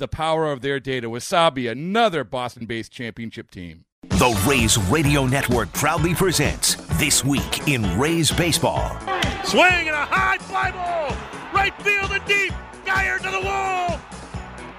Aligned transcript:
the 0.00 0.08
power 0.08 0.50
of 0.50 0.62
their 0.62 0.80
data. 0.80 1.08
Wasabi, 1.08 1.70
another 1.70 2.24
Boston 2.24 2.66
based 2.66 2.90
championship 2.90 3.50
team. 3.50 3.84
The 4.08 4.44
Rays 4.48 4.76
Radio 4.90 5.26
Network 5.26 5.72
proudly 5.72 6.14
presents 6.14 6.74
This 6.98 7.24
Week 7.24 7.68
in 7.68 7.98
Rays 7.98 8.32
Baseball. 8.32 8.98
Swing 9.44 9.86
and 9.88 9.90
a 9.90 10.04
high 10.04 10.38
fly 10.38 10.70
ball! 10.72 11.16
Right 11.54 11.74
field 11.82 12.10
and 12.10 12.24
deep! 12.24 12.52
Geyer 12.84 13.18
to 13.18 13.30
the 13.30 13.40
wall! 13.40 14.00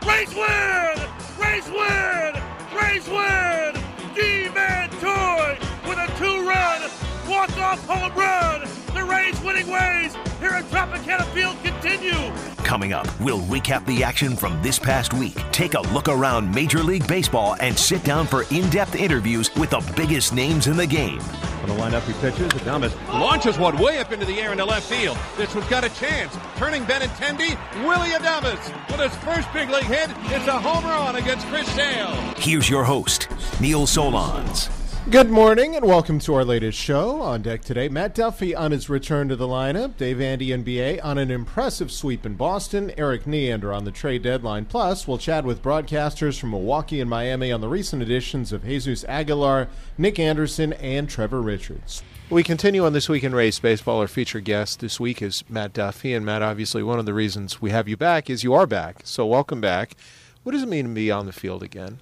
Rays 0.06 0.34
win! 0.34 0.98
Rays 1.40 1.68
win! 1.70 2.42
Rays 2.76 3.08
win! 3.08 3.76
Ji-Man 4.16 4.90
Choi 5.00 5.58
with 5.88 6.00
a 6.00 6.08
two-run 6.18 6.90
walk-off 7.30 7.86
home 7.88 8.12
run! 8.18 8.68
The 8.94 9.04
Rays 9.04 9.40
winning 9.42 9.68
ways 9.68 10.16
here 10.40 10.50
at 10.50 10.66
Tropicana 10.66 11.26
Field 11.34 11.56
continue! 11.82 12.32
Coming 12.58 12.94
up, 12.94 13.08
we'll 13.20 13.42
recap 13.42 13.86
the 13.86 14.04
action 14.04 14.36
from 14.36 14.62
this 14.62 14.78
past 14.78 15.14
week, 15.14 15.36
take 15.52 15.74
a 15.74 15.82
look 15.94 16.08
around 16.08 16.54
Major 16.54 16.84
League 16.84 17.08
Baseball, 17.08 17.56
and 17.60 17.78
sit 17.78 18.04
down 18.04 18.28
for 18.28 18.44
in 18.52 18.70
depth 18.70 18.96
interviews 18.96 19.54
with 19.56 19.72
the 19.72 19.94
biggest 19.96 20.34
names 20.34 20.68
in 20.68 20.78
the 20.78 20.88
game. 20.88 21.20
On 21.62 21.68
the 21.68 21.76
lineup, 21.76 22.02
he 22.04 22.14
pitches. 22.14 22.52
Adames 22.54 22.96
launches 23.08 23.58
one 23.58 23.78
way 23.78 24.00
up 24.00 24.12
into 24.12 24.26
the 24.26 24.40
air 24.40 24.52
into 24.52 24.66
left 24.66 24.90
field. 24.90 25.18
This 25.38 25.54
one's 25.54 25.68
got 25.68 25.84
a 25.84 25.90
chance. 25.90 26.36
Turning 26.56 26.84
Benintendi, 26.84 27.56
Willie 27.86 28.10
Adames 28.10 28.90
with 28.90 29.00
his 29.00 29.16
first 29.24 29.52
big 29.54 29.70
league 29.70 29.84
hit. 29.84 30.10
It's 30.36 30.48
a 30.48 30.60
home 30.60 30.84
run 30.86 31.18
against 31.18 31.46
Chris 31.48 31.68
Sale. 31.74 32.14
Here's 32.38 32.70
your 32.70 32.84
host, 32.84 33.28
Neil 33.60 33.86
Solondz. 33.86 34.81
Good 35.10 35.32
morning 35.32 35.76
and 35.76 35.84
welcome 35.84 36.20
to 36.20 36.36
our 36.36 36.46
latest 36.46 36.78
show. 36.78 37.24
On 37.24 37.42
deck 37.42 37.64
today, 37.64 37.90
Matt 37.90 38.14
Duffy 38.14 38.54
on 38.54 38.70
his 38.70 38.88
return 38.88 39.30
to 39.30 39.36
the 39.36 39.48
lineup, 39.48 39.98
Dave 39.98 40.22
Andy 40.22 40.50
NBA 40.50 41.04
on 41.04 41.18
an 41.18 41.32
impressive 41.32 41.92
sweep 41.92 42.24
in 42.24 42.36
Boston, 42.36 42.94
Erik 42.98 43.26
Neander 43.26 43.74
on 43.74 43.84
the 43.84 43.92
trade 43.92 44.22
deadline. 44.22 44.66
Plus, 44.66 45.08
we'll 45.08 45.18
chat 45.18 45.44
with 45.44 45.64
broadcasters 45.64 46.40
from 46.40 46.52
Milwaukee 46.52 47.02
and 47.02 47.10
Miami 47.10 47.52
on 47.52 47.62
the 47.62 47.68
recent 47.68 48.04
additions 48.04 48.54
of 48.54 48.64
Jesus 48.64 49.04
Aguilar, 49.06 49.70
Nick 49.98 50.20
Anderson, 50.20 50.72
and 50.74 51.10
Trevor 51.10 51.42
Richards. 51.42 52.04
We 52.30 52.44
continue 52.44 52.86
on 52.86 52.94
This 52.94 53.10
Week 53.10 53.24
in 53.24 53.34
Rays 53.34 53.60
Baseball. 53.60 54.00
Our 54.02 54.08
featured 54.08 54.46
guest 54.46 54.82
this 54.82 55.00
week 55.00 55.24
is 55.24 55.44
Matt 55.50 55.74
Duffy. 55.74 56.14
And 56.14 56.24
Matt, 56.24 56.44
obviously, 56.44 56.84
one 56.84 57.00
of 57.00 57.08
the 57.08 57.14
reasons 57.16 57.60
we 57.60 57.72
have 57.72 57.88
you 57.88 57.98
back 57.98 58.30
is 58.30 58.44
you 58.44 58.54
are 58.54 58.68
back. 58.68 59.02
So, 59.04 59.26
welcome 59.26 59.62
back. 59.62 59.96
What 60.44 60.52
does 60.52 60.62
it 60.62 60.70
mean 60.70 60.86
to 60.86 60.94
be 60.94 61.10
on 61.10 61.26
the 61.26 61.34
field 61.34 61.64
again? 61.64 62.00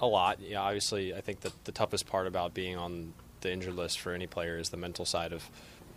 A 0.00 0.06
lot. 0.06 0.40
Yeah, 0.40 0.60
obviously, 0.60 1.14
I 1.14 1.20
think 1.20 1.40
that 1.40 1.52
the 1.64 1.72
toughest 1.72 2.06
part 2.06 2.26
about 2.26 2.54
being 2.54 2.76
on 2.76 3.12
the 3.40 3.52
injured 3.52 3.76
list 3.76 4.00
for 4.00 4.12
any 4.12 4.26
player 4.26 4.58
is 4.58 4.70
the 4.70 4.76
mental 4.76 5.04
side 5.04 5.32
of, 5.32 5.48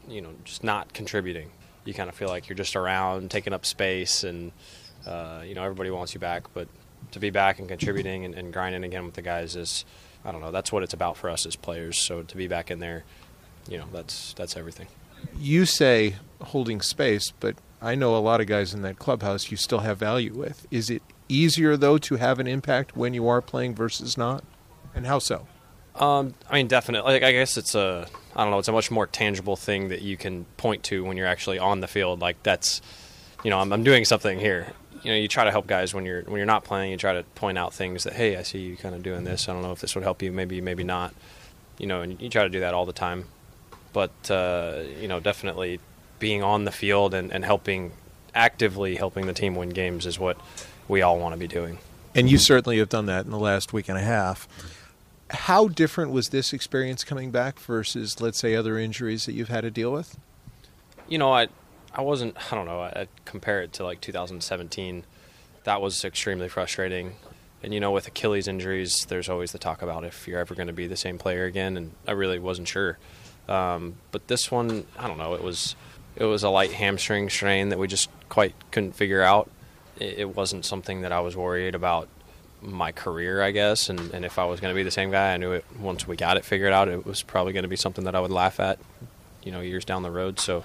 you 0.08 0.22
know, 0.22 0.30
just 0.44 0.64
not 0.64 0.94
contributing. 0.94 1.52
You 1.86 1.94
kind 1.94 2.09
of 2.09 2.16
feel 2.16 2.30
like 2.30 2.47
you're 2.47 2.56
just 2.56 2.75
around, 2.75 3.31
taking 3.31 3.53
up 3.53 3.66
space, 3.66 4.24
and 4.24 4.52
uh, 5.06 5.41
you 5.46 5.53
know 5.53 5.64
everybody 5.64 5.90
wants 5.90 6.14
you 6.14 6.19
back. 6.19 6.53
But 6.53 6.68
to 7.12 7.19
be 7.19 7.30
back 7.30 7.59
and 7.59 7.68
contributing 7.68 8.25
and, 8.25 8.34
and 8.36 8.53
grinding 8.53 8.84
again 8.84 9.06
with 9.06 9.16
the 9.16 9.22
guys 9.22 9.56
is, 9.56 9.84
I 10.24 10.31
don't 10.31 10.41
know, 10.41 10.52
that's 10.52 10.72
what 10.72 10.84
it's 10.84 10.94
about 10.94 11.18
for 11.18 11.30
us 11.30 11.46
as 11.46 11.56
players. 11.56 11.97
So 11.97 12.24
to 12.24 12.38
be 12.38 12.47
back 12.47 12.72
in 12.72 12.80
there, 12.80 13.03
you 13.68 13.78
know, 13.78 13.85
that's 13.91 14.34
that's 14.34 14.56
everything. 14.56 14.88
You 15.38 15.66
say 15.66 16.16
holding 16.41 16.81
space, 16.81 17.31
but 17.40 17.56
I 17.81 17.96
know 17.96 18.16
a 18.16 18.20
lot 18.20 18.40
of 18.40 18.47
guys 18.47 18.74
in 18.74 18.81
that 18.84 18.97
clubhouse 18.97 19.52
you 19.52 19.58
still 19.58 19.80
have 19.80 19.97
value 19.97 20.34
with. 20.34 20.66
Is 20.72 20.90
it 20.90 21.02
easier 21.29 21.78
though 21.78 21.97
to 21.97 22.16
have 22.16 22.39
an 22.39 22.47
impact 22.47 22.95
when 22.95 23.13
you 23.13 23.28
are 23.28 23.41
playing 23.41 23.75
versus 23.75 24.17
not, 24.17 24.44
and 24.95 25.06
how 25.07 25.19
so? 25.19 25.47
Um, 25.95 26.34
I 26.50 26.56
mean, 26.56 26.67
definitely. 26.67 27.13
Like, 27.13 27.23
I 27.23 27.31
guess 27.31 27.57
it's 27.57 27.75
a, 27.75 28.07
I 28.35 28.44
don't 28.44 28.51
know, 28.51 28.59
it's 28.59 28.67
a 28.67 28.72
much 28.72 28.89
more 28.89 29.06
tangible 29.06 29.56
thing 29.56 29.89
that 29.89 30.01
you 30.01 30.17
can 30.17 30.45
point 30.57 30.84
to 30.84 31.03
when 31.03 31.17
you're 31.17 31.28
actually 31.28 31.59
on 31.59 31.81
the 31.81 31.88
field. 31.88 32.19
Like 32.19 32.41
that's, 32.44 32.81
you 33.44 33.50
know, 33.50 33.59
I'm, 33.59 33.72
I'm 33.72 33.84
doing 33.84 34.06
something 34.06 34.39
here. 34.39 34.73
You 35.03 35.11
know, 35.11 35.17
you 35.17 35.28
try 35.28 35.44
to 35.44 35.51
help 35.51 35.67
guys 35.67 35.94
when 35.94 36.06
you're 36.06 36.23
when 36.23 36.38
you're 36.38 36.45
not 36.45 36.63
playing. 36.63 36.91
You 36.91 36.97
try 36.97 37.13
to 37.13 37.23
point 37.35 37.57
out 37.57 37.73
things 37.73 38.05
that, 38.05 38.13
hey, 38.13 38.38
I 38.38 38.44
see 38.44 38.59
you 38.59 38.78
kind 38.78 38.95
of 38.95 39.03
doing 39.03 39.25
this. 39.25 39.50
I 39.50 39.53
don't 39.53 39.61
know 39.61 39.73
if 39.73 39.81
this 39.81 39.95
would 39.95 40.03
help 40.03 40.22
you. 40.22 40.31
Maybe, 40.31 40.61
maybe 40.61 40.84
not. 40.84 41.13
You 41.78 41.88
know, 41.88 42.01
and 42.01 42.19
you 42.22 42.29
try 42.29 42.44
to 42.44 42.50
do 42.50 42.61
that 42.61 42.73
all 42.73 42.85
the 42.85 42.94
time. 42.94 43.25
But 43.91 44.31
uh, 44.31 44.84
you 45.00 45.07
know, 45.07 45.19
definitely 45.19 45.79
being 46.19 46.41
on 46.41 46.63
the 46.63 46.72
field 46.72 47.13
and, 47.13 47.34
and 47.34 47.44
helping, 47.44 47.91
actively 48.34 48.95
helping 48.95 49.28
the 49.28 49.34
team 49.34 49.55
win 49.55 49.69
games 49.69 50.05
is 50.05 50.17
what 50.17 50.38
we 50.88 51.02
all 51.02 51.18
want 51.18 51.34
to 51.34 51.40
be 51.40 51.48
doing. 51.48 51.78
And 52.16 52.30
you 52.30 52.38
certainly 52.38 52.78
have 52.78 52.90
done 52.90 53.08
that 53.08 53.26
in 53.26 53.32
the 53.32 53.40
last 53.40 53.74
week 53.74 53.90
and 53.90 53.98
a 53.98 54.02
half. 54.02 54.48
How 55.30 55.68
different 55.68 56.12
was 56.12 56.30
this 56.30 56.54
experience 56.54 57.04
coming 57.04 57.32
back 57.32 57.60
versus, 57.60 58.22
let's 58.22 58.38
say, 58.38 58.56
other 58.56 58.78
injuries 58.78 59.26
that 59.26 59.34
you've 59.34 59.50
had 59.50 59.62
to 59.62 59.72
deal 59.72 59.92
with? 59.92 60.18
You 61.08 61.18
know, 61.18 61.34
I, 61.34 61.48
I 61.94 62.02
wasn't. 62.02 62.36
I 62.52 62.56
don't 62.56 62.66
know. 62.66 62.82
I, 62.82 62.88
I 62.90 63.08
compare 63.26 63.62
it 63.62 63.74
to 63.74 63.84
like 63.84 64.00
2017. 64.02 65.04
That 65.64 65.82
was 65.82 66.06
extremely 66.06 66.50
frustrating. 66.50 67.16
And 67.64 67.74
you 67.74 67.80
know, 67.80 67.92
with 67.92 68.08
Achilles 68.08 68.48
injuries, 68.48 69.06
there's 69.06 69.30
always 69.30 69.54
the 69.54 69.58
talk 69.58 69.82
about 69.82 70.04
if 70.04 70.28
you're 70.28 70.40
ever 70.40 70.54
going 70.54 70.68
to 70.68 70.74
be 70.74 70.86
the 70.86 70.98
same 70.98 71.18
player 71.18 71.46
again. 71.46 71.78
And 71.78 71.92
I 72.08 72.12
really 72.12 72.38
wasn't 72.38 72.68
sure. 72.68 73.00
Um, 73.48 73.96
but 74.12 74.28
this 74.28 74.52
one, 74.52 74.86
I 75.00 75.08
don't 75.08 75.18
know. 75.18 75.34
It 75.34 75.42
was, 75.42 75.76
it 76.16 76.26
was 76.26 76.44
a 76.44 76.50
light 76.50 76.74
hamstring 76.74 77.30
strain 77.30 77.70
that 77.70 77.80
we 77.80 77.88
just 77.88 78.10
quite 78.30 78.54
couldn't 78.72 78.94
figure 78.94 79.22
out 79.22 79.50
it 80.00 80.36
wasn't 80.36 80.66
something 80.66 81.02
that 81.02 81.12
I 81.12 81.20
was 81.20 81.36
worried 81.36 81.76
about 81.76 82.08
my 82.62 82.92
career, 82.92 83.42
I 83.42 83.52
guess, 83.52 83.90
and, 83.90 84.00
and 84.14 84.26
if 84.26 84.40
I 84.40 84.46
was 84.46 84.59
going 84.59 84.74
to 84.74 84.76
be 84.76 84.84
the 84.84 84.92
same 84.92 85.12
guy, 85.12 85.34
I 85.34 85.38
knew 85.38 85.52
it 85.52 85.66
once 85.80 86.08
we 86.08 86.16
got 86.16 86.38
it 86.38 86.46
figured 86.46 86.72
out, 86.72 86.88
it 86.88 87.06
was 87.06 87.22
probably 87.22 87.54
going 87.54 87.64
to 87.64 87.70
be 87.70 87.76
something 87.76 88.06
that 88.06 88.16
I 88.16 88.20
would 88.20 88.32
laugh 88.32 88.59
at, 88.59 88.80
you 89.44 89.52
know, 89.52 89.59
years 89.59 89.86
down 89.86 90.03
the 90.03 90.12
road. 90.12 90.40
So 90.40 90.64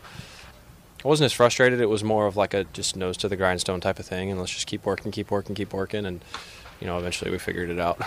I 1.04 1.08
wasn't 1.08 1.26
as 1.26 1.32
frustrated. 1.32 1.80
It 1.80 1.88
was 1.88 2.04
more 2.04 2.26
of 2.26 2.36
like 2.36 2.54
a 2.54 2.64
just 2.64 2.96
nose 2.96 3.16
to 3.18 3.28
the 3.28 3.36
grindstone 3.36 3.80
type 3.80 3.98
of 3.98 4.06
thing, 4.06 4.30
and 4.30 4.38
let's 4.38 4.52
just 4.52 4.66
keep 4.66 4.84
working, 4.84 5.12
keep 5.12 5.30
working, 5.30 5.54
keep 5.54 5.72
working, 5.72 6.06
and 6.06 6.24
you 6.80 6.86
know, 6.86 6.98
eventually 6.98 7.30
we 7.30 7.38
figured 7.38 7.70
it 7.70 7.80
out. 7.80 8.00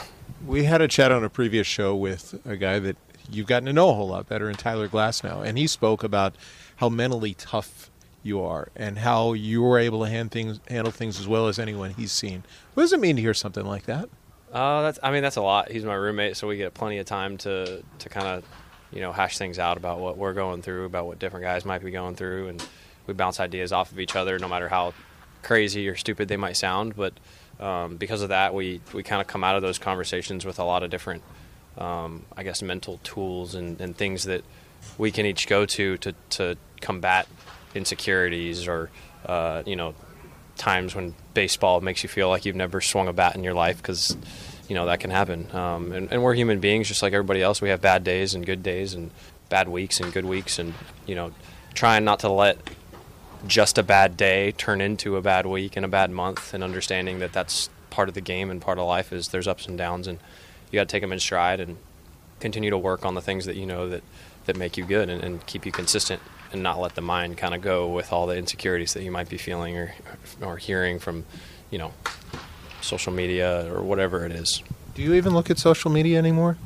We 0.46 0.64
had 0.64 0.82
a 0.82 0.88
chat 0.88 1.12
on 1.12 1.24
a 1.24 1.30
previous 1.30 1.68
show 1.68 1.96
with 1.96 2.40
a 2.46 2.56
guy 2.56 2.80
that 2.80 2.98
you've 3.30 3.46
gotten 3.46 3.68
to 3.68 3.74
know 3.74 3.90
a 3.90 3.94
whole 3.94 4.08
lot 4.08 4.28
better, 4.28 4.50
in 4.50 4.56
Tyler 4.56 4.88
Glasnow. 4.88 5.46
and 5.46 5.56
he 5.56 5.68
spoke 5.68 6.04
about 6.04 6.34
how 6.78 6.90
mentally 6.90 7.36
tough 7.36 7.91
you 8.24 8.42
are 8.42 8.70
and 8.76 9.00
how 9.00 9.34
you 9.34 9.62
were 9.62 9.80
able 9.80 10.04
to 10.04 10.10
hand 10.10 10.32
things, 10.32 10.60
handle 10.68 10.92
things 10.92 11.20
as 11.20 11.28
well 11.28 11.48
as 11.48 11.60
anyone 11.60 11.92
he's 11.92 12.12
seen. 12.12 12.44
What 12.74 12.84
does 12.84 12.94
it 12.94 13.00
mean 13.00 13.16
to 13.16 13.22
hear 13.22 13.34
something 13.34 13.66
like 13.66 13.84
that? 13.86 14.10
Uh, 14.52 14.82
that's 14.82 15.00
I 15.02 15.12
mean 15.12 15.24
that's 15.24 15.38
a 15.38 15.42
lot. 15.42 15.72
He's 15.72 15.86
my 15.86 15.96
roommate, 15.96 16.36
so 16.36 16.48
we 16.48 16.58
get 16.58 16.74
plenty 16.74 16.98
of 16.98 17.06
time 17.06 17.38
to 17.40 17.84
to 18.00 18.10
kind 18.10 18.28
of 18.28 18.44
you 18.92 19.00
know 19.00 19.12
hash 19.12 19.38
things 19.38 19.60
out 19.60 19.78
about 19.78 20.00
what 20.00 20.18
we're 20.18 20.34
going 20.34 20.62
through, 20.62 20.86
about 20.86 21.06
what 21.06 21.20
different 21.20 21.46
guys 21.46 21.64
might 21.66 21.84
be 21.84 21.92
going 21.92 22.16
through, 22.16 22.50
and 22.50 22.66
we 23.08 23.14
bounce 23.14 23.40
ideas 23.40 23.72
off 23.72 23.92
of 23.92 24.00
each 24.00 24.16
other, 24.16 24.38
no 24.40 24.48
matter 24.48 24.68
how 24.68 24.94
crazy 25.42 25.88
or 25.88 25.96
stupid 25.96 26.28
they 26.28 26.38
might 26.38 26.58
sound. 26.58 26.96
But 26.96 27.14
um, 27.60 27.96
because 27.96 28.22
of 28.22 28.30
that, 28.30 28.54
we 28.54 28.82
we 28.94 29.04
kind 29.04 29.22
of 29.22 29.28
come 29.28 29.44
out 29.44 29.56
of 29.56 29.62
those 29.62 29.80
conversations 29.80 30.46
with 30.46 30.60
a 30.60 30.64
lot 30.66 30.84
of 30.84 30.90
different, 30.90 31.24
um, 31.78 32.26
I 32.36 32.44
guess, 32.44 32.62
mental 32.62 33.00
tools 33.04 33.56
and, 33.56 33.80
and 33.80 33.96
things 33.96 34.26
that 34.26 34.44
we 34.98 35.12
can 35.12 35.26
each 35.26 35.48
go 35.48 35.66
to 35.66 35.98
to 35.98 36.14
to 36.32 36.58
combat 36.82 37.28
insecurities 37.76 38.68
or 38.68 38.90
uh, 39.26 39.64
you 39.66 39.76
know 39.76 39.94
times 40.58 40.94
when 40.94 41.16
baseball 41.34 41.82
makes 41.82 42.04
you 42.04 42.10
feel 42.10 42.30
like 42.30 42.46
you've 42.46 42.56
never 42.56 42.82
swung 42.82 43.08
a 43.08 43.14
bat 43.14 43.36
in 43.36 43.44
your 43.44 43.54
life 43.54 43.78
because 43.78 44.16
you 44.68 44.76
know 44.76 44.86
that 44.86 45.00
can 45.00 45.10
happen. 45.10 45.54
Um, 45.56 45.92
and, 45.92 46.12
and, 46.12 46.24
we're 46.24 46.34
human 46.34 46.60
beings 46.60 46.88
just 46.88 47.02
like 47.02 47.14
everybody 47.14 47.42
else. 47.42 47.62
We 47.62 47.70
have 47.70 47.82
bad 47.82 48.04
days 48.04 48.34
and 48.36 48.46
good 48.46 48.64
days 48.64 48.94
and 48.94 49.12
bad 49.50 49.68
weeks 49.68 50.00
and 50.00 50.14
good 50.14 50.26
weeks, 50.26 50.60
and 50.60 50.74
you 51.06 51.16
know 51.16 51.34
trying 51.74 52.06
not 52.06 52.20
to 52.20 52.30
let 52.30 52.58
just 53.48 53.78
a 53.78 53.84
bad 53.84 54.18
day 54.18 54.52
turn 54.52 54.82
into 54.82 55.18
a 55.18 55.22
bad 55.22 55.46
week 55.46 55.76
and 55.76 55.86
a 55.86 55.90
bad 55.90 56.12
month, 56.12 56.54
and 56.54 56.64
understanding 56.64 57.20
that 57.20 57.34
that's 57.34 57.70
part 57.90 58.08
of 58.08 58.16
the 58.16 58.22
game 58.22 58.50
and 58.50 58.62
part 58.62 58.78
of 58.78 58.88
life 58.88 59.12
is 59.12 59.30
there's 59.30 59.48
ups 59.48 59.66
and 59.68 59.78
downs, 59.78 60.08
and 60.08 60.20
you 60.72 60.78
got 60.78 60.88
to 60.88 60.92
take 60.92 61.02
them 61.02 61.12
in 61.12 61.20
stride 61.20 61.60
and 61.60 61.78
continue 62.40 62.70
to 62.70 62.78
work 62.78 63.06
on 63.06 63.16
the 63.16 63.22
things 63.22 63.46
that 63.46 63.56
you 63.56 63.66
know 63.66 63.90
that 63.90 64.04
that 64.46 64.56
make 64.56 64.78
you 64.78 64.86
good 64.86 65.10
and, 65.10 65.24
and 65.24 65.46
keep 65.46 65.66
you 65.66 65.72
consistent 65.72 66.22
and 66.52 66.64
not 66.64 66.80
let 66.80 66.96
the 66.96 67.02
mind 67.02 67.38
kind 67.38 67.54
of 67.54 67.62
go 67.62 67.88
with 67.88 68.12
all 68.12 68.28
the 68.28 68.36
insecurities 68.36 68.94
that 68.94 69.04
you 69.04 69.12
might 69.12 69.30
be 69.30 69.38
feeling 69.38 69.78
or 69.78 69.94
or 70.42 70.58
hearing 70.58 71.00
from 71.00 71.26
you 71.70 71.78
know 71.78 71.94
social 72.82 73.14
media 73.14 73.72
or 73.74 73.82
whatever 73.82 74.26
it 74.26 74.32
is. 74.32 74.62
Do 74.96 75.02
you 75.02 75.14
even 75.14 75.34
look 75.34 75.50
at 75.50 75.58
social 75.58 75.92
media 75.92 76.18
anymore? 76.18 76.58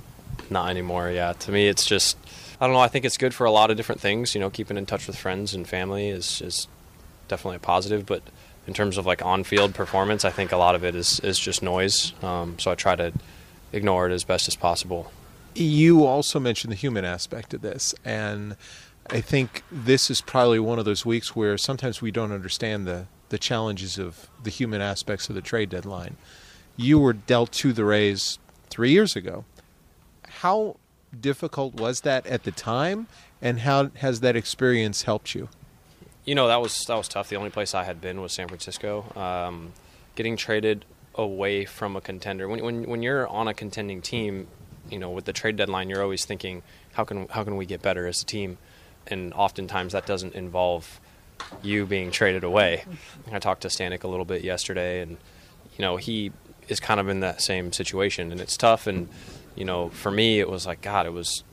Not 0.49 0.69
anymore. 0.69 1.09
Yeah, 1.09 1.33
to 1.33 1.51
me, 1.51 1.67
it's 1.67 1.85
just 1.85 2.17
I 2.59 2.65
don't 2.65 2.73
know. 2.73 2.79
I 2.79 2.87
think 2.87 3.05
it's 3.05 3.17
good 3.17 3.33
for 3.33 3.45
a 3.45 3.51
lot 3.51 3.69
of 3.69 3.77
different 3.77 4.01
things. 4.01 4.33
You 4.33 4.41
know, 4.41 4.49
keeping 4.49 4.77
in 4.77 4.85
touch 4.85 5.07
with 5.07 5.17
friends 5.17 5.53
and 5.53 5.67
family 5.67 6.09
is 6.09 6.41
is 6.41 6.67
definitely 7.27 7.57
a 7.57 7.59
positive. 7.59 8.05
But 8.05 8.23
in 8.67 8.73
terms 8.73 8.97
of 8.97 9.05
like 9.05 9.23
on-field 9.23 9.75
performance, 9.75 10.25
I 10.25 10.31
think 10.31 10.51
a 10.51 10.57
lot 10.57 10.75
of 10.75 10.83
it 10.83 10.95
is 10.95 11.19
is 11.21 11.39
just 11.39 11.61
noise. 11.61 12.13
Um, 12.23 12.57
so 12.59 12.71
I 12.71 12.75
try 12.75 12.95
to 12.95 13.13
ignore 13.71 14.07
it 14.07 14.13
as 14.13 14.23
best 14.23 14.47
as 14.47 14.55
possible. 14.55 15.11
You 15.53 16.05
also 16.05 16.39
mentioned 16.39 16.71
the 16.71 16.77
human 16.77 17.05
aspect 17.05 17.53
of 17.53 17.61
this, 17.61 17.95
and 18.03 18.57
I 19.09 19.21
think 19.21 19.63
this 19.71 20.09
is 20.09 20.21
probably 20.21 20.59
one 20.59 20.79
of 20.79 20.85
those 20.85 21.05
weeks 21.05 21.35
where 21.35 21.57
sometimes 21.57 22.01
we 22.01 22.11
don't 22.11 22.31
understand 22.31 22.87
the 22.87 23.07
the 23.29 23.37
challenges 23.37 23.97
of 23.97 24.29
the 24.43 24.51
human 24.51 24.81
aspects 24.81 25.29
of 25.29 25.35
the 25.35 25.41
trade 25.41 25.69
deadline. 25.69 26.15
You 26.77 26.99
were 26.99 27.13
dealt 27.13 27.51
to 27.53 27.73
the 27.73 27.83
Rays 27.83 28.37
three 28.69 28.91
years 28.91 29.15
ago. 29.15 29.45
How 30.27 30.77
difficult 31.19 31.75
was 31.75 32.01
that 32.01 32.25
at 32.27 32.43
the 32.43 32.51
time, 32.51 33.07
and 33.41 33.61
how 33.61 33.89
has 33.95 34.19
that 34.19 34.35
experience 34.35 35.03
helped 35.03 35.33
you? 35.33 35.49
You 36.23 36.35
know, 36.35 36.47
that 36.47 36.61
was 36.61 36.77
that 36.87 36.95
was 36.95 37.07
tough. 37.07 37.29
The 37.29 37.35
only 37.35 37.49
place 37.49 37.73
I 37.73 37.83
had 37.83 38.01
been 38.01 38.21
was 38.21 38.33
San 38.33 38.47
Francisco. 38.47 39.05
Um, 39.15 39.73
getting 40.15 40.37
traded 40.37 40.85
away 41.13 41.65
from 41.65 41.95
a 41.95 42.01
contender 42.01 42.47
when, 42.47 42.63
when 42.63 42.83
when 42.83 43.03
you're 43.03 43.27
on 43.27 43.47
a 43.47 43.53
contending 43.53 44.01
team, 44.01 44.47
you 44.89 44.99
know, 44.99 45.09
with 45.09 45.25
the 45.25 45.33
trade 45.33 45.55
deadline, 45.55 45.89
you're 45.89 46.01
always 46.01 46.25
thinking, 46.25 46.63
how 46.93 47.03
can 47.03 47.27
how 47.29 47.43
can 47.43 47.55
we 47.55 47.65
get 47.65 47.81
better 47.81 48.07
as 48.07 48.21
a 48.21 48.25
team? 48.25 48.57
And 49.07 49.33
oftentimes 49.33 49.93
that 49.93 50.05
doesn't 50.05 50.33
involve 50.33 50.99
you 51.61 51.85
being 51.85 52.11
traded 52.11 52.43
away. 52.43 52.83
I 53.31 53.39
talked 53.39 53.61
to 53.61 53.67
Stanek 53.67 54.03
a 54.03 54.07
little 54.07 54.25
bit 54.25 54.43
yesterday, 54.43 55.01
and 55.01 55.17
you 55.77 55.81
know 55.81 55.97
he 55.97 56.31
is 56.67 56.79
kind 56.79 56.99
of 56.99 57.07
in 57.07 57.19
that 57.19 57.41
same 57.41 57.71
situation, 57.71 58.31
and 58.31 58.41
it's 58.41 58.57
tough. 58.57 58.87
And 58.87 59.09
you 59.55 59.65
know, 59.65 59.89
for 59.89 60.11
me, 60.11 60.39
it 60.39 60.49
was 60.49 60.65
like 60.65 60.81
God, 60.81 61.05
it 61.05 61.13
was, 61.13 61.43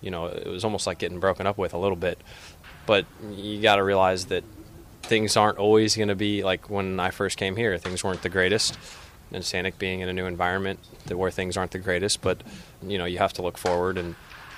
you 0.00 0.10
know, 0.10 0.26
it 0.26 0.46
was 0.46 0.64
almost 0.64 0.86
like 0.86 0.98
getting 0.98 1.20
broken 1.20 1.46
up 1.46 1.58
with 1.58 1.74
a 1.74 1.78
little 1.78 1.96
bit. 1.96 2.20
But 2.86 3.06
you 3.32 3.60
got 3.60 3.76
to 3.76 3.84
realize 3.84 4.26
that 4.26 4.44
things 5.02 5.36
aren't 5.36 5.58
always 5.58 5.96
going 5.96 6.08
to 6.08 6.14
be 6.14 6.42
like 6.42 6.70
when 6.70 7.00
I 7.00 7.10
first 7.10 7.36
came 7.36 7.56
here. 7.56 7.76
Things 7.78 8.02
weren't 8.02 8.22
the 8.22 8.28
greatest, 8.28 8.78
and 9.32 9.42
Stanek 9.42 9.78
being 9.78 10.00
in 10.00 10.08
a 10.08 10.12
new 10.12 10.26
environment 10.26 10.80
where 11.08 11.30
things 11.30 11.56
aren't 11.56 11.72
the 11.72 11.78
greatest. 11.78 12.22
But 12.22 12.42
you 12.82 12.98
know, 12.98 13.04
you 13.04 13.18
have 13.18 13.32
to 13.34 13.42
look 13.42 13.58
forward 13.58 13.98
and 13.98 14.14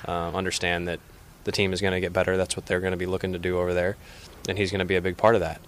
uh, 0.06 0.30
understand 0.30 0.88
that 0.88 1.00
the 1.44 1.52
team 1.52 1.72
is 1.72 1.80
going 1.80 1.92
to 1.92 2.00
get 2.00 2.12
better. 2.12 2.36
That's 2.36 2.56
what 2.56 2.66
they're 2.66 2.80
going 2.80 2.92
to 2.92 2.96
be 2.96 3.06
looking 3.06 3.32
to 3.32 3.38
do 3.38 3.58
over 3.58 3.74
there, 3.74 3.96
and 4.48 4.58
he's 4.58 4.70
going 4.70 4.80
to 4.80 4.84
be 4.84 4.96
a 4.96 5.00
big 5.00 5.16
part 5.16 5.34
of 5.34 5.40
that. 5.40 5.60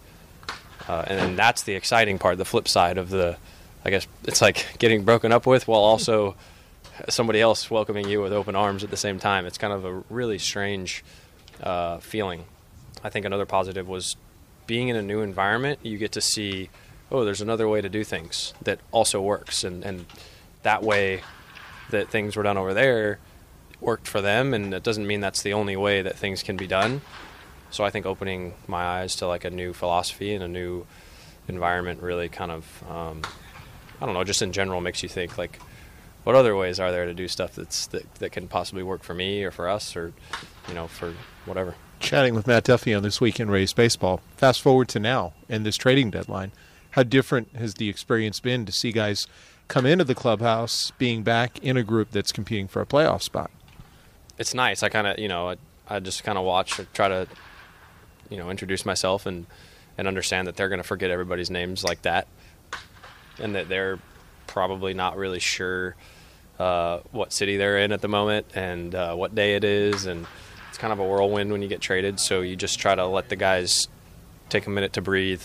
Uh, 0.89 1.05
and 1.07 1.39
that's 1.39 1.63
the 1.63 1.75
exciting 1.75 2.19
part, 2.19 2.39
the 2.39 2.45
flip 2.45 2.69
side 2.69 2.99
of 2.99 3.11
the, 3.11 3.37
I 3.85 3.91
guess 3.91 4.07
it's 4.25 4.43
like 4.43 4.67
getting 4.79 5.05
broken 5.05 5.33
up 5.33 5.47
with 5.47 5.67
while 5.67 5.81
also 5.81 6.37
somebody 7.09 7.41
else 7.41 7.71
welcoming 7.71 8.09
you 8.09 8.21
with 8.21 8.33
open 8.33 8.55
arms 8.55 8.85
at 8.85 8.91
the 8.91 8.97
same 8.97 9.19
time. 9.19 9.47
It's 9.47 9.59
kind 9.59 9.73
of 9.73 9.85
a 9.85 10.03
really 10.11 10.39
strange 10.39 11.05
uh, 11.63 11.99
feeling. 11.99 12.45
I 13.03 13.11
think 13.11 13.27
another 13.27 13.47
positive 13.47 13.89
was 13.89 14.17
being 14.67 14.89
in 14.89 14.97
a 14.97 15.03
new 15.03 15.21
environment. 15.21 15.81
You 15.83 15.99
get 15.99 16.13
to 16.13 16.21
see, 16.21 16.71
oh, 17.11 17.25
there's 17.25 17.41
another 17.41 17.69
way 17.69 17.81
to 17.81 17.89
do 17.89 18.05
things 18.05 18.55
that 18.63 18.79
also 18.93 19.21
works, 19.21 19.65
and 19.65 19.85
and 19.85 20.07
that 20.63 20.83
way 20.83 21.23
that 21.91 22.09
things 22.09 22.37
were 22.37 22.43
done 22.43 22.57
over 22.57 22.73
there 22.73 23.19
worked 23.85 24.09
for 24.09 24.21
them, 24.21 24.55
and 24.55 24.75
it 24.75 24.83
doesn't 24.83 25.07
mean 25.07 25.21
that's 25.21 25.43
the 25.43 25.53
only 25.53 25.77
way 25.77 26.03
that 26.03 26.17
things 26.17 26.43
can 26.43 26.57
be 26.57 26.67
done. 26.67 27.03
So 27.71 27.85
I 27.85 27.91
think 27.91 28.07
opening 28.07 28.55
my 28.67 28.85
eyes 28.85 29.17
to 29.17 29.27
like 29.27 29.45
a 29.45 29.51
new 29.51 29.73
philosophy 29.73 30.35
and 30.35 30.43
a 30.43 30.49
new 30.49 30.87
environment 31.49 32.03
really 32.03 32.29
kind 32.29 32.51
of, 32.51 32.85
um, 32.89 33.23
I 34.01 34.07
don't 34.07 34.15
know, 34.15 34.25
just 34.25 34.43
in 34.43 34.53
general 34.53 34.81
makes 34.81 35.03
you 35.03 35.09
think 35.09 35.37
like, 35.37 35.61
what 36.25 36.35
other 36.35 36.57
ways 36.57 36.81
are 36.81 36.91
there 36.91 37.05
to 37.05 37.15
do 37.15 37.29
stuff 37.29 37.55
that's 37.55 37.87
that, 37.89 38.15
that 38.15 38.33
can 38.33 38.49
possibly 38.49 38.83
work 38.83 39.03
for 39.03 39.13
me 39.13 39.45
or 39.45 39.51
for 39.51 39.69
us 39.69 39.95
or, 39.95 40.13
you 40.69 40.75
know, 40.75 40.87
for 40.87 41.13
whatever. 41.45 41.75
Chatting 42.01 42.35
with 42.35 42.47
Matt 42.47 42.65
Duffy 42.65 42.95
on 42.95 43.03
this 43.03 43.21
week 43.21 43.39
in 43.39 43.51
Rays 43.51 43.73
baseball. 43.73 44.21
Fast 44.37 44.63
forward 44.63 44.89
to 44.89 44.99
now 44.99 45.35
and 45.49 45.67
this 45.67 45.77
trading 45.77 46.11
deadline. 46.11 46.53
How 46.93 47.03
different 47.03 47.55
has 47.57 47.75
the 47.75 47.89
experience 47.89 48.41
been 48.41 48.65
to 48.67 48.73
see 48.73 48.93
guys 48.93 49.27
come 49.69 49.85
into 49.85 50.05
the 50.05 50.15
clubhouse 50.15 50.93
being 50.93 51.23
back 51.23 51.59
in 51.59 51.77
a 51.77 51.83
group 51.83 52.11
that's 52.11 52.33
competing 52.33 52.69
for 52.69 52.81
a 52.81 52.87
playoff 52.87 53.23
spot? 53.23 53.51
It's 54.39 54.55
nice. 54.55 54.83
I 54.83 54.89
kind 54.89 55.07
of, 55.07 55.19
you 55.19 55.29
know, 55.29 55.51
I, 55.51 55.57
I 55.89 56.01
just 56.01 56.25
kind 56.25 56.39
of 56.39 56.45
watch 56.45 56.79
or 56.79 56.87
try 56.93 57.09
to 57.09 57.27
you 58.31 58.37
know 58.37 58.51
introduce 58.51 58.85
myself 58.85 59.27
and 59.27 59.47
and 59.97 60.09
understand 60.09 60.49
that 60.49 60.57
they're 60.57 60.69
going 60.69 60.81
to 60.81 60.87
forget 60.87 61.11
everybody's 61.11 61.51
names 61.51 61.85
like 61.85 62.03
that, 62.03 62.27
and 63.39 63.55
that 63.55 63.69
they're 63.69 63.99
probably 64.47 64.93
not 64.95 65.17
really 65.17 65.39
sure 65.39 65.95
uh, 66.59 66.99
what 67.13 67.33
city 67.33 67.57
they're 67.57 67.79
in 67.79 67.93
at 67.93 68.01
the 68.01 68.09
moment 68.09 68.47
and 68.55 68.95
uh, 68.95 69.15
what 69.15 69.35
day 69.35 69.55
it 69.55 69.63
is, 69.65 70.07
and 70.07 70.27
it's 70.69 70.79
kind 70.79 70.93
of 70.93 70.99
a 70.99 71.05
whirlwind 71.05 71.53
when 71.53 71.63
you 71.63 71.69
get 71.69 71.81
traded. 71.81 72.19
So 72.19 72.41
you 72.41 72.57
just 72.57 72.79
try 72.79 72.95
to 72.95 73.07
let 73.07 73.29
the 73.29 73.37
guys 73.37 73.89
take 74.49 74.67
a 74.67 74.71
minute 74.71 74.93
to 74.95 75.01
breathe, 75.01 75.43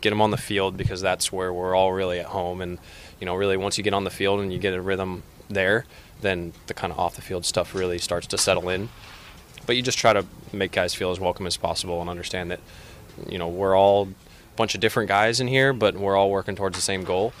get 0.00 0.10
them 0.10 0.20
on 0.20 0.30
the 0.30 0.36
field 0.36 0.76
because 0.76 1.00
that's 1.00 1.30
where 1.30 1.52
we're 1.52 1.76
all 1.76 1.92
really 1.92 2.18
at 2.18 2.26
home, 2.26 2.60
and 2.60 2.78
you 3.20 3.26
know 3.26 3.36
really 3.36 3.56
once 3.56 3.78
you 3.78 3.84
get 3.84 3.94
on 3.94 4.04
the 4.04 4.10
field 4.10 4.40
and 4.40 4.52
you 4.52 4.58
get 4.58 4.74
a 4.74 4.80
rhythm 4.80 5.22
there, 5.48 5.84
then 6.22 6.52
the 6.66 6.74
kind 6.74 6.92
of 6.92 6.98
off 6.98 7.14
the 7.16 7.22
field 7.22 7.44
stuff 7.44 7.74
really 7.74 7.98
starts 7.98 8.26
to 8.26 8.38
settle 8.38 8.68
in 8.68 8.88
but 9.66 9.76
you 9.76 9.82
just 9.82 9.98
try 9.98 10.12
to 10.12 10.24
make 10.52 10.72
guys 10.72 10.94
feel 10.94 11.10
as 11.10 11.20
welcome 11.20 11.46
as 11.46 11.56
possible 11.56 12.00
and 12.00 12.10
understand 12.10 12.50
that 12.50 12.60
you 13.28 13.38
know 13.38 13.48
we're 13.48 13.76
all 13.76 14.08
a 14.08 14.56
bunch 14.56 14.74
of 14.74 14.80
different 14.80 15.08
guys 15.08 15.40
in 15.40 15.48
here, 15.48 15.72
but 15.72 15.96
we're 15.96 16.16
all 16.16 16.30
working 16.30 16.56
towards 16.56 16.76
the 16.76 16.82
same 16.82 17.04
goal, 17.04 17.32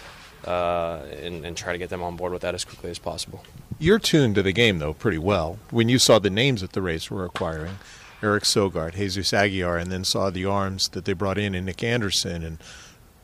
uh, 0.46 1.00
and, 1.22 1.44
and 1.44 1.56
try 1.56 1.72
to 1.72 1.78
get 1.78 1.90
them 1.90 2.02
on 2.02 2.16
board 2.16 2.32
with 2.32 2.42
that 2.42 2.54
as 2.54 2.64
quickly 2.64 2.90
as 2.90 2.98
possible. 2.98 3.44
You're 3.78 3.98
tuned 3.98 4.34
to 4.36 4.42
the 4.42 4.52
game 4.52 4.78
though 4.78 4.94
pretty 4.94 5.18
well. 5.18 5.58
When 5.70 5.88
you 5.88 5.98
saw 5.98 6.18
the 6.18 6.30
names 6.30 6.60
that 6.60 6.72
the 6.72 6.82
Rays 6.82 7.10
were 7.10 7.24
acquiring, 7.24 7.78
Eric 8.22 8.44
Sogard, 8.44 8.94
Jesus 8.94 9.32
Aguilar, 9.32 9.78
and 9.78 9.90
then 9.90 10.04
saw 10.04 10.30
the 10.30 10.44
arms 10.44 10.88
that 10.90 11.04
they 11.04 11.12
brought 11.12 11.38
in, 11.38 11.54
and 11.54 11.66
Nick 11.66 11.82
Anderson 11.82 12.44
and 12.44 12.58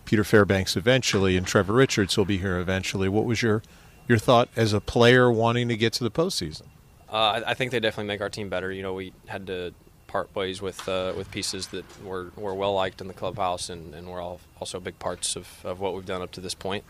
Peter 0.04 0.25
Fairbanks 0.25 0.76
eventually, 0.76 1.37
and 1.37 1.46
Trevor 1.46 1.75
Richards 1.75 2.16
will 2.16 2.25
be 2.25 2.38
here 2.38 2.58
eventually. 2.58 3.09
What 3.09 3.26
was 3.26 3.42
your 3.42 3.62
your 4.09 4.19
thought 4.19 4.49
as 4.57 4.73
a 4.73 4.81
player 4.81 5.31
wanting 5.31 5.69
to 5.69 5.77
get 5.77 5.93
to 5.95 6.05
the 6.05 6.11
postseason? 6.11 6.62
Uh, 7.11 7.43
I, 7.47 7.55
think 7.55 7.71
they 7.71 7.81
definitely 7.81 8.09
make 8.09 8.21
our 8.21 8.29
team 8.29 8.49
better. 8.49 8.71
You 8.73 8.83
know, 8.83 8.95
we 8.95 9.12
had 9.27 9.47
to 9.47 9.73
part 10.09 10.35
ways 10.35 10.61
with 10.61 10.87
uh, 10.88 11.12
with 11.17 11.31
pieces 11.31 11.69
that 11.69 11.85
were, 12.03 12.33
were 12.37 12.55
well 12.55 12.75
liked 12.75 13.00
in 13.00 13.09
the 13.09 13.15
clubhouse, 13.15 13.71
and, 13.71 13.95
and 13.95 14.09
were 14.09 14.21
all 14.21 14.41
also 14.61 14.81
big 14.81 14.99
parts 14.99 15.37
of, 15.37 15.49
of 15.65 15.81
what 15.81 15.95
we've 15.95 16.07
done 16.07 16.21
up 16.21 16.33
to 16.33 16.41
this 16.41 16.55
point. 16.55 16.85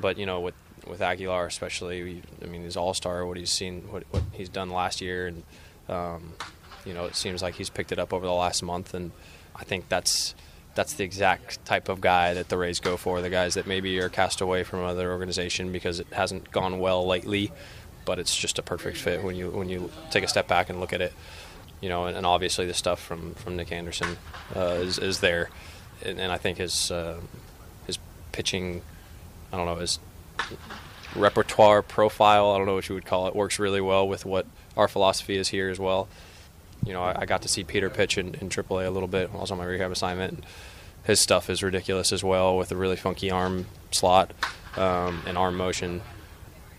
But 0.00 0.18
you 0.18 0.26
know, 0.26 0.40
with 0.40 0.54
with 0.86 1.00
Aguilar 1.00 1.46
especially, 1.46 2.02
we, 2.02 2.22
I 2.42 2.46
mean, 2.46 2.62
he's 2.62 2.76
all 2.76 2.94
star. 2.94 3.24
What 3.26 3.36
he's 3.36 3.50
seen, 3.50 3.82
what 3.90 4.04
what 4.10 4.22
he's 4.32 4.48
done 4.48 4.70
last 4.70 5.00
year, 5.00 5.26
and 5.26 5.42
um, 5.88 6.32
you 6.84 6.94
know, 6.94 7.04
it 7.04 7.14
seems 7.14 7.42
like 7.42 7.54
he's 7.54 7.70
picked 7.70 7.92
it 7.92 7.98
up 7.98 8.12
over 8.12 8.26
the 8.26 8.32
last 8.32 8.62
month, 8.62 8.94
and 8.94 9.12
I 9.54 9.64
think 9.64 9.88
that's 9.88 10.34
that's 10.76 10.92
the 10.92 11.02
exact 11.04 11.64
type 11.64 11.88
of 11.88 12.00
guy 12.00 12.34
that 12.34 12.50
the 12.50 12.56
Rays 12.56 12.78
go 12.78 12.96
for. 12.96 13.20
The 13.20 13.30
guys 13.30 13.54
that 13.54 13.66
maybe 13.66 13.98
are 13.98 14.08
cast 14.08 14.40
away 14.40 14.62
from 14.62 14.80
another 14.80 15.10
organization 15.10 15.72
because 15.72 15.98
it 15.98 16.06
hasn't 16.12 16.52
gone 16.52 16.78
well 16.78 17.04
lately, 17.04 17.50
but 18.04 18.20
it's 18.20 18.36
just 18.36 18.58
a 18.58 18.62
perfect 18.62 18.98
fit 18.98 19.24
when 19.24 19.34
you 19.34 19.50
when 19.50 19.68
you 19.68 19.90
take 20.10 20.22
a 20.22 20.28
step 20.28 20.46
back 20.46 20.70
and 20.70 20.78
look 20.78 20.92
at 20.92 21.00
it. 21.00 21.12
You 21.80 21.88
know, 21.88 22.06
and, 22.06 22.16
and 22.16 22.24
obviously 22.24 22.66
the 22.66 22.74
stuff 22.74 23.00
from, 23.00 23.34
from 23.34 23.56
Nick 23.56 23.70
Anderson 23.70 24.16
uh, 24.54 24.78
is, 24.80 24.98
is 24.98 25.20
there, 25.20 25.50
and, 26.02 26.18
and 26.18 26.32
I 26.32 26.38
think 26.38 26.58
his 26.58 26.90
uh, 26.90 27.20
his 27.86 27.98
pitching, 28.32 28.82
I 29.52 29.56
don't 29.56 29.66
know, 29.66 29.76
his 29.76 29.98
repertoire 31.14 31.82
profile, 31.82 32.50
I 32.52 32.58
don't 32.58 32.66
know 32.66 32.74
what 32.74 32.88
you 32.88 32.94
would 32.94 33.06
call 33.06 33.26
it, 33.28 33.34
works 33.34 33.58
really 33.58 33.80
well 33.80 34.06
with 34.06 34.24
what 34.26 34.46
our 34.76 34.88
philosophy 34.88 35.36
is 35.36 35.48
here 35.48 35.70
as 35.70 35.78
well. 35.78 36.08
You 36.86 36.92
know, 36.92 37.02
I, 37.02 37.22
I 37.22 37.26
got 37.26 37.42
to 37.42 37.48
see 37.48 37.64
Peter 37.64 37.90
pitch 37.90 38.16
in, 38.16 38.34
in 38.36 38.48
AAA 38.48 38.86
a 38.86 38.90
little 38.90 39.08
bit 39.08 39.30
while 39.30 39.40
I 39.40 39.42
was 39.42 39.50
on 39.50 39.58
my 39.58 39.64
rehab 39.64 39.90
assignment. 39.90 40.44
His 41.04 41.20
stuff 41.20 41.50
is 41.50 41.62
ridiculous 41.62 42.12
as 42.12 42.24
well 42.24 42.56
with 42.56 42.72
a 42.72 42.76
really 42.76 42.96
funky 42.96 43.30
arm 43.30 43.66
slot 43.90 44.32
um, 44.76 45.22
and 45.26 45.36
arm 45.36 45.56
motion 45.56 46.00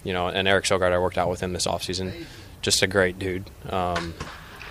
you 0.07 0.13
know, 0.13 0.29
and 0.29 0.47
Eric 0.47 0.63
Sogard, 0.63 0.93
I 0.93 0.99
worked 0.99 1.17
out 1.17 1.29
with 1.29 1.41
him 1.41 1.51
this 1.51 1.67
offseason. 1.67 2.25
Just 2.61 2.81
a 2.81 2.87
great 2.87 3.19
dude. 3.19 3.49
Um, 3.69 4.13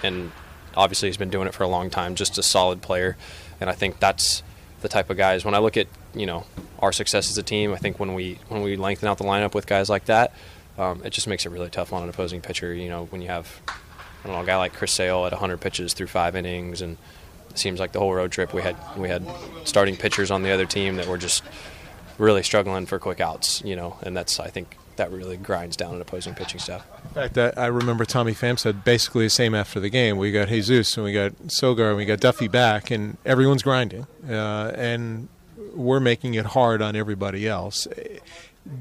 and 0.03 0.33
obviously 0.75 1.11
he's 1.11 1.19
been 1.19 1.29
doing 1.29 1.47
it 1.47 1.53
for 1.53 1.63
a 1.63 1.69
long 1.69 1.91
time, 1.91 2.15
just 2.15 2.39
a 2.39 2.43
solid 2.43 2.81
player. 2.81 3.19
And 3.61 3.69
I 3.69 3.75
think 3.75 3.99
that's 4.01 4.43
the 4.81 4.89
type 4.89 5.11
of 5.11 5.19
guys 5.19 5.45
when 5.45 5.55
I 5.55 5.59
look 5.59 5.77
at, 5.77 5.89
you 6.15 6.25
know, 6.25 6.47
our 6.79 6.91
success 6.91 7.31
as 7.31 7.37
a 7.37 7.43
team, 7.43 7.75
I 7.75 7.77
think 7.77 8.01
when 8.01 8.15
we 8.15 8.39
when 8.49 8.63
we 8.63 8.77
lengthen 8.77 9.11
out 9.11 9.19
the 9.19 9.25
lineup 9.25 9.55
with 9.55 9.67
guys 9.67 9.91
like 9.91 10.07
that, 10.07 10.33
um, 10.79 11.03
it 11.05 11.11
just 11.11 11.27
makes 11.27 11.45
it 11.45 11.51
really 11.51 11.69
tough 11.69 11.93
on 11.93 12.03
an 12.03 12.09
opposing 12.09 12.41
pitcher. 12.41 12.73
You 12.73 12.89
know, 12.89 13.05
when 13.07 13.21
you 13.21 13.29
have 13.29 13.61
I 14.25 14.29
don't 14.29 14.37
know, 14.37 14.43
a 14.43 14.47
guy 14.47 14.57
like 14.57 14.73
Chris 14.73 14.93
Sale 14.93 15.27
at 15.27 15.33
100 15.33 15.61
pitches 15.61 15.93
through 15.95 16.09
five 16.09 16.37
innings 16.37 16.83
and 16.83 16.97
it 17.51 17.59
seems 17.59 17.81
like 17.81 17.93
the 17.93 18.01
whole 18.01 18.13
road 18.13 18.33
trip 18.33 18.53
we 18.53 18.63
had 18.63 18.77
we 18.97 19.09
had 19.09 19.25
starting 19.65 19.97
pitchers 19.97 20.31
on 20.31 20.43
the 20.43 20.51
other 20.51 20.67
team 20.67 20.97
that 20.97 21.07
were 21.07 21.19
just 21.19 21.43
really 22.19 22.43
struggling 22.43 22.87
for 22.87 22.99
quick 22.99 23.21
outs, 23.21 23.63
you 23.65 23.77
know, 23.77 23.97
and 24.03 24.17
that's 24.17 24.41
I 24.41 24.49
think 24.49 24.77
that 24.97 25.11
really 25.11 25.37
grinds 25.37 25.77
down 25.77 25.95
an 25.95 26.01
opposing 26.01 26.35
pitching 26.35 26.59
staff. 26.61 26.87
In 27.15 27.29
fact, 27.29 27.59
I, 27.59 27.67
remember 27.67 28.05
Tommy 28.05 28.33
Pham 28.33 28.59
said 28.59 28.85
basically 28.85 29.27
the 29.27 29.31
same 29.31 29.55
after 29.55 29.79
the 29.79 29.89
game. 29.89 30.17
We 30.19 30.33
got 30.33 30.49
Jesus 30.49 30.97
and 30.97 31.05
we 31.05 31.13
got 31.13 31.33
Sogard 31.49 31.89
and 31.89 31.97
we 31.97 32.05
got 32.05 32.21
Duffy 32.21 32.49
back, 32.49 32.91
and 32.91 33.17
everyone's 33.25 33.63
grinding, 33.63 34.07
uh, 34.29 34.73
and 34.75 35.29
we're 35.75 36.01
making 36.01 36.35
it 36.35 36.47
hard 36.47 36.83
on 36.83 36.97
everybody 36.97 37.47
else. 37.47 37.87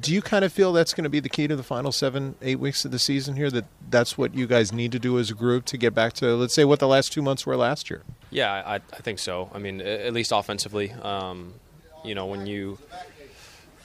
Do 0.01 0.13
you 0.13 0.22
kind 0.22 0.44
of 0.44 0.51
feel 0.51 0.74
that's 0.74 0.94
going 0.94 1.04
to 1.04 1.10
be 1.10 1.20
the 1.20 1.30
key 1.30 1.48
to 1.48 1.56
the 1.56 1.63
final 1.63 1.92
seven, 1.92 2.36
eight 2.42 2.60
weeks 2.60 2.86
of 2.86 2.92
the 2.92 3.00
season 3.00 3.36
here? 3.36 3.51
That 3.51 3.65
that's 3.89 4.18
what 4.18 4.34
you 4.34 4.48
guys 4.48 4.72
need 4.72 4.92
to 4.94 5.00
do 5.00 5.20
as 5.20 5.30
a 5.30 5.36
group 5.36 5.65
to 5.65 5.77
get 5.77 5.94
back 5.94 6.13
to, 6.13 6.36
let's 6.36 6.56
say, 6.56 6.65
what 6.65 6.80
the 6.80 6.88
last 6.88 7.12
two 7.12 7.22
months 7.22 7.46
were 7.46 7.56
last 7.56 7.89
year. 7.89 8.04
Yeah, 8.32 8.51
I, 8.51 8.75
I 8.75 8.80
think 8.80 9.20
so. 9.20 9.50
I 9.54 9.60
mean, 9.60 9.82
at 9.82 10.13
least 10.13 10.32
offensively. 10.34 10.92
Um, 10.92 11.54
you 12.04 12.15
know, 12.15 12.25
when 12.25 12.46
you 12.46 12.80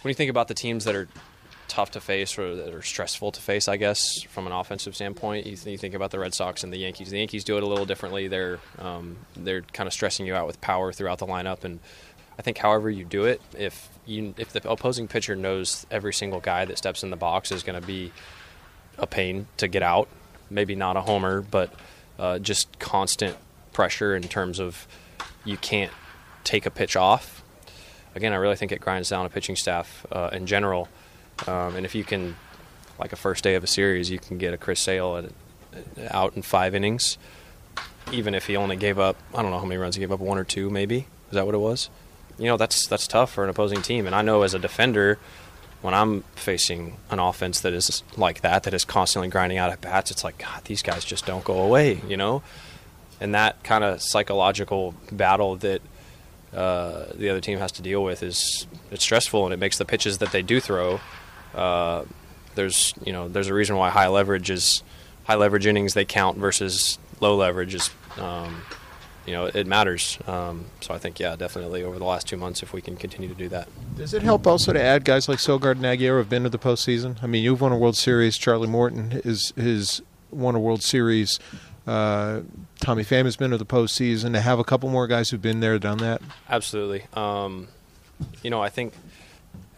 when 0.02 0.10
you 0.10 0.14
think 0.14 0.30
about 0.30 0.48
the 0.48 0.54
teams 0.54 0.84
that 0.84 0.94
are 0.94 1.08
tough 1.70 1.92
to 1.92 2.00
face 2.00 2.36
or 2.36 2.56
that 2.56 2.74
are 2.74 2.82
stressful 2.82 3.30
to 3.30 3.40
face, 3.40 3.68
I 3.68 3.76
guess, 3.76 4.22
from 4.22 4.46
an 4.46 4.52
offensive 4.52 4.94
standpoint. 4.94 5.46
You, 5.46 5.54
th- 5.54 5.66
you, 5.66 5.78
think 5.78 5.94
about 5.94 6.10
the 6.10 6.18
Red 6.18 6.34
Sox 6.34 6.64
and 6.64 6.72
the 6.72 6.76
Yankees. 6.76 7.10
The 7.10 7.18
Yankees 7.18 7.44
do 7.44 7.56
it 7.56 7.62
a 7.62 7.66
little 7.66 7.86
differently. 7.86 8.26
They're 8.26 8.58
um, 8.78 9.16
they're 9.36 9.62
kind 9.62 9.86
of 9.86 9.92
stressing 9.92 10.26
you 10.26 10.34
out 10.34 10.46
with 10.46 10.60
power 10.60 10.92
throughout 10.92 11.18
the 11.18 11.26
lineup, 11.26 11.64
and 11.64 11.78
I 12.38 12.42
think 12.42 12.58
however 12.58 12.90
you 12.90 13.04
do 13.04 13.24
it, 13.24 13.40
if 13.56 13.88
you 14.10 14.34
if 14.36 14.52
the 14.52 14.68
opposing 14.68 15.08
pitcher 15.08 15.36
knows 15.36 15.86
every 15.90 16.12
single 16.12 16.40
guy 16.40 16.64
that 16.64 16.76
steps 16.76 17.02
in 17.02 17.10
the 17.10 17.16
box 17.16 17.52
is 17.52 17.62
going 17.62 17.80
to 17.80 17.86
be 17.86 18.12
a 18.98 19.06
pain 19.06 19.46
to 19.56 19.68
get 19.68 19.82
out, 19.82 20.08
maybe 20.50 20.74
not 20.74 20.96
a 20.96 21.00
homer, 21.00 21.40
but 21.40 21.72
uh, 22.18 22.38
just 22.38 22.78
constant 22.78 23.36
pressure 23.72 24.14
in 24.14 24.22
terms 24.22 24.60
of 24.60 24.86
you 25.44 25.56
can't 25.56 25.92
take 26.44 26.66
a 26.66 26.70
pitch 26.70 26.96
off. 26.96 27.42
Again, 28.14 28.32
I 28.32 28.36
really 28.36 28.56
think 28.56 28.72
it 28.72 28.80
grinds 28.80 29.08
down 29.08 29.24
a 29.24 29.30
pitching 29.30 29.56
staff 29.56 30.04
uh, 30.10 30.30
in 30.32 30.46
general. 30.46 30.88
Um, 31.46 31.76
and 31.76 31.86
if 31.86 31.94
you 31.94 32.04
can, 32.04 32.36
like 32.98 33.12
a 33.12 33.16
first 33.16 33.44
day 33.44 33.54
of 33.54 33.64
a 33.64 33.68
series, 33.68 34.10
you 34.10 34.18
can 34.18 34.36
get 34.36 34.52
a 34.52 34.58
Chris 34.58 34.80
Sale 34.80 35.30
at, 35.96 36.12
out 36.12 36.34
in 36.36 36.42
five 36.42 36.74
innings, 36.74 37.16
even 38.12 38.34
if 38.34 38.46
he 38.46 38.56
only 38.56 38.76
gave 38.76 38.98
up, 38.98 39.16
I 39.34 39.42
don't 39.42 39.50
know 39.50 39.58
how 39.58 39.64
many 39.64 39.78
runs 39.78 39.94
he 39.94 40.00
gave 40.00 40.12
up, 40.12 40.20
one 40.20 40.38
or 40.38 40.44
two 40.44 40.68
maybe. 40.68 41.06
Is 41.28 41.34
that 41.34 41.46
what 41.46 41.54
it 41.54 41.58
was? 41.58 41.88
You 42.38 42.46
know, 42.46 42.56
that's 42.56 42.86
that's 42.86 43.06
tough 43.06 43.32
for 43.32 43.44
an 43.44 43.50
opposing 43.50 43.82
team. 43.82 44.06
And 44.06 44.14
I 44.14 44.22
know 44.22 44.42
as 44.42 44.54
a 44.54 44.58
defender, 44.58 45.18
when 45.82 45.94
I'm 45.94 46.22
facing 46.34 46.96
an 47.10 47.18
offense 47.18 47.60
that 47.60 47.72
is 47.72 48.02
like 48.16 48.42
that, 48.42 48.64
that 48.64 48.74
is 48.74 48.84
constantly 48.84 49.28
grinding 49.28 49.58
out 49.58 49.70
at 49.70 49.80
bats, 49.80 50.10
it's 50.10 50.24
like, 50.24 50.38
God, 50.38 50.64
these 50.64 50.82
guys 50.82 51.04
just 51.04 51.26
don't 51.26 51.44
go 51.44 51.60
away, 51.60 52.00
you 52.06 52.16
know? 52.16 52.42
And 53.20 53.34
that 53.34 53.62
kind 53.64 53.84
of 53.84 54.00
psychological 54.02 54.94
battle 55.12 55.56
that 55.56 55.82
uh, 56.54 57.06
the 57.14 57.28
other 57.30 57.40
team 57.40 57.58
has 57.58 57.72
to 57.72 57.82
deal 57.82 58.02
with 58.02 58.22
is 58.22 58.66
it's 58.90 59.04
stressful 59.04 59.44
and 59.44 59.54
it 59.54 59.58
makes 59.58 59.78
the 59.78 59.84
pitches 59.84 60.18
that 60.18 60.32
they 60.32 60.42
do 60.42 60.58
throw 60.60 61.00
uh, 61.54 62.04
there's 62.54 62.94
you 63.04 63.12
know 63.12 63.28
there's 63.28 63.48
a 63.48 63.54
reason 63.54 63.76
why 63.76 63.90
high 63.90 64.08
leverage 64.08 64.50
is 64.50 64.82
high 65.24 65.34
leverage 65.34 65.66
innings 65.66 65.94
they 65.94 66.04
count 66.04 66.36
versus 66.38 66.98
low 67.20 67.36
leverage 67.36 67.74
is 67.74 67.90
um, 68.18 68.62
you 69.30 69.36
know 69.36 69.44
it 69.46 69.64
matters. 69.64 70.18
Um, 70.26 70.64
so 70.80 70.92
I 70.92 70.98
think 70.98 71.20
yeah, 71.20 71.36
definitely 71.36 71.84
over 71.84 72.00
the 72.00 72.04
last 72.04 72.26
two 72.26 72.36
months, 72.36 72.64
if 72.64 72.72
we 72.72 72.82
can 72.82 72.96
continue 72.96 73.28
to 73.28 73.34
do 73.34 73.48
that. 73.50 73.68
Does 73.96 74.12
it 74.12 74.22
help 74.22 74.44
also 74.44 74.72
to 74.72 74.82
add 74.82 75.04
guys 75.04 75.28
like 75.28 75.38
Sogard 75.38 75.76
and 75.76 75.86
Aguirre 75.86 76.18
have 76.18 76.28
been 76.28 76.42
to 76.42 76.48
the 76.48 76.58
postseason? 76.58 77.22
I 77.22 77.28
mean, 77.28 77.44
you've 77.44 77.60
won 77.60 77.70
a 77.70 77.78
World 77.78 77.96
Series. 77.96 78.36
Charlie 78.36 78.66
Morton 78.66 79.20
is 79.24 79.52
has 79.56 80.02
won 80.32 80.56
a 80.56 80.58
World 80.58 80.82
Series. 80.82 81.38
Uh, 81.86 82.40
Tommy 82.80 83.04
Pham 83.04 83.24
has 83.24 83.36
been 83.36 83.52
to 83.52 83.56
the 83.56 83.64
postseason. 83.64 84.32
To 84.32 84.40
have 84.40 84.58
a 84.58 84.64
couple 84.64 84.90
more 84.90 85.06
guys 85.06 85.30
who've 85.30 85.40
been 85.40 85.60
there, 85.60 85.78
done 85.78 85.98
that. 85.98 86.20
Absolutely. 86.48 87.04
Um, 87.14 87.68
you 88.42 88.50
know, 88.50 88.60
I 88.60 88.68
think 88.68 88.94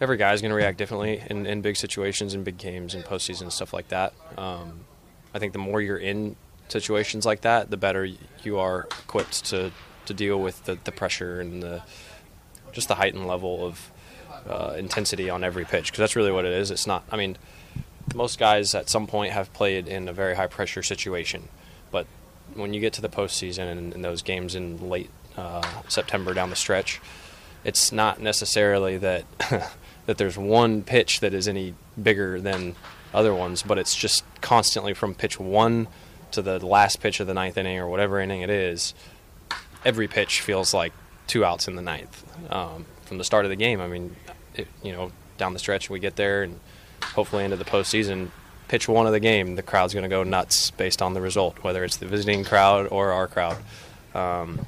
every 0.01 0.17
guy 0.17 0.33
is 0.33 0.41
going 0.41 0.49
to 0.49 0.55
react 0.55 0.79
differently 0.79 1.21
in, 1.29 1.45
in 1.45 1.61
big 1.61 1.77
situations, 1.77 2.33
in 2.33 2.43
big 2.43 2.57
games, 2.57 2.95
in 2.95 3.03
postseason 3.03 3.51
stuff 3.51 3.71
like 3.71 3.89
that. 3.89 4.13
Um, 4.35 4.79
I 5.31 5.37
think 5.37 5.53
the 5.53 5.59
more 5.59 5.79
you're 5.79 5.97
in 5.97 6.37
situations 6.69 7.23
like 7.23 7.41
that, 7.41 7.69
the 7.69 7.77
better 7.77 8.09
you 8.45 8.59
are 8.59 8.87
equipped 9.03 9.45
to, 9.45 9.71
to 10.05 10.13
deal 10.13 10.39
with 10.39 10.65
the, 10.65 10.77
the 10.83 10.91
pressure 10.91 11.39
and 11.39 11.61
the 11.61 11.83
just 12.71 12.87
the 12.87 12.95
heightened 12.95 13.27
level 13.27 13.65
of 13.65 13.91
uh, 14.47 14.73
intensity 14.77 15.29
on 15.29 15.43
every 15.43 15.63
pitch 15.63 15.85
because 15.85 15.99
that's 15.99 16.15
really 16.15 16.31
what 16.31 16.45
it 16.45 16.51
is. 16.51 16.71
It's 16.71 16.87
not. 16.87 17.03
I 17.11 17.17
mean, 17.17 17.37
most 18.13 18.39
guys 18.39 18.75
at 18.75 18.89
some 18.89 19.07
point 19.07 19.31
have 19.33 19.53
played 19.53 19.87
in 19.87 20.07
a 20.07 20.13
very 20.13 20.35
high 20.35 20.47
pressure 20.47 20.83
situation, 20.83 21.47
but 21.91 22.07
when 22.55 22.73
you 22.73 22.81
get 22.81 22.93
to 22.93 23.01
the 23.01 23.09
postseason 23.09 23.71
and, 23.71 23.93
and 23.93 24.03
those 24.03 24.21
games 24.21 24.55
in 24.55 24.89
late 24.89 25.09
uh, 25.37 25.63
September 25.87 26.33
down 26.33 26.49
the 26.49 26.55
stretch, 26.55 26.99
it's 27.63 27.91
not 27.91 28.19
necessarily 28.19 28.97
that 28.97 29.25
that 30.05 30.17
there's 30.17 30.37
one 30.37 30.83
pitch 30.83 31.21
that 31.21 31.33
is 31.33 31.47
any 31.47 31.73
bigger 32.01 32.41
than 32.41 32.75
other 33.13 33.33
ones, 33.33 33.63
but 33.63 33.77
it's 33.77 33.95
just 33.95 34.23
constantly 34.41 34.93
from 34.93 35.13
pitch 35.13 35.39
one 35.39 35.87
to 36.33 36.41
the 36.41 36.65
last 36.65 36.99
pitch 36.99 37.19
of 37.19 37.27
the 37.27 37.33
ninth 37.33 37.57
inning 37.57 37.77
or 37.77 37.87
whatever 37.87 38.19
inning 38.19 38.41
it 38.41 38.49
is. 38.49 38.93
Every 39.85 40.07
pitch 40.07 40.41
feels 40.41 40.73
like 40.73 40.93
two 41.27 41.43
outs 41.45 41.67
in 41.67 41.75
the 41.75 41.81
ninth 41.81 42.23
um, 42.51 42.85
from 43.05 43.17
the 43.17 43.23
start 43.23 43.45
of 43.45 43.49
the 43.49 43.55
game. 43.55 43.81
I 43.81 43.87
mean, 43.87 44.15
it, 44.55 44.67
you 44.81 44.91
know, 44.91 45.11
down 45.37 45.53
the 45.53 45.59
stretch 45.59 45.89
we 45.89 45.99
get 45.99 46.15
there 46.15 46.43
and 46.43 46.59
hopefully 47.01 47.43
into 47.43 47.57
the 47.57 47.65
postseason. 47.65 48.29
Pitch 48.67 48.87
one 48.87 49.05
of 49.05 49.11
the 49.11 49.19
game, 49.19 49.55
the 49.55 49.61
crowd's 49.61 49.93
going 49.93 50.03
to 50.03 50.09
go 50.09 50.23
nuts 50.23 50.71
based 50.71 51.01
on 51.01 51.13
the 51.13 51.21
result, 51.21 51.63
whether 51.63 51.83
it's 51.83 51.97
the 51.97 52.07
visiting 52.07 52.43
crowd 52.43 52.87
or 52.87 53.11
our 53.11 53.27
crowd. 53.27 53.57
Um, 54.15 54.65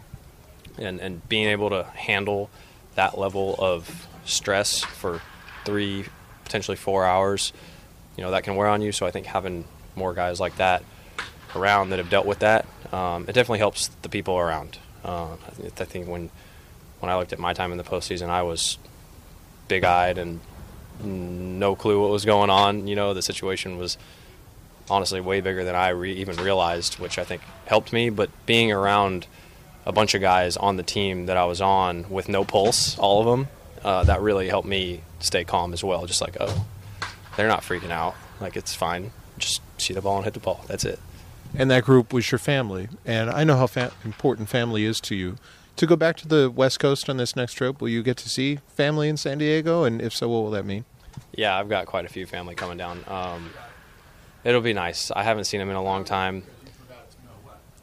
and 0.78 1.00
and 1.00 1.28
being 1.30 1.48
able 1.48 1.70
to 1.70 1.84
handle 1.84 2.50
that 2.96 3.18
level 3.18 3.56
of 3.58 4.08
stress 4.26 4.84
for 4.84 5.22
three, 5.64 6.06
potentially 6.44 6.78
four 6.78 7.06
hours, 7.06 7.54
you 8.18 8.24
know, 8.24 8.32
that 8.32 8.44
can 8.44 8.56
wear 8.56 8.68
on 8.68 8.82
you. 8.82 8.92
So 8.92 9.06
I 9.06 9.12
think 9.12 9.26
having 9.26 9.66
more 9.96 10.14
guys 10.14 10.40
like 10.40 10.58
that 10.58 10.84
around 11.56 11.90
that 11.90 12.00
have 12.00 12.10
dealt 12.10 12.26
with 12.26 12.40
that, 12.40 12.66
um, 12.92 13.24
it 13.24 13.34
definitely 13.34 13.60
helps 13.60 13.88
the 14.02 14.10
people 14.10 14.38
around. 14.38 14.78
Uh, 15.04 15.36
I 15.80 15.86
think 15.86 16.08
when 16.08 16.30
when 17.00 17.12
I 17.12 17.18
looked 17.18 17.34
at 17.34 17.40
my 17.40 17.54
time 17.54 17.72
in 17.72 17.78
the 17.78 17.84
postseason, 17.84 18.30
I 18.30 18.42
was 18.42 18.78
big-eyed 19.68 20.18
and 20.18 20.40
no 21.04 21.76
clue 21.76 22.02
what 22.02 22.10
was 22.10 22.26
going 22.26 22.50
on. 22.50 22.88
You 22.88 22.96
know, 22.96 23.14
the 23.14 23.22
situation 23.22 23.78
was 23.78 23.98
honestly 24.90 25.20
way 25.22 25.42
bigger 25.42 25.64
than 25.64 25.76
I 25.76 25.90
re- 25.90 26.14
even 26.14 26.38
realized, 26.38 26.96
which 26.96 27.20
I 27.20 27.24
think 27.24 27.42
helped 27.66 27.92
me. 27.94 28.10
But 28.10 28.30
being 28.46 28.72
around 28.72 29.28
a 29.86 29.92
bunch 29.92 30.16
of 30.16 30.22
guys 30.22 30.58
on 30.58 30.78
the 30.78 30.84
team 30.84 31.28
that 31.28 31.38
I 31.38 31.46
was 31.46 31.62
on 31.62 32.10
with 32.10 32.30
no 32.30 32.44
pulse, 32.44 32.98
all 32.98 33.20
of 33.20 33.26
them, 33.26 33.48
uh, 33.84 34.04
that 34.06 34.22
really 34.22 34.48
helped 34.48 34.68
me 34.68 35.02
stay 35.20 35.44
calm 35.44 35.74
as 35.74 35.84
well. 35.84 36.06
Just 36.06 36.22
like, 36.22 36.38
oh, 36.40 36.66
they're 37.38 37.48
not 37.48 37.62
freaking 37.62 37.92
out. 37.92 38.16
Like 38.40 38.56
it's 38.56 38.74
fine. 38.74 39.12
Just 39.38 39.62
see 39.78 39.94
the 39.94 40.02
ball 40.02 40.16
and 40.18 40.26
hit 40.26 40.34
the 40.34 40.40
ball. 40.40 40.64
That's 40.68 40.86
it. 40.86 41.00
And 41.58 41.72
that 41.72 41.86
group 41.86 42.12
was 42.12 42.32
your 42.32 42.40
family, 42.40 42.90
and 43.06 43.30
I 43.30 43.46
know 43.46 43.56
how 43.56 43.68
fa- 43.68 43.94
important 44.04 44.50
family 44.50 44.84
is 44.84 45.00
to 45.02 45.16
you. 45.16 45.38
To 45.78 45.86
go 45.86 45.96
back 45.96 46.18
to 46.18 46.28
the 46.28 46.50
West 46.50 46.80
Coast 46.80 47.10
on 47.10 47.18
this 47.18 47.36
next 47.36 47.54
trip, 47.54 47.82
will 47.82 47.90
you 47.90 48.04
get 48.04 48.18
to 48.18 48.30
see 48.30 48.60
family 48.68 49.08
in 49.08 49.18
San 49.18 49.38
Diego? 49.38 49.84
And 49.84 50.02
if 50.02 50.14
so, 50.14 50.28
what 50.28 50.44
will 50.44 50.52
that 50.52 50.66
mean? 50.66 50.84
Yeah, 51.34 51.58
I've 51.58 51.70
got 51.70 51.86
quite 51.86 52.06
a 52.06 52.10
few 52.10 52.26
family 52.26 52.56
coming 52.56 52.78
down. 52.78 53.04
Um, 53.08 53.52
it'll 54.44 54.62
be 54.62 54.74
nice. 54.74 55.12
I 55.12 55.24
haven't 55.24 55.46
seen 55.46 55.60
them 55.60 55.70
in 55.70 55.76
a 55.76 55.84
long 55.84 56.04
time. 56.04 56.44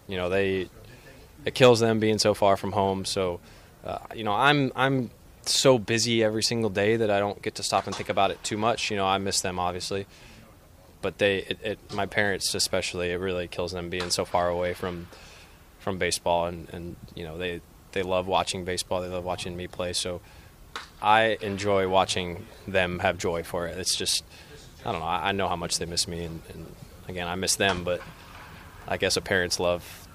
You 0.07 0.17
know, 0.17 0.29
they 0.29 0.69
it 1.45 1.55
kills 1.55 1.81
them 1.81 1.99
being 1.99 2.19
so 2.19 2.35
far 2.35 2.57
from 2.57 2.73
home. 2.73 3.05
So, 3.05 3.41
uh, 3.85 3.99
you 4.15 4.25
know, 4.25 4.35
I'm 4.35 4.73
I'm 4.77 5.11
so 5.45 5.79
busy 5.79 6.23
every 6.23 6.43
single 6.43 6.71
day 6.71 6.97
that 6.97 7.11
I 7.11 7.19
don't 7.19 7.41
get 7.43 7.55
to 7.57 7.63
stop 7.63 7.87
and 7.87 7.95
think 7.97 8.09
about 8.09 8.31
it 8.31 8.43
too 8.43 8.57
much. 8.57 8.91
You 8.91 8.97
know, 8.97 9.07
I 9.07 9.19
miss 9.19 9.41
them 9.41 9.59
obviously, 9.59 10.07
but 11.03 11.19
they, 11.19 11.39
it, 11.39 11.59
it, 11.63 11.79
my 11.93 12.07
parents 12.07 12.55
especially, 12.55 13.11
it 13.11 13.17
really 13.17 13.49
kills 13.49 13.73
them 13.73 13.91
being 13.91 14.11
so 14.11 14.25
far 14.25 14.49
away 14.49 14.73
from 14.73 15.09
from 15.79 15.99
baseball, 15.99 16.47
and 16.47 16.69
and 16.73 16.97
you 17.15 17.25
know 17.25 17.37
they 17.37 17.61
they 17.93 18.03
love 18.03 18.27
watching 18.27 18.65
baseball. 18.65 19.03
They 19.03 19.09
love 19.09 19.25
watching 19.25 19.57
me 19.57 19.67
play. 19.67 19.93
So 19.93 20.21
I 21.03 21.37
enjoy 21.41 21.89
watching 21.89 22.47
them 22.67 23.01
have 23.01 23.19
joy 23.19 23.43
for 23.43 23.67
it. 23.67 23.79
It's 23.79 23.97
just 23.97 24.25
I 24.85 24.93
don't 24.93 25.01
know. 25.01 25.07
I, 25.07 25.33
know 25.33 25.49
how 25.49 25.57
much 25.57 25.79
they 25.79 25.87
miss 25.87 26.09
me, 26.09 26.25
and, 26.25 26.41
and 26.53 26.67
again, 27.09 27.29
I 27.29 27.35
miss 27.35 27.57
them, 27.57 27.85
but 27.85 28.01
I 28.89 28.97
guess 28.97 29.17
a 29.17 29.21
parent's 29.21 29.61
love 29.61 30.09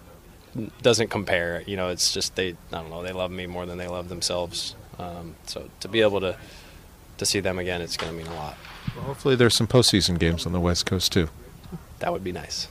doesn't 0.82 1.10
compare. 1.10 1.64
You 1.66 1.78
know, 1.78 1.90
it's 1.90 2.12
just 2.12 2.36
they. 2.36 2.50
I 2.72 2.82
don't 2.82 2.90
know. 2.90 3.04
They 3.04 3.14
love 3.14 3.32
me 3.32 3.46
more 3.46 3.66
than 3.66 3.78
they 3.78 3.88
love 3.88 4.10
themselves. 4.10 4.76
Um, 4.98 5.36
so 5.46 5.70
to 5.82 5.88
be 5.88 6.02
able 6.02 6.22
to 6.22 6.38
to 7.18 7.26
see 7.26 7.40
them 7.40 7.60
again, 7.60 7.82
it's 7.82 7.98
going 7.98 8.12
to 8.12 8.18
mean 8.18 8.32
a 8.32 8.36
lot. 8.36 8.58
Well, 8.96 9.06
hopefully, 9.06 9.36
there's 9.36 9.56
some 9.56 9.68
postseason 9.68 10.20
games 10.20 10.46
on 10.46 10.54
the 10.54 10.60
West 10.60 10.86
Coast 10.86 11.12
too. 11.12 11.30
That 12.00 12.12
would 12.14 12.24
be 12.24 12.32
nice. 12.32 12.68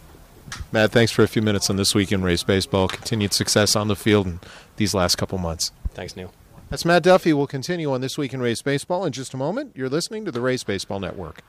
Matt, 0.72 0.92
thanks 0.92 1.12
for 1.12 1.22
a 1.22 1.28
few 1.28 1.42
minutes 1.42 1.68
on 1.70 1.76
this 1.76 1.94
week 1.94 2.12
in 2.12 2.22
Rays 2.22 2.42
baseball. 2.42 2.88
Continued 2.88 3.32
success 3.32 3.74
on 3.76 3.88
the 3.88 3.96
field 3.96 4.26
in 4.26 4.40
these 4.76 4.94
last 4.94 5.16
couple 5.16 5.38
months. 5.38 5.72
Thanks, 5.94 6.16
Neil. 6.16 6.32
That's 6.70 6.84
Matt 6.84 7.02
Duffy. 7.02 7.32
We'll 7.32 7.46
continue 7.46 7.92
on 7.92 8.00
this 8.00 8.18
week 8.18 8.32
in 8.32 8.40
Rays 8.40 8.62
baseball 8.62 9.04
in 9.04 9.12
just 9.12 9.34
a 9.34 9.36
moment. 9.36 9.72
You're 9.76 9.88
listening 9.88 10.24
to 10.24 10.32
the 10.32 10.40
Rays 10.40 10.64
Baseball 10.64 11.00
Network. 11.00 11.42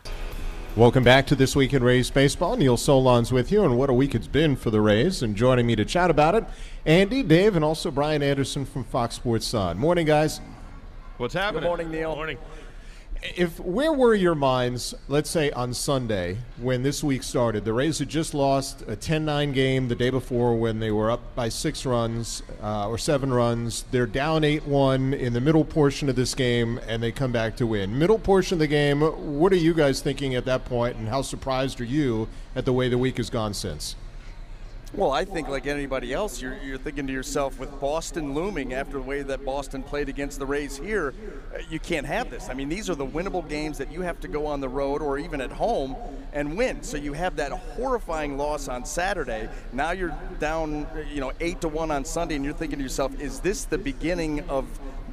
Welcome 0.75 1.03
back 1.03 1.25
to 1.27 1.35
This 1.35 1.55
Week 1.55 1.73
in 1.73 1.83
Rays 1.83 2.11
Baseball. 2.11 2.55
Neil 2.55 2.77
Solondz 2.77 3.31
with 3.31 3.51
you, 3.51 3.65
and 3.65 3.79
what 3.79 3.89
a 3.89 3.93
week 3.93 4.13
it's 4.13 4.27
been 4.27 4.55
for 4.55 4.69
the 4.69 4.79
Rays. 4.79 5.23
And 5.23 5.35
joining 5.35 5.65
me 5.65 5.75
to 5.75 5.83
chat 5.83 6.11
about 6.11 6.35
it, 6.35 6.43
Andy, 6.85 7.23
Dave, 7.23 7.55
and 7.55 7.65
also 7.65 7.89
Brian 7.89 8.21
Anderson 8.21 8.63
from 8.63 8.83
Fox 8.83 9.15
Sports 9.15 9.47
Sun. 9.47 9.79
Morning, 9.79 10.05
guys. 10.05 10.39
What's 11.17 11.33
happening? 11.33 11.61
Good 11.61 11.67
morning, 11.67 11.89
Neil. 11.89 12.11
Good 12.11 12.15
Morning. 12.17 12.37
If 13.23 13.59
where 13.59 13.91
were 13.91 14.13
your 14.13 14.35
minds, 14.35 14.93
let's 15.07 15.29
say 15.29 15.49
on 15.51 15.73
Sunday 15.73 16.37
when 16.61 16.83
this 16.83 17.03
week 17.03 17.23
started? 17.23 17.65
The 17.65 17.73
Rays 17.73 17.99
had 17.99 18.09
just 18.09 18.33
lost 18.33 18.81
a 18.83 18.95
10-9 18.95 19.53
game 19.53 19.87
the 19.87 19.95
day 19.95 20.09
before 20.09 20.55
when 20.55 20.79
they 20.79 20.91
were 20.91 21.09
up 21.09 21.35
by 21.35 21.49
six 21.49 21.85
runs 21.85 22.43
uh, 22.61 22.87
or 22.87 22.97
seven 22.97 23.33
runs. 23.33 23.85
They're 23.91 24.05
down 24.05 24.43
8-1 24.43 25.17
in 25.17 25.33
the 25.33 25.41
middle 25.41 25.65
portion 25.65 26.09
of 26.09 26.15
this 26.15 26.35
game, 26.35 26.79
and 26.87 27.01
they 27.01 27.11
come 27.11 27.31
back 27.31 27.57
to 27.57 27.67
win. 27.67 27.97
Middle 27.97 28.19
portion 28.19 28.55
of 28.55 28.59
the 28.59 28.67
game. 28.67 29.01
What 29.01 29.51
are 29.51 29.57
you 29.57 29.73
guys 29.73 29.99
thinking 29.99 30.35
at 30.35 30.45
that 30.45 30.65
point, 30.65 30.97
and 30.97 31.09
how 31.09 31.23
surprised 31.23 31.81
are 31.81 31.85
you 31.85 32.27
at 32.55 32.65
the 32.65 32.73
way 32.73 32.87
the 32.87 32.97
week 32.97 33.17
has 33.17 33.29
gone 33.29 33.53
since? 33.53 33.95
Well, 34.93 35.11
I 35.11 35.25
think 35.25 35.49
like 35.49 35.67
anybody 35.67 36.13
else, 36.13 36.41
you're, 36.41 36.57
you're 36.63 36.77
thinking 36.77 37.07
to 37.07 37.13
yourself, 37.13 37.59
with 37.59 37.77
Boston 37.81 38.33
looming 38.33 38.73
after 38.73 38.93
the 38.93 39.01
way 39.01 39.21
that 39.21 39.43
Boston 39.43 39.83
played 39.83 40.07
against 40.07 40.39
the 40.39 40.45
Rays 40.45 40.77
here, 40.77 41.13
uh, 41.53 41.59
you 41.69 41.77
can't 41.77 42.07
have 42.07 42.31
this. 42.31 42.47
I 42.49 42.53
mean, 42.53 42.69
these 42.69 42.89
are 42.89 42.95
the 42.95 43.05
winnable 43.05 43.47
games 43.47 43.77
that 43.79 43.91
you 43.91 44.01
have 44.01 44.17
to 44.21 44.29
go 44.29 44.45
on 44.45 44.61
the 44.61 44.69
road 44.69 45.01
or 45.01 45.19
even 45.19 45.41
at 45.41 45.51
home 45.51 45.97
and 46.31 46.55
win. 46.55 46.83
So 46.83 46.95
you 46.95 47.11
have 47.13 47.35
that 47.35 47.51
horrifying 47.51 48.37
loss 48.37 48.69
on 48.69 48.85
Saturday. 48.85 49.49
Now 49.73 49.91
you're 49.91 50.15
down, 50.39 50.87
you 51.11 51.19
know, 51.19 51.33
eight 51.41 51.59
to 51.61 51.67
one 51.67 51.91
on 51.91 52.05
Sunday, 52.05 52.35
and 52.35 52.45
you're 52.45 52.53
thinking 52.53 52.79
to 52.79 52.83
yourself, 52.83 53.19
is 53.19 53.41
this 53.41 53.65
the 53.65 53.77
beginning 53.77 54.49
of 54.49 54.65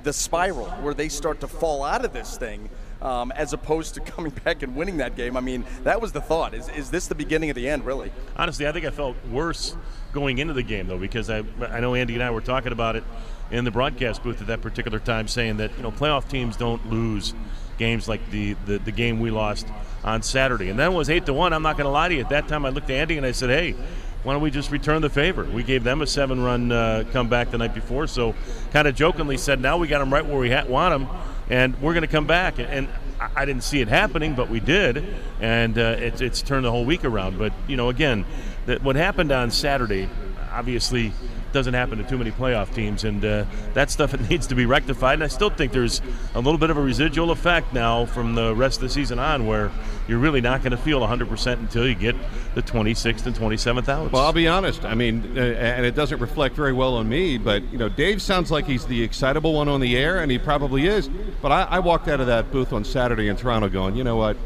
the 0.05 0.13
spiral 0.13 0.67
where 0.83 0.95
they 0.95 1.09
start 1.09 1.41
to 1.41 1.49
fall 1.49 1.83
out 1.83 2.05
of 2.05 2.13
this 2.13 2.39
thing? 2.39 2.71
Um, 3.05 3.33
as 3.33 3.53
opposed 3.53 3.93
to 3.97 4.01
coming 4.15 4.33
back 4.33 4.63
and 4.63 4.75
winning 4.75 4.97
that 4.97 5.15
game. 5.15 5.37
I 5.37 5.41
mean, 5.41 5.67
that 5.83 6.01
was 6.01 6.13
the 6.13 6.23
thought. 6.23 6.55
Is, 6.55 6.71
is 6.71 6.91
this 6.91 7.07
the 7.07 7.15
beginning 7.15 7.51
of 7.51 7.55
the 7.55 7.69
end, 7.69 7.85
really? 7.85 8.11
Honestly, 8.35 8.67
I 8.67 8.73
think 8.73 8.87
I 8.87 8.91
felt 8.91 9.15
worse 9.31 9.77
going 10.15 10.39
into 10.39 10.55
the 10.55 10.63
game 10.63 10.87
though 10.87 10.97
because 10.97 11.29
I 11.29 11.43
I 11.61 11.81
know 11.81 11.95
Andy 11.95 12.15
and 12.15 12.23
I 12.23 12.31
were 12.31 12.41
talking 12.41 12.73
about 12.73 12.97
it 12.97 13.05
in 13.51 13.65
the 13.65 13.71
broadcast 13.71 14.23
booth 14.23 14.41
at 14.41 14.47
that 14.47 14.63
particular 14.63 14.99
time, 14.99 15.29
saying 15.29 15.59
that 15.59 15.77
you 15.77 15.83
know 15.83 15.91
playoff 15.91 16.29
teams 16.29 16.57
don't 16.57 16.89
lose 16.91 17.35
games 17.77 18.09
like 18.09 18.31
the 18.31 18.55
the, 18.65 18.79
the 18.79 18.93
game 18.93 19.21
we 19.21 19.31
lost 19.31 19.67
on 20.03 20.23
Saturday, 20.23 20.71
and 20.71 20.79
that 20.79 20.93
was 20.93 21.11
eight 21.11 21.27
to 21.27 21.35
one. 21.35 21.53
I'm 21.53 21.63
not 21.63 21.77
going 21.77 21.87
to 21.87 21.91
lie 21.91 22.09
to 22.09 22.15
you. 22.15 22.21
At 22.21 22.31
that 22.31 22.49
time, 22.49 22.65
I 22.65 22.71
looked 22.71 22.89
at 22.91 22.97
Andy 22.97 23.19
and 23.19 23.27
I 23.27 23.33
said, 23.33 23.51
hey. 23.51 23.77
Why 24.23 24.33
don't 24.33 24.41
we 24.41 24.51
just 24.51 24.71
return 24.71 25.03
the 25.03 25.11
favor? 25.11 25.45
We 25.45 25.63
gave 25.63 25.85
them 25.85 26.01
a 26.01 26.07
seven-run 26.07 26.73
uh, 26.73 27.05
comeback 27.13 27.51
the 27.51 27.59
night 27.59 27.75
before, 27.75 28.07
so 28.07 28.35
kind 28.73 28.89
of 28.89 28.95
jokingly 28.95 29.37
said, 29.37 29.61
"Now 29.61 29.77
we 29.77 29.87
got 29.87 29.99
them 29.99 30.11
right 30.11 30.25
where 30.25 30.39
we 30.39 30.51
ha- 30.51 30.65
want 30.65 30.99
them, 30.99 31.15
and 31.49 31.81
we're 31.81 31.95
going 31.95 32.03
to 32.03 32.09
come 32.09 32.27
back." 32.27 32.59
And 32.59 32.89
I, 33.21 33.45
didn't 33.45 33.63
see 33.63 33.81
it 33.81 33.89
happening, 33.89 34.35
but 34.35 34.51
we 34.51 34.61
did, 34.61 35.05
and 35.41 35.79
uh, 35.79 35.97
it's, 35.99 36.21
it's 36.21 36.43
turned 36.43 36.65
the 36.65 36.71
whole 36.71 36.85
week 36.85 37.05
around. 37.05 37.39
But 37.39 37.53
you 37.69 37.77
know, 37.77 37.89
again, 37.89 38.25
that 38.67 38.83
what 38.83 38.97
happened 38.97 39.33
on 39.33 39.51
Saturday, 39.51 40.09
obviously 40.55 41.13
doesn't 41.53 41.75
happen 41.75 41.99
to 41.99 42.05
too 42.05 42.17
many 42.17 42.31
playoff 42.31 42.75
teams, 42.75 43.05
and 43.05 43.25
uh, 43.25 43.45
that 43.75 43.91
stuff 43.91 44.15
it 44.15 44.21
needs 44.31 44.47
to 44.49 44.55
be 44.55 44.67
rectified. 44.67 45.15
And 45.15 45.25
I 45.25 45.29
still 45.29 45.51
think 45.51 45.73
there's 45.73 46.01
a 46.35 46.41
little 46.41 46.59
bit 46.59 46.71
of 46.71 46.77
a 46.77 46.83
residual 46.83 47.31
effect 47.31 47.73
now 47.73 48.07
from 48.07 48.35
the 48.35 48.55
rest 48.55 48.79
of 48.79 48.83
the 48.83 48.89
season 48.89 49.19
on, 49.19 49.47
where 49.47 49.71
you're 50.09 50.19
really 50.19 50.41
not 50.41 50.63
going 50.63 50.73
to 50.73 50.77
feel 50.77 51.01
100% 51.01 51.53
until 51.59 51.87
you 51.87 51.95
get 51.95 52.15
the 52.55 52.63
26th 52.63 53.27
and 53.27 53.35
27th 53.35 53.89
outs. 53.89 54.13
Well, 54.13 54.23
I'll 54.23 54.33
be 54.33 54.49
honest. 54.49 54.85
I 54.85 54.95
mean, 54.95 55.37
uh, 55.37 55.41
and 55.41 55.87
it 55.87 55.95
doesn't 55.95 56.21
reflect 56.21 56.55
very 56.55 56.73
well 56.73 56.95
on 56.95 57.09
me, 57.09 57.39
but 57.39 57.63
you 57.73 57.79
know, 57.79 57.89
Dave 57.89 58.23
sounds 58.23 58.51
like 58.51 58.67
he's 58.67 58.87
the 58.87 59.03
excitable 59.03 59.55
one 59.55 59.69
on 59.69 59.81
the 59.81 59.97
air, 59.97 60.21
and 60.21 60.31
he 60.31 60.39
probably 60.39 60.87
is. 60.87 61.09
But 61.43 61.53
I, 61.53 61.63
I 61.65 61.79
walked 61.81 62.09
out 62.09 62.21
of 62.21 62.27
that 62.27 62.51
booth 62.51 62.73
on 62.73 62.85
Saturday 62.85 63.29
in 63.29 63.37
Toronto 63.37 63.69
going, 63.69 63.97
you 63.97 64.05
know 64.05 64.17
what? 64.17 64.37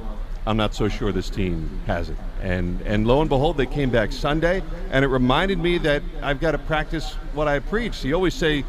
I'm 0.47 0.57
not 0.57 0.75
so 0.75 0.89
sure 0.89 1.13
this 1.13 1.29
team 1.29 1.81
has 1.87 2.09
it. 2.09 2.17
And 2.41 2.81
and 2.83 3.07
lo 3.07 3.21
and 3.21 3.29
behold, 3.29 3.57
they 3.57 3.67
came 3.67 3.91
back 3.91 4.13
Sunday, 4.13 4.63
and 4.91 5.05
it 5.05 5.09
reminded 5.09 5.59
me 5.59 5.79
that 5.79 6.03
I've 6.23 6.41
got 6.41 6.53
to 6.53 6.59
practice 6.59 7.15
what 7.35 7.49
I 7.49 7.59
preach. 7.59 8.05
You 8.05 8.15
always 8.15 8.35
say, 8.35 8.65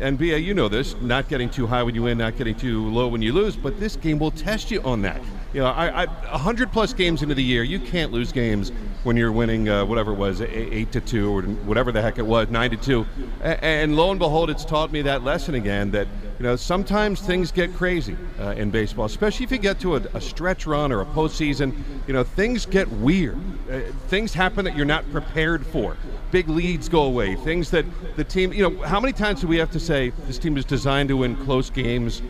and 0.00 0.18
BA, 0.18 0.40
you 0.40 0.54
know 0.54 0.68
this, 0.68 0.94
not 1.00 1.28
getting 1.28 1.48
too 1.48 1.66
high 1.66 1.82
when 1.82 1.94
you 1.94 2.02
win, 2.02 2.18
not 2.18 2.36
getting 2.36 2.54
too 2.54 2.88
low 2.90 3.08
when 3.08 3.22
you 3.22 3.32
lose, 3.32 3.56
but 3.56 3.80
this 3.80 3.96
game 3.96 4.18
will 4.18 4.30
test 4.30 4.70
you 4.70 4.82
on 4.82 5.02
that. 5.02 5.22
You 5.52 5.60
know, 5.60 5.66
I, 5.66 6.02
I 6.02 6.06
100 6.06 6.72
plus 6.72 6.92
games 6.92 7.22
into 7.22 7.34
the 7.34 7.44
year, 7.44 7.62
you 7.62 7.78
can't 7.78 8.12
lose 8.12 8.32
games 8.32 8.72
when 9.04 9.16
you're 9.16 9.32
winning 9.32 9.68
uh, 9.68 9.84
whatever 9.84 10.12
it 10.12 10.16
was, 10.16 10.40
eight 10.40 10.90
to 10.92 11.00
two 11.00 11.30
or 11.30 11.42
whatever 11.42 11.92
the 11.92 12.00
heck 12.00 12.18
it 12.18 12.26
was, 12.26 12.48
nine 12.48 12.70
to 12.70 12.76
two. 12.76 13.06
And 13.40 13.96
lo 13.96 14.10
and 14.10 14.18
behold, 14.18 14.50
it's 14.50 14.64
taught 14.64 14.90
me 14.90 15.02
that 15.02 15.22
lesson 15.22 15.54
again 15.54 15.90
that 15.92 16.08
you 16.38 16.42
know 16.42 16.56
sometimes 16.56 17.20
things 17.20 17.52
get 17.52 17.74
crazy 17.74 18.16
uh, 18.40 18.50
in 18.50 18.70
baseball, 18.70 19.04
especially 19.04 19.44
if 19.44 19.52
you 19.52 19.58
get 19.58 19.78
to 19.80 19.96
a, 19.96 20.00
a 20.14 20.20
stretch 20.20 20.66
run 20.66 20.90
or 20.90 21.02
a 21.02 21.06
postseason. 21.06 21.76
You 22.06 22.14
know, 22.14 22.24
things 22.24 22.66
get 22.66 22.90
weird. 22.90 23.38
Uh, 23.70 23.80
things 24.08 24.32
happen 24.32 24.64
that 24.64 24.76
you're 24.76 24.86
not 24.86 25.10
prepared 25.12 25.66
for. 25.66 25.96
Big 26.30 26.48
leads 26.48 26.88
go 26.88 27.02
away. 27.02 27.36
Things 27.36 27.70
that 27.70 27.84
the 28.16 28.24
team, 28.24 28.52
you 28.52 28.68
know, 28.68 28.82
how 28.82 29.00
many 29.00 29.12
times 29.12 29.42
do 29.42 29.46
we 29.46 29.58
have 29.58 29.70
to 29.72 29.80
say 29.80 30.10
this 30.26 30.38
team 30.38 30.56
is 30.56 30.64
designed 30.64 31.10
to 31.10 31.18
win 31.18 31.36
close 31.44 31.70
games 31.70 32.22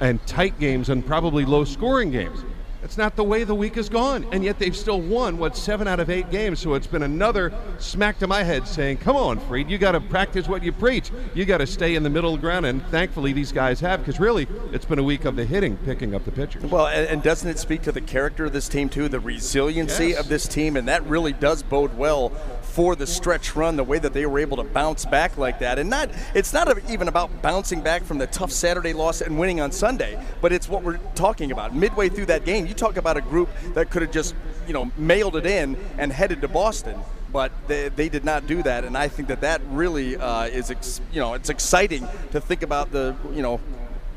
and 0.00 0.24
tight 0.26 0.58
games 0.58 0.88
and 0.88 1.06
probably 1.06 1.44
low 1.44 1.64
scoring 1.64 2.10
games? 2.10 2.44
That's 2.86 2.98
not 2.98 3.16
the 3.16 3.24
way 3.24 3.42
the 3.42 3.52
week 3.52 3.74
has 3.74 3.88
gone. 3.88 4.24
And 4.30 4.44
yet 4.44 4.60
they've 4.60 4.76
still 4.76 5.00
won, 5.00 5.38
what, 5.38 5.56
seven 5.56 5.88
out 5.88 5.98
of 5.98 6.08
eight 6.08 6.30
games. 6.30 6.60
So 6.60 6.74
it's 6.74 6.86
been 6.86 7.02
another 7.02 7.52
smack 7.80 8.20
to 8.20 8.28
my 8.28 8.44
head 8.44 8.68
saying, 8.68 8.98
come 8.98 9.16
on, 9.16 9.40
Freed, 9.40 9.68
you 9.68 9.76
got 9.76 9.92
to 9.92 10.00
practice 10.00 10.46
what 10.46 10.62
you 10.62 10.70
preach. 10.70 11.10
You 11.34 11.44
got 11.46 11.58
to 11.58 11.66
stay 11.66 11.96
in 11.96 12.04
the 12.04 12.10
middle 12.10 12.32
of 12.32 12.40
the 12.40 12.46
ground. 12.46 12.64
And 12.64 12.86
thankfully 12.86 13.32
these 13.32 13.50
guys 13.50 13.80
have, 13.80 13.98
because 13.98 14.20
really 14.20 14.46
it's 14.70 14.84
been 14.84 15.00
a 15.00 15.02
week 15.02 15.24
of 15.24 15.34
the 15.34 15.44
hitting, 15.44 15.76
picking 15.78 16.14
up 16.14 16.24
the 16.24 16.30
pitchers. 16.30 16.62
Well, 16.62 16.86
and, 16.86 17.08
and 17.08 17.22
doesn't 17.24 17.50
it 17.50 17.58
speak 17.58 17.82
to 17.82 17.90
the 17.90 18.00
character 18.00 18.44
of 18.44 18.52
this 18.52 18.68
team, 18.68 18.88
too, 18.88 19.08
the 19.08 19.18
resiliency 19.18 20.10
Yes. 20.10 20.20
of 20.20 20.28
this 20.28 20.46
team? 20.46 20.76
And 20.76 20.86
that 20.86 21.04
really 21.06 21.32
does 21.32 21.64
bode 21.64 21.98
well 21.98 22.30
for 22.76 22.94
the 22.94 23.06
stretch 23.06 23.56
run, 23.56 23.74
the 23.76 23.82
way 23.82 23.98
that 23.98 24.12
they 24.12 24.26
were 24.26 24.38
able 24.38 24.58
to 24.58 24.62
bounce 24.62 25.06
back 25.06 25.38
like 25.38 25.60
that. 25.60 25.78
And 25.78 25.88
not 25.88 26.10
it's 26.34 26.52
not 26.52 26.68
even 26.90 27.08
about 27.08 27.40
bouncing 27.40 27.80
back 27.80 28.04
from 28.04 28.18
the 28.18 28.26
tough 28.26 28.52
Saturday 28.52 28.92
loss 28.92 29.22
and 29.22 29.38
winning 29.38 29.62
on 29.62 29.72
Sunday, 29.72 30.22
but 30.42 30.52
it's 30.52 30.68
what 30.68 30.82
we're 30.82 30.98
talking 31.14 31.52
about. 31.52 31.74
Midway 31.74 32.10
through 32.10 32.26
that 32.26 32.44
game, 32.44 32.66
you 32.66 32.74
talk 32.74 32.98
about 32.98 33.16
a 33.16 33.22
group 33.22 33.48
that 33.72 33.88
could 33.88 34.02
have 34.02 34.10
just, 34.10 34.34
you 34.66 34.74
know, 34.74 34.92
mailed 34.98 35.36
it 35.36 35.46
in 35.46 35.74
and 35.96 36.12
headed 36.12 36.42
to 36.42 36.48
Boston. 36.48 37.00
But 37.32 37.50
they, 37.66 37.88
they 37.88 38.10
did 38.10 38.26
not 38.26 38.46
do 38.46 38.62
that, 38.62 38.84
and 38.84 38.96
I 38.96 39.08
think 39.08 39.28
that 39.28 39.40
that 39.40 39.62
really 39.70 40.16
uh, 40.16 40.44
is, 40.44 40.70
ex- 40.70 41.00
you 41.12 41.20
know, 41.20 41.32
it's 41.32 41.48
exciting 41.48 42.06
to 42.32 42.40
think 42.42 42.62
about 42.62 42.92
the, 42.92 43.16
you 43.34 43.42
know, 43.42 43.58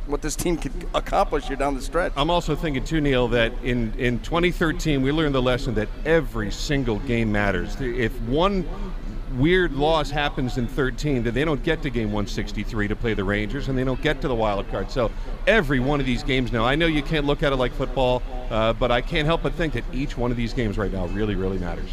what 0.09 0.21
this 0.21 0.35
team 0.35 0.57
could 0.57 0.73
accomplish 0.93 1.45
here 1.45 1.55
down 1.55 1.75
the 1.75 1.81
stretch. 1.81 2.11
I'm 2.17 2.29
also 2.29 2.55
thinking 2.55 2.83
too, 2.83 2.99
Neil, 2.99 3.27
that 3.29 3.53
in, 3.63 3.93
in 3.97 4.19
2013 4.19 5.01
we 5.01 5.11
learned 5.11 5.35
the 5.35 5.41
lesson 5.41 5.75
that 5.75 5.87
every 6.05 6.51
single 6.51 6.99
game 6.99 7.31
matters. 7.31 7.79
If 7.79 8.19
one 8.21 8.67
weird 9.35 9.73
loss 9.73 10.09
happens 10.09 10.57
in 10.57 10.67
13, 10.67 11.23
then 11.23 11.33
they 11.33 11.45
don't 11.45 11.63
get 11.63 11.81
to 11.83 11.89
game 11.89 12.07
163 12.07 12.87
to 12.87 12.95
play 12.95 13.13
the 13.13 13.23
Rangers, 13.23 13.67
and 13.67 13.77
they 13.77 13.83
don't 13.83 14.01
get 14.01 14.21
to 14.21 14.27
the 14.27 14.35
wild 14.35 14.67
card. 14.69 14.89
So 14.89 15.11
every 15.45 15.79
one 15.79 15.99
of 15.99 16.05
these 16.05 16.23
games 16.23 16.51
now, 16.51 16.65
I 16.65 16.75
know 16.75 16.87
you 16.87 17.03
can't 17.03 17.25
look 17.25 17.43
at 17.43 17.53
it 17.53 17.57
like 17.57 17.71
football, 17.73 18.23
uh, 18.49 18.73
but 18.73 18.91
I 18.91 19.01
can't 19.01 19.25
help 19.25 19.43
but 19.43 19.53
think 19.53 19.73
that 19.73 19.83
each 19.93 20.17
one 20.17 20.31
of 20.31 20.37
these 20.37 20.53
games 20.53 20.77
right 20.77 20.91
now 20.91 21.05
really, 21.07 21.35
really 21.35 21.59
matters. 21.59 21.89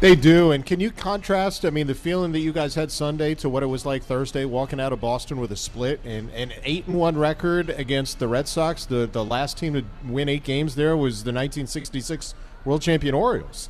They 0.00 0.16
do, 0.16 0.50
and 0.50 0.64
can 0.64 0.80
you 0.80 0.90
contrast? 0.90 1.66
I 1.66 1.68
mean, 1.68 1.86
the 1.86 1.94
feeling 1.94 2.32
that 2.32 2.38
you 2.38 2.54
guys 2.54 2.74
had 2.74 2.90
Sunday 2.90 3.34
to 3.34 3.50
what 3.50 3.62
it 3.62 3.66
was 3.66 3.84
like 3.84 4.02
Thursday, 4.02 4.46
walking 4.46 4.80
out 4.80 4.94
of 4.94 5.00
Boston 5.02 5.38
with 5.38 5.52
a 5.52 5.56
split 5.56 6.00
and 6.06 6.30
an 6.30 6.54
eight 6.64 6.86
and 6.86 6.96
one 6.96 7.18
record 7.18 7.68
against 7.68 8.18
the 8.18 8.26
Red 8.26 8.48
Sox. 8.48 8.86
The 8.86 9.06
the 9.06 9.22
last 9.22 9.58
team 9.58 9.74
to 9.74 9.84
win 10.06 10.30
eight 10.30 10.42
games 10.42 10.74
there 10.74 10.96
was 10.96 11.24
the 11.24 11.32
1966 11.32 12.34
World 12.64 12.80
Champion 12.80 13.14
Orioles. 13.14 13.68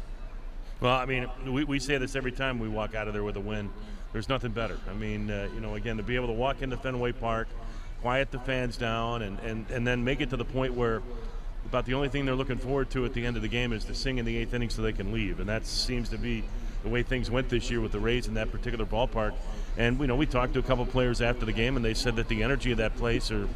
Well, 0.80 0.94
I 0.94 1.04
mean, 1.04 1.28
we, 1.46 1.64
we 1.64 1.80
say 1.80 1.98
this 1.98 2.14
every 2.14 2.32
time 2.32 2.60
we 2.60 2.68
walk 2.68 2.94
out 2.94 3.08
of 3.08 3.12
there 3.12 3.24
with 3.24 3.36
a 3.36 3.40
win. 3.40 3.68
There's 4.12 4.28
nothing 4.28 4.52
better. 4.52 4.78
I 4.88 4.94
mean, 4.94 5.28
uh, 5.32 5.48
you 5.52 5.60
know, 5.60 5.74
again, 5.74 5.96
to 5.96 6.04
be 6.04 6.14
able 6.14 6.28
to 6.28 6.32
walk 6.32 6.62
into 6.62 6.76
Fenway 6.76 7.10
Park, 7.10 7.48
quiet 8.02 8.30
the 8.30 8.38
fans 8.38 8.76
down, 8.76 9.22
and, 9.22 9.38
and, 9.40 9.68
and 9.68 9.84
then 9.84 10.04
make 10.04 10.20
it 10.20 10.30
to 10.30 10.36
the 10.36 10.44
point 10.44 10.74
where 10.74 11.02
about 11.66 11.86
the 11.86 11.94
only 11.94 12.08
thing 12.08 12.24
they're 12.24 12.34
looking 12.34 12.58
forward 12.58 12.90
to 12.90 13.04
at 13.04 13.14
the 13.14 13.24
end 13.24 13.36
of 13.36 13.42
the 13.42 13.48
game 13.48 13.72
is 13.72 13.84
to 13.84 13.94
sing 13.94 14.18
in 14.18 14.24
the 14.24 14.36
eighth 14.36 14.54
inning 14.54 14.70
so 14.70 14.82
they 14.82 14.92
can 14.92 15.12
leave. 15.12 15.40
And 15.40 15.48
that 15.48 15.66
seems 15.66 16.08
to 16.10 16.18
be 16.18 16.44
the 16.82 16.88
way 16.88 17.02
things 17.02 17.30
went 17.30 17.48
this 17.48 17.70
year 17.70 17.80
with 17.80 17.92
the 17.92 18.00
Rays 18.00 18.26
in 18.26 18.34
that 18.34 18.50
particular 18.50 18.84
ballpark. 18.84 19.34
And, 19.76 20.00
you 20.00 20.06
know, 20.06 20.16
we 20.16 20.26
talked 20.26 20.54
to 20.54 20.58
a 20.58 20.62
couple 20.62 20.84
players 20.86 21.20
after 21.20 21.44
the 21.44 21.52
game, 21.52 21.76
and 21.76 21.84
they 21.84 21.94
said 21.94 22.16
that 22.16 22.28
the 22.28 22.42
energy 22.42 22.72
of 22.72 22.78
that 22.78 22.96
place 22.96 23.30
or 23.30 23.48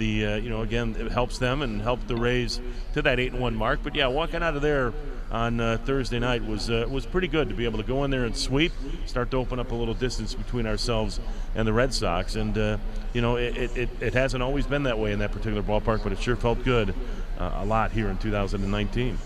the 0.00 0.26
uh, 0.26 0.36
you 0.36 0.48
know 0.48 0.62
again 0.62 0.96
it 0.98 1.12
helps 1.12 1.38
them 1.38 1.62
and 1.62 1.80
helped 1.80 2.08
the 2.08 2.16
Rays 2.16 2.60
to 2.94 3.02
that 3.02 3.20
eight 3.20 3.32
and 3.32 3.40
one 3.40 3.54
mark. 3.54 3.80
But 3.82 3.94
yeah, 3.94 4.08
walking 4.08 4.42
out 4.42 4.56
of 4.56 4.62
there 4.62 4.92
on 5.30 5.60
uh, 5.60 5.78
Thursday 5.84 6.18
night 6.18 6.44
was 6.44 6.70
uh, 6.70 6.86
was 6.90 7.06
pretty 7.06 7.28
good 7.28 7.48
to 7.50 7.54
be 7.54 7.64
able 7.64 7.78
to 7.78 7.84
go 7.84 8.02
in 8.04 8.10
there 8.10 8.24
and 8.24 8.36
sweep, 8.36 8.72
start 9.06 9.30
to 9.30 9.36
open 9.36 9.60
up 9.60 9.70
a 9.70 9.74
little 9.74 9.94
distance 9.94 10.34
between 10.34 10.66
ourselves 10.66 11.20
and 11.54 11.68
the 11.68 11.72
Red 11.72 11.94
Sox. 11.94 12.34
And 12.34 12.56
uh, 12.56 12.78
you 13.12 13.20
know 13.20 13.36
it, 13.36 13.56
it, 13.56 13.76
it, 13.76 13.88
it 14.00 14.14
hasn't 14.14 14.42
always 14.42 14.66
been 14.66 14.84
that 14.84 14.98
way 14.98 15.12
in 15.12 15.20
that 15.20 15.32
particular 15.32 15.62
ballpark, 15.62 16.02
but 16.02 16.12
it 16.12 16.20
sure 16.20 16.36
felt 16.36 16.64
good 16.64 16.94
uh, 17.40 17.50
a 17.56 17.64
lot 17.64 17.90
here 17.90 18.08
in 18.08 18.16
2019. 18.18 19.18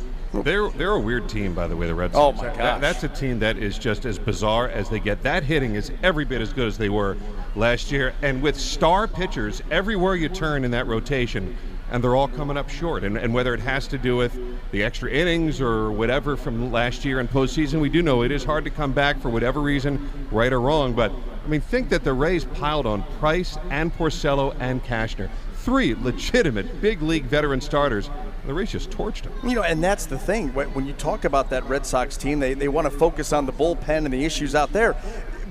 They're 0.43 0.69
they're 0.71 0.91
a 0.93 1.01
weird 1.01 1.29
team, 1.29 1.55
by 1.55 1.69
the 1.69 1.77
way. 1.77 1.87
The 1.87 1.95
Red 1.95 2.13
Sox. 2.13 2.39
Oh, 2.39 2.43
Sox. 2.43 2.57
my 2.59 2.63
That- 2.63 2.81
gosh. 2.81 2.81
that's 2.81 3.05
a 3.05 3.09
team 3.09 3.39
that 3.41 3.57
is 3.57 3.79
just 3.79 4.05
as 4.05 4.19
bizarre 4.19 4.69
as 4.69 4.89
they 4.89 4.99
get. 4.99 5.23
That 5.23 5.45
hitting 5.45 5.75
is 5.77 5.93
every 6.03 6.25
bit 6.25 6.41
as 6.41 6.53
good 6.53 6.67
as 6.67 6.77
they 6.79 6.89
were 6.89 7.17
last 7.55 7.93
year, 7.93 8.15
and 8.23 8.43
with 8.43 8.59
star 8.59 9.07
pitchers 9.07 9.63
everywhere 9.71 10.17
you 10.17 10.29
turn 10.29 10.65
in 10.65 10.71
that 10.73 10.87
rotation. 10.87 11.57
and 11.93 12.03
they're 12.03 12.17
all 12.17 12.27
coming 12.29 12.57
up 12.57 12.69
short. 12.71 13.05
And, 13.05 13.17
and 13.19 13.33
whether 13.35 13.53
it 13.55 13.61
has 13.61 13.87
to 13.89 13.99
do 13.99 14.17
with 14.17 14.37
the 14.73 14.83
extra 14.83 15.11
innings 15.11 15.61
or 15.61 15.93
whatever 15.93 16.35
from 16.35 16.73
last 16.73 17.05
year 17.05 17.21
in 17.21 17.29
postseason, 17.29 17.79
we 17.81 17.91
do 17.91 18.03
know 18.03 18.23
it 18.23 18.33
is 18.33 18.43
hard 18.43 18.65
to 18.65 18.71
come 18.71 18.93
back 18.93 19.21
for 19.21 19.29
whatever 19.29 19.61
reason, 19.61 20.09
right 20.33 20.53
or 20.53 20.61
wrong. 20.61 20.95
But 20.95 21.13
I 21.45 21.49
mean, 21.49 21.61
think 21.61 21.91
that 21.91 22.03
the 22.03 22.13
Rays 22.15 22.45
piled 22.47 22.87
on 22.87 23.03
Price 23.21 23.57
and 23.71 23.95
Porcello 23.95 24.57
and 24.59 24.83
Cashner, 24.83 25.29
three 25.65 25.95
legitimate 25.95 26.81
big 26.83 27.01
league 27.01 27.25
veteran 27.25 27.61
starters. 27.61 28.11
The 28.47 28.53
Rays 28.53 28.71
just 28.71 28.91
torched 28.91 29.23
them. 29.23 29.33
You 29.49 29.55
know, 29.55 29.63
and 29.63 29.83
that's 29.83 30.05
the 30.05 30.19
thing. 30.19 30.51
When 30.51 30.87
you 30.87 30.93
talk 30.93 31.25
about 31.25 31.49
that 31.51 31.65
Red 31.65 31.87
Sox 31.87 32.19
team, 32.19 32.39
they, 32.39 32.53
they 32.53 32.69
want 32.69 32.85
to 32.85 32.91
focus 32.91 33.33
on 33.33 33.47
the 33.47 33.53
bullpen 33.53 34.05
and 34.05 34.13
the 34.13 34.25
issues 34.25 34.55
out 34.55 34.73
there 34.73 34.95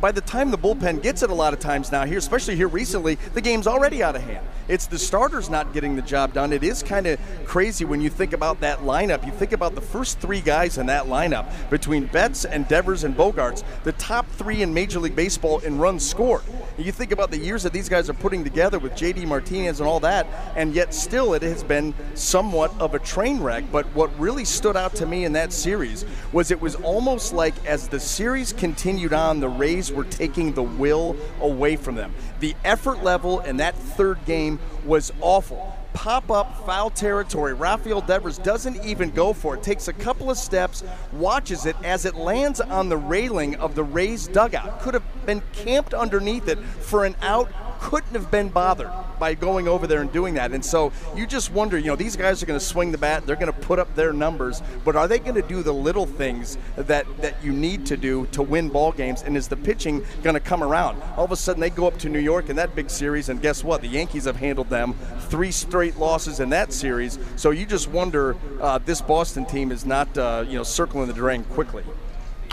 by 0.04 0.12
the 0.12 0.20
time 0.20 0.52
the 0.52 0.58
bullpen 0.58 1.02
gets 1.02 1.24
it 1.24 1.30
a 1.30 1.34
lot 1.34 1.54
of 1.54 1.62
times 1.62 1.90
now 1.90 2.04
here, 2.04 2.18
especially 2.18 2.58
here 2.58 2.68
recently, 2.68 3.16
the 3.36 3.40
game's 3.40 3.68
already 3.68 4.04
out 4.04 4.18
of 4.18 4.22
hand. 4.22 4.46
It's 4.68 4.86
the 4.86 5.00
starters 5.00 5.50
not 5.50 5.74
getting 5.74 5.96
the 5.96 6.02
job 6.02 6.34
done. 6.34 6.52
It 6.52 6.62
is 6.62 6.84
kind 6.84 7.08
of 7.08 7.20
crazy 7.46 7.86
when 7.86 8.02
you 8.02 8.10
think 8.10 8.34
about 8.34 8.60
that 8.60 8.80
lineup. 8.80 9.26
You 9.26 9.32
think 9.32 9.54
about 9.54 9.76
the 9.76 9.82
first 9.82 10.20
three 10.20 10.42
guys 10.42 10.78
in 10.78 10.88
that 10.88 11.06
lineup 11.06 11.50
between 11.70 12.08
Betts 12.08 12.44
and 12.44 12.68
Devers 12.68 13.06
and 13.06 13.16
Bogaerts, 13.16 13.64
the 13.86 13.94
top 13.94 14.30
three 14.32 14.62
in 14.62 14.74
Major 14.74 15.00
League 15.00 15.16
Baseball 15.16 15.60
in 15.60 15.78
runs 15.78 16.06
scored. 16.06 16.44
You 16.78 16.92
think 16.92 17.14
about 17.14 17.32
the 17.32 17.38
years 17.38 17.64
that 17.64 17.72
these 17.72 17.88
guys 17.88 18.10
are 18.10 18.14
putting 18.14 18.44
together 18.44 18.80
with 18.80 18.94
JD 18.94 19.26
Martinez 19.26 19.80
and 19.80 19.88
all 19.88 20.02
that, 20.02 20.28
and 20.58 20.74
yet 20.74 20.94
still 20.94 21.34
it 21.34 21.44
has 21.44 21.64
been 21.64 21.94
somewhat 22.14 22.74
of 22.78 22.94
a 22.94 23.00
train 23.00 23.42
wreck. 23.42 23.64
But 23.72 23.86
what 23.88 24.18
really 24.20 24.44
stood 24.44 24.76
out 24.76 24.96
to 24.96 25.06
me 25.06 25.24
in 25.24 25.32
that 25.34 25.54
series 25.54 26.04
was 26.34 26.52
it 26.52 26.60
was 26.60 26.76
almost 26.76 27.32
like 27.32 27.54
as 27.66 27.88
the 27.88 28.00
series 28.00 28.52
continued 28.52 29.14
on, 29.14 29.40
the 29.40 29.50
Rays 29.50 29.93
were 29.94 30.04
taking 30.06 30.54
the 30.54 30.64
will 30.64 31.16
away 31.42 31.76
from 31.76 31.96
them. 31.96 32.14
The 32.40 32.56
effort 32.64 33.04
level 33.04 33.40
in 33.42 33.58
that 33.58 33.76
third 33.76 34.24
game 34.26 34.60
was 34.86 35.12
awful. 35.22 35.78
Pop 35.94 36.32
up 36.32 36.66
foul 36.66 36.90
territory. 36.90 37.54
Rafael 37.54 38.02
Devers 38.02 38.40
doesn't 38.40 38.84
even 38.84 39.12
go 39.12 39.32
for 39.32 39.56
it. 39.56 39.64
Takes 39.64 39.88
a 39.88 39.94
couple 39.94 40.32
of 40.32 40.38
steps, 40.38 40.84
watches 41.12 41.68
it 41.68 41.76
as 41.84 42.06
it 42.06 42.16
lands 42.16 42.60
on 42.60 42.90
the 42.90 42.98
railing 42.98 43.56
of 43.58 43.76
the 43.76 43.84
Rays 43.84 44.28
dugout. 44.28 44.82
Could 44.82 44.96
have 44.96 45.26
been 45.26 45.44
camped 45.54 45.94
underneath 45.94 46.48
it 46.48 46.58
for 46.58 47.06
an 47.06 47.16
out 47.22 47.52
couldn't 47.84 48.14
have 48.14 48.32
been 48.32 48.48
bothered 48.48 48.90
by 49.20 49.34
going 49.34 49.68
over 49.68 49.88
there 49.88 50.00
and 50.00 50.12
doing 50.14 50.36
that. 50.36 50.54
And 50.54 50.64
so 50.64 50.94
you 51.18 51.28
just 51.28 51.52
wonder, 51.52 51.78
you 51.78 51.88
know, 51.88 51.98
these 51.98 52.16
guys 52.16 52.42
are 52.42 52.46
going 52.46 52.58
to 52.58 52.66
swing 52.66 52.94
the 52.94 52.98
bat, 52.98 53.28
they're 53.28 53.36
going 53.36 53.52
to 53.52 53.60
put 53.60 53.78
up 53.78 53.94
their 53.94 54.14
numbers, 54.14 54.64
but 54.86 54.96
are 54.96 55.06
they 55.06 55.20
going 55.20 55.36
to 55.36 55.42
do 55.42 55.62
the 55.62 55.74
little 55.74 56.06
things 56.06 56.58
that 56.78 57.06
that 57.22 57.44
you 57.44 57.52
need 57.52 57.86
to 57.88 57.98
do 57.98 58.26
to 58.28 58.42
win 58.42 58.70
ball 58.70 58.94
games? 58.94 59.22
And 59.22 59.36
is 59.36 59.50
the 59.50 59.58
pitching 59.58 60.04
going 60.24 60.34
to 60.34 60.40
come 60.40 60.64
around? 60.64 61.02
All 61.18 61.26
of 61.26 61.34
a 61.34 61.36
sudden, 61.36 61.60
they 61.60 61.70
go 61.70 61.86
up 61.86 61.98
to 62.00 62.10
New 62.10 62.20
York 62.20 62.50
in 62.50 62.56
that 62.56 62.74
big 62.74 62.90
series, 62.90 63.28
and 63.28 63.42
guess 63.42 63.66
what? 63.66 63.82
The 63.82 63.90
Yankees 63.90 64.24
have 64.24 64.38
handled 64.38 64.70
them 64.70 64.96
three 65.28 65.52
straight 65.52 65.98
losses 65.98 66.40
in 66.40 66.50
that 66.52 66.72
series. 66.72 67.20
So 67.36 67.52
you 67.52 67.66
just 67.66 67.90
wonder, 67.90 68.38
uh, 68.62 68.78
this 68.78 69.02
Boston 69.02 69.46
team 69.46 69.74
is 69.74 69.86
not, 69.86 70.18
uh, 70.18 70.46
you 70.48 70.58
know, 70.58 70.64
circling 70.64 71.08
the 71.08 71.14
drain 71.14 71.44
quickly 71.44 71.84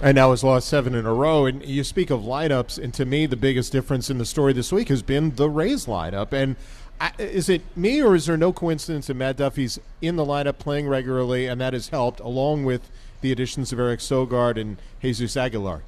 and 0.03 0.15
now 0.15 0.31
has 0.31 0.43
lost 0.43 0.69
seven 0.69 0.95
in 0.95 1.07
a 1.07 1.13
row. 1.13 1.47
And 1.47 1.65
you 1.65 1.85
speak 1.85 2.11
of 2.11 2.21
lineups, 2.21 2.83
and 2.83 2.93
to 2.95 3.05
me, 3.05 3.27
the 3.27 3.37
biggest 3.37 3.73
difference 3.73 4.11
in 4.11 4.19
the 4.19 4.25
story 4.25 4.53
this 4.53 4.73
week 4.73 4.89
has 4.89 5.03
been 5.03 5.35
the 5.37 5.49
Rays 5.49 5.87
lineup. 5.87 6.33
And 6.33 6.57
I, 7.01 7.13
is 7.19 7.49
it 7.49 7.63
me, 7.77 8.03
or 8.03 8.15
is 8.15 8.27
there 8.27 8.37
no 8.37 8.53
coincidence 8.53 9.07
that 9.09 9.15
Matt 9.15 9.37
Duffy's 9.37 9.79
in 10.01 10.17
the 10.17 10.25
lineup 10.25 10.59
playing 10.59 10.89
regularly, 10.89 11.47
and 11.47 11.61
that 11.61 11.73
has 11.73 11.89
helped, 11.89 12.21
along 12.21 12.65
with 12.65 12.91
the 13.21 13.33
additions 13.33 13.73
of 13.73 13.79
Eric 13.79 14.01
Sogard 14.01 14.59
and 14.61 14.79
Jesus 15.03 15.37
Aguilar? 15.37 15.83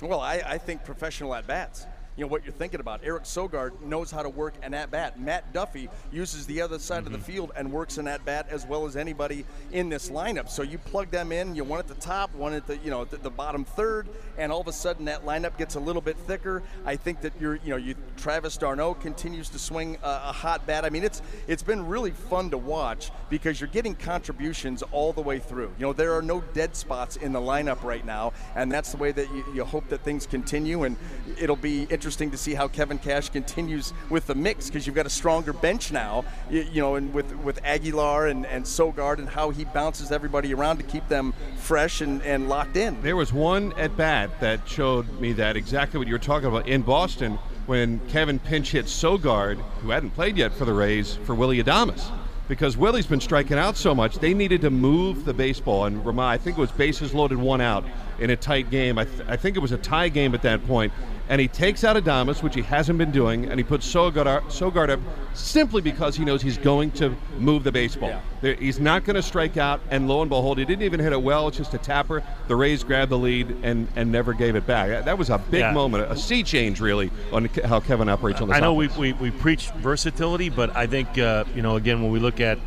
Well, 0.00 0.20
I, 0.20 0.42
I 0.46 0.58
think 0.58 0.84
professional 0.84 1.34
at 1.34 1.46
bats 1.46 1.86
you 2.16 2.24
know 2.24 2.28
what 2.28 2.44
you're 2.44 2.52
thinking 2.52 2.80
about. 2.80 3.00
Eric 3.02 3.24
Sogard 3.24 3.80
knows 3.80 4.10
how 4.10 4.22
to 4.22 4.28
work 4.28 4.54
an 4.62 4.72
at 4.72 4.90
bat. 4.90 5.18
Matt 5.18 5.52
Duffy 5.52 5.88
uses 6.12 6.46
the 6.46 6.60
other 6.60 6.78
side 6.78 6.98
mm-hmm. 6.98 7.06
of 7.06 7.12
the 7.12 7.18
mm-hmm. 7.18 7.32
field 7.32 7.52
and 7.56 7.72
works 7.72 7.98
an 7.98 8.06
at 8.06 8.24
bat 8.24 8.46
as 8.50 8.64
well 8.66 8.86
as 8.86 8.96
anybody 8.96 9.44
in 9.72 9.88
this 9.88 10.10
lineup. 10.10 10.48
So 10.48 10.62
you 10.62 10.78
plug 10.78 11.10
them 11.10 11.32
in. 11.32 11.56
You 11.56 11.64
one 11.64 11.80
at 11.80 11.88
the 11.88 11.94
top, 11.94 12.32
one 12.34 12.52
at 12.52 12.66
the 12.66 12.76
you 12.78 12.90
know 12.90 13.04
the, 13.04 13.16
the 13.16 13.30
bottom 13.30 13.64
third, 13.64 14.08
and 14.38 14.52
all 14.52 14.60
of 14.60 14.68
a 14.68 14.72
sudden 14.72 15.06
that 15.06 15.24
lineup 15.24 15.58
gets 15.58 15.74
a 15.74 15.80
little 15.80 16.02
bit 16.02 16.16
thicker. 16.18 16.62
I 16.84 16.96
think 16.96 17.20
that 17.22 17.32
you're 17.40 17.56
you 17.56 17.70
know 17.70 17.76
you 17.76 17.96
Travis 18.16 18.56
d'Arnaud 18.56 18.94
continues 18.94 19.48
to 19.50 19.58
swing 19.58 19.98
a, 20.02 20.08
a 20.08 20.32
hot 20.32 20.66
bat. 20.66 20.84
I 20.84 20.90
mean 20.90 21.02
it's 21.02 21.20
it's 21.48 21.62
been 21.62 21.84
really 21.86 22.12
fun 22.12 22.50
to 22.50 22.58
watch 22.58 23.10
because 23.28 23.60
you're 23.60 23.68
getting 23.68 23.96
contributions 23.96 24.82
all 24.92 25.12
the 25.12 25.22
way 25.22 25.40
through. 25.40 25.72
You 25.78 25.86
know 25.86 25.92
there 25.92 26.14
are 26.14 26.22
no 26.22 26.42
dead 26.52 26.76
spots 26.76 27.16
in 27.16 27.32
the 27.32 27.40
lineup 27.40 27.82
right 27.82 28.04
now, 28.06 28.32
and 28.54 28.70
that's 28.70 28.92
the 28.92 28.98
way 28.98 29.10
that 29.10 29.28
you, 29.34 29.44
you 29.52 29.64
hope 29.64 29.88
that 29.88 30.02
things 30.04 30.26
continue. 30.26 30.84
And 30.84 30.96
it'll 31.40 31.56
be 31.56 31.82
interesting 31.90 32.03
interesting 32.04 32.30
to 32.30 32.36
see 32.36 32.52
how 32.52 32.68
Kevin 32.68 32.98
Cash 32.98 33.30
continues 33.30 33.94
with 34.10 34.26
the 34.26 34.34
mix 34.34 34.66
because 34.66 34.86
you've 34.86 34.94
got 34.94 35.06
a 35.06 35.10
stronger 35.10 35.54
bench 35.54 35.90
now, 35.90 36.22
you, 36.50 36.60
you, 36.70 36.82
know, 36.82 36.96
and 36.96 37.14
with 37.14 37.34
with 37.36 37.58
Aguilar 37.64 38.26
and, 38.26 38.44
and 38.44 38.62
Sogard 38.62 39.16
and 39.16 39.26
how 39.26 39.48
he 39.48 39.64
bounces 39.64 40.12
everybody 40.12 40.52
around 40.52 40.76
to 40.76 40.82
keep 40.82 41.08
them 41.08 41.32
fresh 41.56 42.02
and, 42.02 42.20
and 42.20 42.46
locked 42.46 42.76
in. 42.76 43.00
There 43.00 43.16
was 43.16 43.32
one 43.32 43.72
at 43.78 43.96
bat 43.96 44.38
that 44.40 44.68
showed 44.68 45.18
me 45.18 45.32
that 45.32 45.56
exactly 45.56 45.96
what 45.96 46.06
you 46.06 46.12
were 46.12 46.18
talking 46.18 46.46
about 46.46 46.68
in 46.68 46.82
Boston 46.82 47.38
when 47.64 48.00
Kevin 48.10 48.38
pinch 48.38 48.72
hit 48.72 48.84
Sogard, 48.84 49.56
who 49.80 49.88
hadn't 49.88 50.10
played 50.10 50.36
yet 50.36 50.52
for 50.52 50.66
the 50.66 50.74
Rays, 50.74 51.16
for 51.24 51.34
Willie 51.34 51.62
Adames 51.62 52.12
because 52.48 52.76
Willie's 52.76 53.06
been 53.06 53.20
striking 53.20 53.58
out 53.58 53.76
so 53.76 53.94
much. 53.94 54.18
They 54.18 54.34
needed 54.34 54.60
to 54.62 54.70
move 54.70 55.24
the 55.24 55.32
baseball, 55.32 55.86
and 55.86 56.04
Ramah, 56.04 56.26
I 56.26 56.38
think 56.38 56.58
it 56.58 56.60
was 56.60 56.70
bases 56.70 57.14
loaded, 57.14 57.38
one 57.38 57.60
out 57.60 57.84
in 58.18 58.30
a 58.30 58.36
tight 58.36 58.70
game. 58.70 58.98
I, 58.98 59.04
th- 59.04 59.26
I 59.28 59.36
think 59.36 59.56
it 59.56 59.60
was 59.60 59.72
a 59.72 59.78
tie 59.78 60.08
game 60.08 60.34
at 60.34 60.42
that 60.42 60.66
point, 60.66 60.92
and 61.28 61.40
he 61.40 61.48
takes 61.48 61.84
out 61.84 61.96
Adames, 61.96 62.42
which 62.42 62.54
he 62.54 62.62
hasn't 62.62 62.98
been 62.98 63.10
doing, 63.10 63.46
and 63.46 63.58
he 63.58 63.64
puts 63.64 63.90
Sogard, 63.90 64.90
up 64.90 65.00
simply 65.34 65.80
because 65.80 66.16
he 66.16 66.24
knows 66.24 66.42
he's 66.42 66.58
going 66.58 66.90
to 66.92 67.16
move 67.38 67.64
the 67.64 67.72
baseball. 67.72 68.10
Yeah. 68.10 68.20
There, 68.40 68.54
he's 68.54 68.78
not 68.78 69.04
going 69.04 69.16
to 69.16 69.22
strike 69.22 69.56
out, 69.56 69.80
and 69.90 70.06
lo 70.06 70.20
and 70.20 70.28
behold, 70.28 70.58
he 70.58 70.64
didn't 70.64 70.82
even 70.82 71.00
hit 71.00 71.12
it 71.12 71.22
well. 71.22 71.48
It's 71.48 71.56
just 71.56 71.72
a 71.74 71.78
tapper. 71.78 72.22
The 72.48 72.56
Rays 72.56 72.84
grabbed 72.84 73.10
the 73.10 73.18
lead 73.18 73.56
and, 73.62 73.88
and 73.96 74.12
never 74.12 74.34
gave 74.34 74.54
it 74.54 74.66
back. 74.66 75.04
That 75.04 75.16
was 75.16 75.30
a 75.30 75.38
big 75.38 75.60
yeah. 75.60 75.72
moment, 75.72 76.10
a 76.10 76.16
sea 76.16 76.42
change, 76.42 76.80
really, 76.80 77.10
on 77.32 77.46
how 77.64 77.80
Kevin 77.80 78.08
operates 78.08 78.40
on 78.40 78.48
this 78.48 78.56
I 78.56 78.60
know 78.60 78.74
we, 78.74 78.88
we, 78.88 79.12
we 79.14 79.30
preach 79.30 79.70
versatility, 79.70 80.50
but 80.50 80.76
I 80.76 80.86
think, 80.86 81.18
uh, 81.18 81.44
you 81.54 81.62
know, 81.62 81.76
again, 81.76 82.02
when 82.02 82.12
we 82.12 82.18
look 82.18 82.40
at 82.40 82.58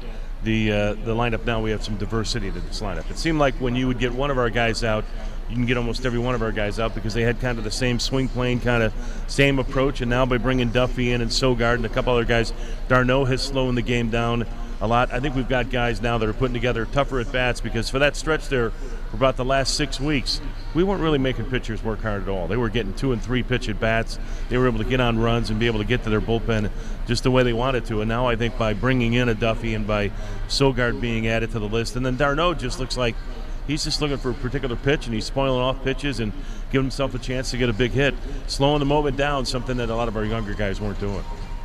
the 0.43 0.71
uh, 0.71 0.93
the 0.93 1.15
lineup 1.15 1.45
now, 1.45 1.61
we 1.61 1.71
have 1.71 1.83
some 1.83 1.97
diversity 1.97 2.51
to 2.51 2.59
this 2.59 2.81
lineup. 2.81 3.09
It 3.09 3.17
seemed 3.17 3.39
like 3.39 3.55
when 3.55 3.75
you 3.75 3.87
would 3.87 3.99
get 3.99 4.13
one 4.13 4.31
of 4.31 4.37
our 4.37 4.49
guys 4.49 4.83
out, 4.83 5.03
you 5.49 5.55
can 5.55 5.65
get 5.65 5.77
almost 5.77 6.05
every 6.05 6.19
one 6.19 6.35
of 6.35 6.41
our 6.41 6.51
guys 6.51 6.79
out 6.79 6.93
because 6.93 7.13
they 7.13 7.21
had 7.21 7.39
kind 7.39 7.57
of 7.57 7.63
the 7.63 7.71
same 7.71 7.99
swing 7.99 8.27
plane, 8.27 8.59
kind 8.59 8.83
of 8.83 8.93
same 9.27 9.59
approach. 9.59 10.01
And 10.01 10.09
now 10.09 10.25
by 10.25 10.37
bringing 10.37 10.69
Duffy 10.69 11.11
in 11.11 11.21
and 11.21 11.31
Sogard 11.31 11.75
and 11.75 11.85
a 11.85 11.89
couple 11.89 12.13
other 12.13 12.25
guys, 12.25 12.53
d'Arnaud 12.87 13.25
has 13.25 13.41
slowed 13.41 13.75
the 13.75 13.81
game 13.81 14.09
down 14.09 14.45
a 14.79 14.87
lot. 14.87 15.11
I 15.11 15.19
think 15.19 15.35
we've 15.35 15.49
got 15.49 15.71
guys 15.71 16.01
now 16.01 16.17
that 16.17 16.27
are 16.27 16.33
putting 16.33 16.53
together 16.53 16.85
tougher 16.85 17.19
at 17.19 17.31
bats 17.31 17.61
because 17.61 17.89
for 17.89 17.99
that 17.99 18.15
stretch 18.15 18.47
there, 18.49 18.71
for 19.09 19.15
about 19.15 19.37
the 19.37 19.45
last 19.45 19.75
six 19.75 19.99
weeks, 19.99 20.41
we 20.73 20.83
weren't 20.83 21.01
really 21.01 21.17
making 21.17 21.45
pitchers 21.45 21.83
work 21.83 22.01
hard 22.01 22.23
at 22.23 22.29
all. 22.29 22.47
They 22.47 22.57
were 22.57 22.69
getting 22.69 22.93
two 22.93 23.13
and 23.13 23.21
three 23.21 23.41
pitch 23.41 23.69
at 23.69 23.79
bats. 23.79 24.19
They 24.49 24.57
were 24.57 24.67
able 24.67 24.79
to 24.79 24.85
get 24.85 24.99
on 24.99 25.17
runs 25.17 25.49
and 25.49 25.59
be 25.59 25.65
able 25.65 25.79
to 25.79 25.85
get 25.85 26.03
to 26.03 26.09
their 26.09 26.21
bullpen 26.21 26.69
just 27.07 27.23
the 27.23 27.31
way 27.31 27.43
they 27.43 27.53
wanted 27.53 27.85
to. 27.85 28.01
And 28.01 28.09
now 28.09 28.27
I 28.27 28.35
think 28.35 28.57
by 28.57 28.73
bringing 28.73 29.13
in 29.13 29.29
a 29.29 29.33
Duffy 29.33 29.73
and 29.73 29.87
by 29.87 30.11
Sogard 30.47 31.01
being 31.01 31.27
added 31.27 31.51
to 31.51 31.59
the 31.59 31.69
list, 31.69 31.95
and 31.95 32.05
then 32.05 32.17
d'Arnaud 32.17 32.55
just 32.55 32.79
looks 32.79 32.97
like 32.97 33.15
He's 33.67 33.83
just 33.83 34.01
looking 34.01 34.17
for 34.17 34.31
a 34.31 34.33
particular 34.33 34.75
pitch, 34.77 35.05
and 35.05 35.13
he's 35.13 35.25
spoiling 35.25 35.61
off 35.61 35.83
pitches 35.83 36.19
and 36.19 36.31
giving 36.71 36.85
himself 36.85 37.13
a 37.13 37.19
chance 37.19 37.51
to 37.51 37.57
get 37.57 37.69
a 37.69 37.73
big 37.73 37.91
hit, 37.91 38.15
slowing 38.47 38.79
the 38.79 38.85
moment 38.85 39.17
down, 39.17 39.45
something 39.45 39.77
that 39.77 39.89
a 39.89 39.95
lot 39.95 40.07
of 40.07 40.15
our 40.15 40.25
younger 40.25 40.53
guys 40.53 40.79
weren't 40.79 40.99
doing. 40.99 41.23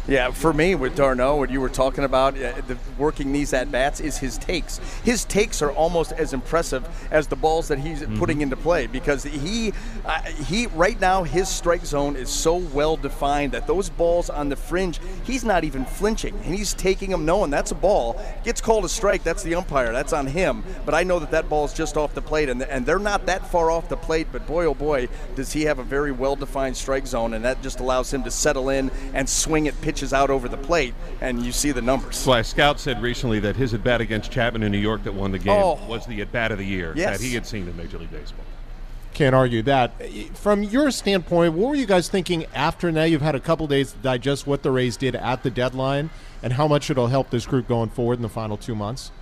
Yeah, 0.08 0.32
for 0.32 0.52
me 0.52 0.74
with 0.74 0.96
d'Arnaud, 0.96 1.36
what 1.36 1.50
you 1.50 1.60
were 1.60 1.68
talking 1.68 2.02
about, 2.02 2.34
uh, 2.34 2.54
the, 2.66 2.76
working 2.98 3.32
these 3.32 3.52
at 3.52 3.70
bats 3.70 4.00
is 4.00 4.18
his 4.18 4.36
takes. 4.36 4.78
His 5.04 5.24
takes 5.24 5.62
are 5.62 5.70
almost 5.70 6.10
as 6.12 6.32
impressive 6.32 6.88
as 7.12 7.28
the 7.28 7.36
balls 7.36 7.68
that 7.68 7.78
he's 7.78 8.00
mm-hmm. 8.00 8.18
putting 8.18 8.40
into 8.40 8.56
play 8.56 8.88
because 8.88 9.22
he, 9.22 9.72
uh, 10.04 10.22
he 10.22 10.66
right 10.68 11.00
now 11.00 11.22
his 11.22 11.48
strike 11.48 11.84
zone 11.84 12.16
is 12.16 12.30
so 12.30 12.56
well 12.56 12.96
defined 12.96 13.52
that 13.52 13.68
those 13.68 13.90
balls 13.90 14.28
on 14.28 14.48
the 14.48 14.56
fringe, 14.56 14.98
he's 15.22 15.44
not 15.44 15.62
even 15.62 15.84
flinching 15.84 16.34
and 16.44 16.52
he's 16.52 16.74
taking 16.74 17.10
them 17.10 17.24
knowing 17.24 17.50
that's 17.50 17.70
a 17.70 17.76
ball. 17.76 18.20
Gets 18.42 18.60
called 18.60 18.84
a 18.84 18.88
strike, 18.88 19.22
that's 19.22 19.44
the 19.44 19.54
umpire, 19.54 19.92
that's 19.92 20.12
on 20.12 20.26
him. 20.26 20.64
But 20.84 20.94
I 20.94 21.04
know 21.04 21.20
that 21.20 21.30
that 21.30 21.48
ball 21.48 21.64
is 21.64 21.72
just 21.72 21.96
off 21.96 22.12
the 22.12 22.22
plate 22.22 22.48
and 22.48 22.62
and 22.62 22.86
they're 22.86 22.98
not 22.98 23.26
that 23.26 23.48
far 23.50 23.70
off 23.70 23.88
the 23.88 23.96
plate. 23.96 24.28
But 24.32 24.46
boy, 24.46 24.64
oh 24.64 24.74
boy, 24.74 25.08
does 25.36 25.52
he 25.52 25.62
have 25.62 25.78
a 25.78 25.84
very 25.84 26.10
well 26.10 26.34
defined 26.34 26.76
strike 26.76 27.06
zone, 27.06 27.34
and 27.34 27.44
that 27.44 27.62
just 27.62 27.80
allows 27.80 28.12
him 28.12 28.24
to 28.24 28.30
settle 28.30 28.70
in 28.70 28.90
and 29.14 29.28
swing 29.28 29.68
at 29.68 29.80
pitch 29.80 29.91
pitches 29.92 30.14
out 30.14 30.30
over 30.30 30.48
the 30.48 30.56
plate, 30.56 30.94
and 31.20 31.44
you 31.44 31.52
see 31.52 31.70
the 31.70 31.82
numbers. 31.82 32.26
Well, 32.26 32.38
a 32.38 32.44
scout 32.44 32.80
said 32.80 33.02
recently 33.02 33.40
that 33.40 33.56
his 33.56 33.74
at 33.74 33.84
bat 33.84 34.00
against 34.00 34.32
Chapman 34.32 34.62
in 34.62 34.72
New 34.72 34.78
York 34.78 35.04
that 35.04 35.12
won 35.12 35.32
the 35.32 35.38
game 35.38 35.52
oh. 35.52 35.78
was 35.86 36.06
the 36.06 36.22
at 36.22 36.32
bat 36.32 36.50
of 36.50 36.56
the 36.56 36.64
year 36.64 36.94
yes. 36.96 37.18
that 37.18 37.22
he 37.22 37.34
had 37.34 37.46
seen 37.46 37.68
in 37.68 37.76
Major 37.76 37.98
League 37.98 38.10
Baseball. 38.10 38.46
Can't 39.12 39.34
argue 39.34 39.60
that. 39.64 39.92
From 40.34 40.62
your 40.62 40.90
standpoint, 40.90 41.52
what 41.52 41.68
were 41.68 41.74
you 41.74 41.84
guys 41.84 42.08
thinking 42.08 42.46
after 42.54 42.90
now 42.90 43.04
you've 43.04 43.20
had 43.20 43.34
a 43.34 43.40
couple 43.40 43.66
days 43.66 43.92
to 43.92 43.98
digest 43.98 44.46
what 44.46 44.62
the 44.62 44.70
Rays 44.70 44.96
did 44.96 45.14
at 45.14 45.42
the 45.42 45.50
deadline 45.50 46.08
and 46.42 46.54
how 46.54 46.66
much 46.66 46.88
it'll 46.88 47.08
help 47.08 47.28
this 47.28 47.44
group 47.44 47.68
going 47.68 47.90
forward 47.90 48.14
in 48.14 48.22
the 48.22 48.30
final 48.30 48.56
two 48.56 48.74
months? 48.74 49.12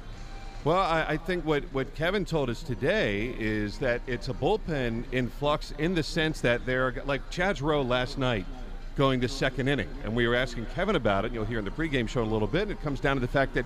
Well, 0.62 0.78
I, 0.78 1.04
I, 1.08 1.16
think 1.16 1.44
what, 1.44 1.64
what 1.72 1.96
Kevin 1.96 2.24
told 2.24 2.48
us 2.48 2.62
today 2.62 3.34
is 3.36 3.78
that 3.78 4.02
it's 4.06 4.28
a 4.28 4.34
bullpen 4.34 5.04
in 5.10 5.28
flux 5.28 5.72
in 5.78 5.94
the 5.94 6.04
sense 6.04 6.40
that 6.42 6.64
they're 6.64 7.02
like 7.06 7.28
Chaz 7.30 7.60
Roe 7.60 7.82
last 7.82 8.16
night 8.16 8.46
going 8.96 9.20
to 9.20 9.28
second 9.28 9.68
inning. 9.68 9.88
And 10.04 10.14
we 10.14 10.26
were 10.26 10.34
asking 10.34 10.66
Kevin 10.74 10.96
about 10.96 11.24
it. 11.24 11.32
You'll 11.32 11.44
hear 11.44 11.58
in 11.58 11.64
the 11.64 11.70
pregame 11.70 12.08
show 12.08 12.22
in 12.22 12.28
a 12.28 12.30
little 12.30 12.48
bit. 12.48 12.62
And 12.62 12.72
it 12.72 12.82
comes 12.82 13.00
down 13.00 13.16
to 13.16 13.20
the 13.20 13.28
fact 13.28 13.54
that 13.54 13.64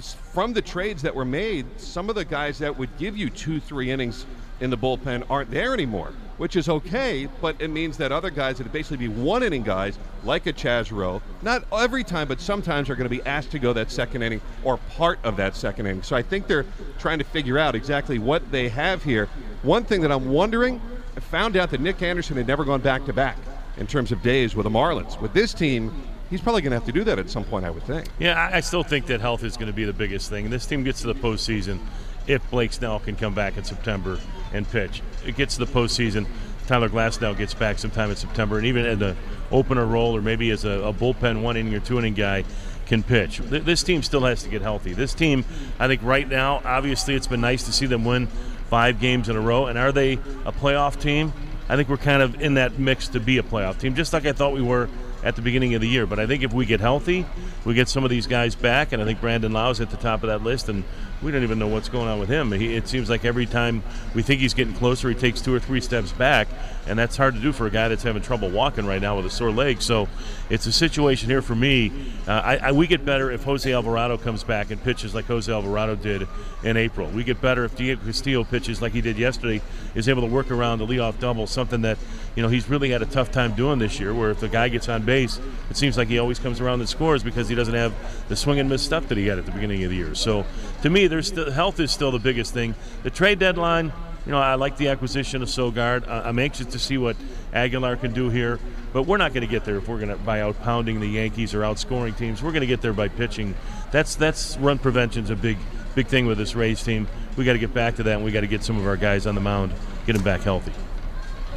from 0.00 0.52
the 0.52 0.62
trades 0.62 1.02
that 1.02 1.14
were 1.14 1.24
made, 1.24 1.64
some 1.80 2.08
of 2.08 2.14
the 2.14 2.24
guys 2.24 2.58
that 2.58 2.76
would 2.76 2.96
give 2.98 3.16
you 3.16 3.30
two, 3.30 3.60
three 3.60 3.90
innings 3.90 4.26
in 4.60 4.70
the 4.70 4.76
bullpen 4.76 5.24
aren't 5.30 5.50
there 5.50 5.72
anymore, 5.72 6.12
which 6.38 6.56
is 6.56 6.68
okay, 6.68 7.28
but 7.40 7.60
it 7.60 7.68
means 7.68 7.96
that 7.98 8.12
other 8.12 8.30
guys 8.30 8.58
that 8.58 8.64
would 8.64 8.72
basically 8.72 8.96
be 8.96 9.08
one 9.08 9.42
inning 9.42 9.62
guys, 9.62 9.98
like 10.24 10.46
a 10.46 10.52
Chaz 10.52 10.90
Roe, 10.90 11.22
not 11.42 11.64
every 11.72 12.04
time, 12.04 12.28
but 12.28 12.40
sometimes 12.40 12.88
are 12.90 12.96
going 12.96 13.08
to 13.08 13.14
be 13.14 13.22
asked 13.22 13.50
to 13.52 13.58
go 13.58 13.72
that 13.72 13.90
second 13.90 14.22
inning 14.22 14.40
or 14.64 14.76
part 14.76 15.18
of 15.24 15.36
that 15.36 15.56
second 15.56 15.86
inning. 15.86 16.02
So 16.02 16.16
I 16.16 16.22
think 16.22 16.46
they're 16.46 16.66
trying 16.98 17.18
to 17.18 17.24
figure 17.24 17.58
out 17.58 17.74
exactly 17.74 18.18
what 18.18 18.50
they 18.50 18.68
have 18.68 19.02
here. 19.02 19.26
One 19.62 19.84
thing 19.84 20.02
that 20.02 20.12
I'm 20.12 20.30
wondering, 20.30 20.80
I 21.16 21.20
found 21.20 21.56
out 21.56 21.70
that 21.70 21.80
Nick 21.80 22.02
Anderson 22.02 22.36
had 22.36 22.46
never 22.46 22.64
gone 22.64 22.80
back 22.80 23.04
to 23.06 23.12
back 23.12 23.38
in 23.76 23.86
terms 23.86 24.12
of 24.12 24.22
days 24.22 24.54
with 24.54 24.64
the 24.64 24.70
Marlins. 24.70 25.20
With 25.20 25.32
this 25.32 25.52
team, 25.52 25.92
he's 26.30 26.40
probably 26.40 26.62
going 26.62 26.70
to 26.70 26.76
have 26.76 26.86
to 26.86 26.92
do 26.92 27.04
that 27.04 27.18
at 27.18 27.30
some 27.30 27.44
point, 27.44 27.64
I 27.64 27.70
would 27.70 27.82
think. 27.82 28.06
Yeah, 28.18 28.50
I 28.52 28.60
still 28.60 28.82
think 28.82 29.06
that 29.06 29.20
health 29.20 29.44
is 29.44 29.56
going 29.56 29.68
to 29.68 29.72
be 29.72 29.84
the 29.84 29.92
biggest 29.92 30.30
thing. 30.30 30.44
And 30.44 30.52
this 30.52 30.66
team 30.66 30.84
gets 30.84 31.00
to 31.02 31.06
the 31.06 31.14
postseason 31.14 31.80
if 32.26 32.48
Blake 32.50 32.72
Snell 32.72 32.98
can 33.00 33.16
come 33.16 33.34
back 33.34 33.56
in 33.56 33.64
September 33.64 34.18
and 34.52 34.68
pitch. 34.68 35.02
It 35.24 35.36
gets 35.36 35.56
to 35.56 35.64
the 35.64 35.72
postseason. 35.72 36.26
Tyler 36.66 36.88
Glasnow 36.88 37.36
gets 37.36 37.54
back 37.54 37.78
sometime 37.78 38.10
in 38.10 38.16
September, 38.16 38.58
and 38.58 38.66
even 38.66 38.84
in 38.86 38.98
the 38.98 39.14
opener 39.52 39.86
role 39.86 40.16
or 40.16 40.20
maybe 40.20 40.50
as 40.50 40.64
a, 40.64 40.70
a 40.70 40.92
bullpen 40.92 41.42
one 41.42 41.56
inning 41.56 41.74
or 41.74 41.80
two 41.80 41.98
inning 41.98 42.14
guy 42.14 42.44
can 42.86 43.02
pitch. 43.02 43.38
Th- 43.48 43.62
this 43.62 43.82
team 43.82 44.02
still 44.02 44.22
has 44.22 44.42
to 44.42 44.48
get 44.48 44.62
healthy. 44.62 44.92
This 44.92 45.14
team, 45.14 45.44
I 45.78 45.86
think, 45.86 46.02
right 46.02 46.28
now, 46.28 46.60
obviously, 46.64 47.14
it's 47.14 47.26
been 47.26 47.40
nice 47.40 47.64
to 47.64 47.72
see 47.72 47.86
them 47.86 48.04
win 48.04 48.26
five 48.68 48.98
games 48.98 49.28
in 49.28 49.36
a 49.36 49.40
row. 49.40 49.66
And 49.66 49.78
are 49.78 49.92
they 49.92 50.14
a 50.44 50.52
playoff 50.52 51.00
team? 51.00 51.32
I 51.68 51.76
think 51.76 51.88
we're 51.88 51.96
kind 51.96 52.22
of 52.22 52.40
in 52.40 52.54
that 52.54 52.78
mix 52.78 53.08
to 53.08 53.20
be 53.20 53.38
a 53.38 53.42
playoff 53.42 53.78
team, 53.78 53.94
just 53.94 54.12
like 54.12 54.26
I 54.26 54.32
thought 54.32 54.52
we 54.52 54.62
were 54.62 54.88
at 55.24 55.34
the 55.34 55.42
beginning 55.42 55.74
of 55.74 55.80
the 55.80 55.88
year. 55.88 56.06
But 56.06 56.18
I 56.18 56.26
think 56.26 56.42
if 56.42 56.52
we 56.52 56.66
get 56.66 56.80
healthy, 56.80 57.26
we 57.64 57.74
get 57.74 57.88
some 57.88 58.04
of 58.04 58.10
these 58.10 58.26
guys 58.26 58.54
back, 58.54 58.92
and 58.92 59.02
I 59.02 59.04
think 59.04 59.20
Brandon 59.20 59.52
Lowe's 59.52 59.80
at 59.80 59.90
the 59.90 59.96
top 59.96 60.22
of 60.22 60.28
that 60.28 60.42
list, 60.42 60.68
and 60.68 60.84
we 61.22 61.32
don't 61.32 61.42
even 61.42 61.58
know 61.58 61.66
what's 61.66 61.88
going 61.88 62.08
on 62.08 62.20
with 62.20 62.28
him. 62.28 62.52
He, 62.52 62.76
it 62.76 62.86
seems 62.86 63.10
like 63.10 63.24
every 63.24 63.46
time 63.46 63.82
we 64.14 64.22
think 64.22 64.40
he's 64.40 64.54
getting 64.54 64.74
closer, 64.74 65.08
he 65.08 65.14
takes 65.14 65.40
two 65.40 65.52
or 65.52 65.58
three 65.58 65.80
steps 65.80 66.12
back, 66.12 66.46
and 66.86 66.98
that's 66.98 67.16
hard 67.16 67.34
to 67.34 67.40
do 67.40 67.52
for 67.52 67.66
a 67.66 67.70
guy 67.70 67.88
that's 67.88 68.02
having 68.02 68.22
trouble 68.22 68.48
walking 68.48 68.86
right 68.86 69.00
now 69.00 69.16
with 69.16 69.26
a 69.26 69.30
sore 69.30 69.50
leg. 69.50 69.82
So 69.82 70.08
it's 70.50 70.66
a 70.66 70.72
situation 70.72 71.28
here 71.28 71.42
for 71.42 71.54
me. 71.54 71.92
Uh, 72.26 72.32
I, 72.32 72.56
I, 72.56 72.72
we 72.72 72.86
get 72.86 73.04
better 73.04 73.30
if 73.30 73.42
Jose 73.44 73.70
Alvarado 73.70 74.16
comes 74.16 74.44
back 74.44 74.70
and 74.70 74.82
pitches 74.82 75.14
like 75.14 75.24
Jose 75.26 75.52
Alvarado 75.52 75.96
did 75.96 76.28
in 76.62 76.76
April. 76.76 77.08
We 77.08 77.24
get 77.24 77.40
better 77.40 77.64
if 77.64 77.76
Diego 77.76 78.04
Castillo 78.04 78.44
pitches 78.44 78.80
like 78.80 78.92
he 78.92 79.00
did 79.00 79.18
yesterday, 79.18 79.60
is 79.94 80.08
able 80.08 80.22
to 80.22 80.28
work 80.28 80.50
around 80.50 80.78
the 80.78 80.86
leadoff 80.86 81.18
double, 81.18 81.46
something 81.46 81.82
that 81.82 81.98
you 82.34 82.42
know 82.42 82.48
he's 82.48 82.68
really 82.68 82.90
had 82.90 83.02
a 83.02 83.06
tough 83.06 83.30
time 83.30 83.54
doing 83.54 83.78
this 83.78 83.98
year. 83.98 84.14
Where 84.14 84.30
if 84.30 84.40
the 84.40 84.48
guy 84.48 84.68
gets 84.68 84.88
on 84.88 85.02
base, 85.04 85.40
it 85.70 85.76
seems 85.76 85.96
like 85.96 86.08
he 86.08 86.18
always 86.18 86.38
comes 86.38 86.60
around 86.60 86.80
and 86.80 86.88
scores 86.88 87.22
because 87.22 87.48
he 87.48 87.54
doesn't 87.54 87.74
have 87.74 87.92
the 88.28 88.36
swing 88.36 88.60
and 88.60 88.68
miss 88.68 88.82
stuff 88.82 89.08
that 89.08 89.18
he 89.18 89.26
had 89.26 89.38
at 89.38 89.46
the 89.46 89.52
beginning 89.52 89.82
of 89.84 89.90
the 89.90 89.96
year. 89.96 90.14
So 90.14 90.44
to 90.82 90.90
me, 90.90 91.06
there's 91.06 91.28
still, 91.28 91.50
health 91.50 91.80
is 91.80 91.90
still 91.90 92.10
the 92.10 92.18
biggest 92.18 92.52
thing. 92.52 92.74
The 93.02 93.10
trade 93.10 93.38
deadline, 93.38 93.92
you 94.26 94.32
know, 94.32 94.38
I 94.38 94.56
like 94.56 94.76
the 94.76 94.88
acquisition 94.88 95.40
of 95.40 95.48
Sogard. 95.48 96.06
I'm 96.08 96.38
anxious 96.40 96.66
to 96.66 96.80
see 96.80 96.98
what 96.98 97.16
Aguilar 97.52 97.96
can 97.96 98.12
do 98.12 98.28
here, 98.28 98.58
but 98.92 99.04
we're 99.04 99.18
not 99.18 99.32
going 99.32 99.42
to 99.42 99.50
get 99.50 99.64
there 99.64 99.76
if 99.76 99.88
we're 99.88 99.98
going 99.98 100.08
to 100.08 100.16
by 100.16 100.40
out 100.40 100.60
pounding 100.62 100.98
the 100.98 101.06
Yankees 101.06 101.54
or 101.54 101.60
outscoring 101.60 102.16
teams. 102.16 102.42
We're 102.42 102.50
going 102.50 102.62
to 102.62 102.66
get 102.66 102.82
there 102.82 102.92
by 102.92 103.06
pitching. 103.06 103.54
That's 103.92 104.16
that's 104.16 104.56
run 104.58 104.78
prevention's 104.78 105.30
a 105.30 105.36
big 105.36 105.58
big 105.94 106.08
thing 106.08 106.26
with 106.26 106.38
this 106.38 106.56
Rays 106.56 106.82
team. 106.82 107.06
We 107.36 107.44
got 107.44 107.52
to 107.52 107.60
get 107.60 107.72
back 107.72 107.96
to 107.96 108.02
that, 108.02 108.16
and 108.16 108.24
we 108.24 108.32
got 108.32 108.40
to 108.40 108.48
get 108.48 108.64
some 108.64 108.78
of 108.78 108.86
our 108.86 108.96
guys 108.96 109.26
on 109.28 109.36
the 109.36 109.40
mound, 109.40 109.72
get 110.06 110.14
them 110.14 110.24
back 110.24 110.40
healthy. 110.40 110.72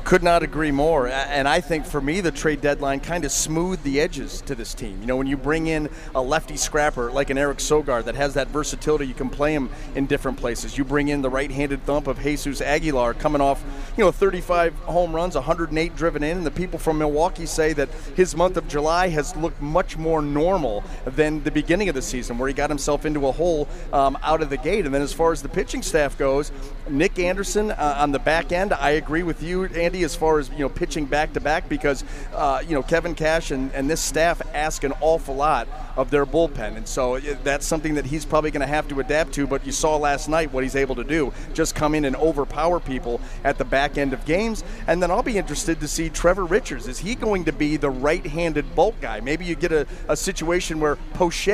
Could 0.03 0.23
not 0.23 0.41
agree 0.41 0.71
more. 0.71 1.07
And 1.07 1.47
I 1.47 1.62
think 1.62 1.85
for 1.85 2.01
me, 2.01 2.21
the 2.21 2.31
trade 2.31 2.62
deadline 2.62 2.99
kind 2.99 3.25
of 3.25 3.31
smoothed 3.31 3.83
the 3.83 4.01
edges 4.01 4.41
to 4.41 4.55
this 4.55 4.73
team. 4.73 4.99
You 5.01 5.07
know, 5.07 5.15
when 5.15 5.27
you 5.27 5.38
bring 5.38 5.67
in 5.67 5.89
a 6.15 6.21
lefty 6.21 6.57
scrapper 6.57 7.12
like 7.12 7.29
an 7.29 7.38
Eric 7.38 7.59
Sogard 7.59 8.05
that 8.05 8.15
has 8.15 8.33
that 8.33 8.47
versatility, 8.47 9.05
you 9.05 9.13
can 9.13 9.29
play 9.29 9.53
him 9.53 9.69
in 9.95 10.07
different 10.07 10.38
places. 10.38 10.77
You 10.77 10.83
bring 10.83 11.09
in 11.09 11.21
the 11.21 11.29
right 11.29 11.51
handed 11.51 11.83
thump 11.83 12.07
of 12.07 12.19
Jesus 12.19 12.62
Aguilar 12.62 13.13
coming 13.13 13.41
off, 13.41 13.63
you 13.97 14.03
know, 14.03 14.12
35 14.12 14.73
home 14.79 15.15
runs, 15.15 15.35
108 15.35 15.95
driven 15.95 16.23
in. 16.23 16.38
And 16.38 16.45
the 16.45 16.51
people 16.51 16.79
from 16.79 16.97
Milwaukee 16.97 17.45
say 17.45 17.73
that 17.73 17.89
his 18.15 18.35
month 18.35 18.57
of 18.57 18.67
July 18.67 19.09
has 19.09 19.35
looked 19.35 19.62
much 19.62 19.97
more 19.97 20.21
normal 20.21 20.83
than 21.05 21.43
the 21.43 21.51
beginning 21.51 21.89
of 21.89 21.95
the 21.95 22.01
season, 22.01 22.38
where 22.38 22.47
he 22.47 22.53
got 22.53 22.69
himself 22.69 23.05
into 23.05 23.27
a 23.27 23.31
hole 23.31 23.67
um, 23.93 24.17
out 24.23 24.41
of 24.41 24.49
the 24.49 24.57
gate. 24.57 24.85
And 24.85 24.93
then 24.93 25.01
as 25.01 25.13
far 25.13 25.31
as 25.31 25.41
the 25.41 25.49
pitching 25.49 25.83
staff 25.83 26.17
goes, 26.17 26.51
Nick 26.89 27.19
Anderson 27.19 27.71
uh, 27.71 27.95
on 27.99 28.12
the 28.12 28.19
back 28.19 28.51
end, 28.51 28.73
I 28.73 28.91
agree 28.91 29.23
with 29.23 29.43
you, 29.43 29.67
Andy 29.89 30.04
as 30.04 30.15
far 30.15 30.38
as 30.38 30.49
you 30.49 30.60
know 30.60 30.69
pitching 30.69 31.06
back 31.06 31.34
to 31.34 31.39
back 31.39 31.67
because 31.67 32.04
uh, 32.36 32.62
you 32.67 32.75
know 32.75 32.84
Kevin 32.84 33.15
Cash 33.15 33.49
and, 33.49 33.71
and 33.73 33.89
this 33.89 33.99
staff 33.99 34.39
ask 34.54 34.84
an 34.84 34.93
awful 35.02 35.34
lot 35.34 35.67
of 35.97 36.12
their 36.12 36.28
bullpen, 36.28 36.78
and 36.78 36.88
so 36.88 37.19
that's 37.43 37.65
something 37.65 37.95
that 37.95 38.06
he's 38.06 38.23
probably 38.23 38.52
going 38.52 38.62
to 38.62 38.67
have 38.67 38.88
to 38.89 38.99
adapt 38.99 39.34
to. 39.34 39.47
But 39.47 39.65
you 39.65 39.71
saw 39.71 39.97
last 39.97 40.30
night 40.30 40.54
what 40.54 40.63
he's 40.63 40.75
able 40.75 40.93
to 40.93 41.04
do, 41.04 41.34
just 41.56 41.73
come 41.73 41.95
in 41.95 42.06
and 42.06 42.15
overpower 42.15 42.80
people 42.80 43.19
at 43.43 43.58
the 43.58 43.65
back 43.65 43.97
end 43.97 44.13
of 44.13 44.23
games. 44.25 44.63
And 44.86 45.02
then 45.02 45.10
I'll 45.10 45.23
be 45.23 45.39
interested 45.39 45.80
to 45.80 45.88
see 45.88 46.10
Trevor 46.10 46.45
Richards. 46.45 46.88
Is 46.88 46.99
he 46.99 47.15
going 47.15 47.45
to 47.45 47.52
be 47.52 47.75
the 47.75 47.89
right-handed 47.89 48.75
bulk 48.75 49.02
guy? 49.02 49.19
Maybe 49.21 49.45
you 49.45 49.56
get 49.56 49.71
a, 49.71 49.88
a 50.08 50.15
situation 50.15 50.80
where 50.80 50.97
Poche 51.15 51.47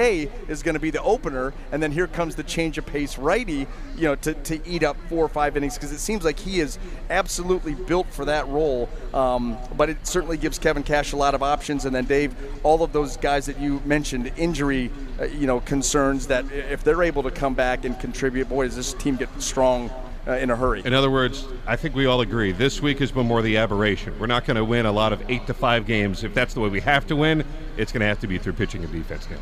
is 0.50 0.62
going 0.62 0.76
to 0.76 0.80
be 0.82 0.91
the 0.91 1.02
opener, 1.02 1.54
and 1.71 1.82
then 1.82 1.93
here 1.93 2.08
comes 2.08 2.36
the 2.36 2.43
change 2.43 2.78
of 2.78 2.86
pace 2.86 3.17
righty, 3.17 3.65
you 3.95 4.04
know, 4.04 4.15
to, 4.15 4.34
to 4.34 4.60
eat 4.67 4.84
up 4.84 4.98
four 5.08 5.24
or 5.24 5.30
five 5.30 5.56
innings 5.56 5.76
because 5.76 5.93
it 5.93 6.00
seems 6.00 6.26
like 6.26 6.38
he 6.38 6.60
is 6.60 6.78
absolutely 7.10 7.74
built 7.74 8.08
for 8.12 8.25
that 8.26 8.48
role. 8.48 8.90
Um, 9.14 9.58
but 9.78 9.90
it 9.90 10.06
certainly 10.06 10.38
gives 10.38 10.60
Kevin 10.60 10.84
Cash 10.84 11.14
a 11.14 11.18
lot 11.18 11.36
of 11.36 11.44
options. 11.44 11.86
And 11.86 11.96
then 11.96 12.06
Dave, 12.06 12.36
all 12.64 12.84
of 12.84 12.94
those 12.94 13.18
guys 13.18 13.46
that 13.46 13.60
you 13.60 13.82
mentioned, 13.86 14.32
injury, 14.38 14.92
uh, 15.20 15.26
you 15.26 15.48
know, 15.48 15.60
concerns 15.62 16.28
that 16.28 16.52
if 16.52 16.84
they're 16.84 17.04
able 17.04 17.24
to 17.24 17.32
come 17.32 17.54
back 17.54 17.86
and 17.86 18.00
contribute, 18.00 18.50
boy, 18.50 18.66
does 18.66 18.76
this 18.76 18.94
team 18.94 19.16
get 19.16 19.30
strong 19.42 19.90
uh, 20.28 20.34
in 20.34 20.50
a 20.50 20.56
hurry. 20.56 20.82
In 20.86 20.94
other 20.94 21.12
words, 21.12 21.46
I 21.68 21.76
think 21.76 21.96
we 21.96 22.06
all 22.06 22.22
agree 22.22 22.52
this 22.52 22.82
week 22.82 23.00
has 23.00 23.12
been 23.12 23.28
more 23.28 23.42
the 23.42 23.58
aberration. 23.58 24.18
We're 24.20 24.28
not 24.28 24.46
going 24.46 24.58
to 24.58 24.66
win 24.66 24.86
a 24.86 24.92
lot 24.92 25.14
of 25.14 25.30
eight 25.30 25.46
to 25.48 25.54
five 25.54 25.86
games. 25.86 26.24
If 26.24 26.34
that's 26.34 26.54
the 26.54 26.62
way 26.62 26.70
we 26.70 26.82
have 26.82 27.06
to 27.08 27.16
win, 27.16 27.46
it's 27.78 27.92
going 27.92 28.02
to 28.02 28.08
have 28.08 28.20
to 28.22 28.28
be 28.28 28.38
through 28.38 28.54
pitching 28.54 28.84
and 28.84 28.92
defense 28.92 29.30
now. 29.30 29.38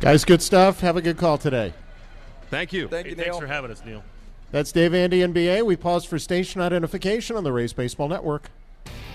Guys, 0.00 0.24
good 0.24 0.42
stuff. 0.42 0.80
Have 0.80 0.96
a 0.96 1.02
good 1.02 1.16
call 1.16 1.38
today. 1.38 1.72
Thank 2.50 2.72
you. 2.72 2.88
Thank 2.88 3.06
you, 3.06 3.16
Hey, 3.16 3.24
thanks 3.24 3.38
for 3.38 3.46
having 3.46 3.70
us, 3.70 3.82
Neil. 3.84 4.02
That's 4.52 4.70
Dave 4.70 4.92
Andy 4.92 5.20
NBA. 5.20 5.64
We 5.64 5.76
pause 5.76 6.04
for 6.04 6.18
station 6.18 6.60
identification 6.60 7.36
on 7.36 7.42
the 7.42 7.52
Rays 7.52 7.72
Baseball 7.72 8.06
Network. 8.06 8.50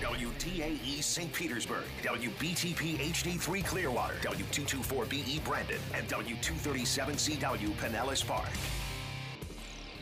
WDAE 0.00 1.00
St. 1.00 1.32
Petersburg, 1.32 1.84
WBTP 2.02 2.98
HD3 2.98 3.64
Clearwater, 3.64 4.14
W224BE 4.22 5.28
E 5.28 5.40
Brandon, 5.44 5.78
and 5.94 6.08
W237CW 6.08 7.70
Pinellas 7.76 8.26
Park. 8.26 8.48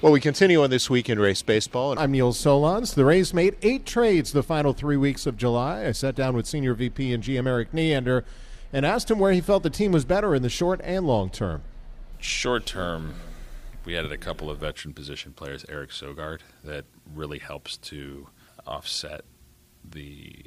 Well, 0.01 0.13
we 0.13 0.21
continue 0.21 0.63
on 0.63 0.71
this 0.71 0.89
week 0.89 1.11
in 1.11 1.19
race 1.19 1.43
baseball. 1.43 1.99
I'm 1.99 2.13
Neil 2.13 2.33
Solondz. 2.33 2.95
The 2.95 3.05
Rays 3.05 3.35
made 3.35 3.57
eight 3.61 3.85
trades 3.85 4.33
the 4.33 4.43
final 4.43 4.73
three 4.73 4.97
weeks 4.97 5.27
of 5.27 5.37
July. 5.37 5.85
I 5.85 5.93
sat 5.93 6.15
down 6.15 6.35
with 6.35 6.47
Senior 6.47 6.73
VP 6.73 7.13
and 7.13 7.23
GM 7.23 7.47
Erik 7.47 7.75
Neander 7.75 8.25
and 8.73 8.87
asked 8.87 9.11
him 9.11 9.19
where 9.19 9.33
he 9.33 9.43
felt 9.43 9.63
the 9.63 9.71
team 9.71 9.93
was 9.93 10.07
better 10.07 10.35
in 10.35 10.41
the 10.41 10.49
short 10.49 10.81
and 10.83 11.07
long 11.07 11.29
term. 11.29 11.63
Short 12.19 12.65
term, 12.65 13.15
we 13.87 13.97
added 13.97 14.13
a 14.13 14.19
couple 14.19 14.51
of 14.51 14.59
veteran 14.59 14.93
position 14.93 15.33
players, 15.33 15.65
Eric 15.69 15.91
Sogard, 15.91 16.41
that 16.65 16.85
really 17.15 17.39
helps 17.39 17.77
to 17.79 18.29
offset 18.67 19.25
the 19.89 20.45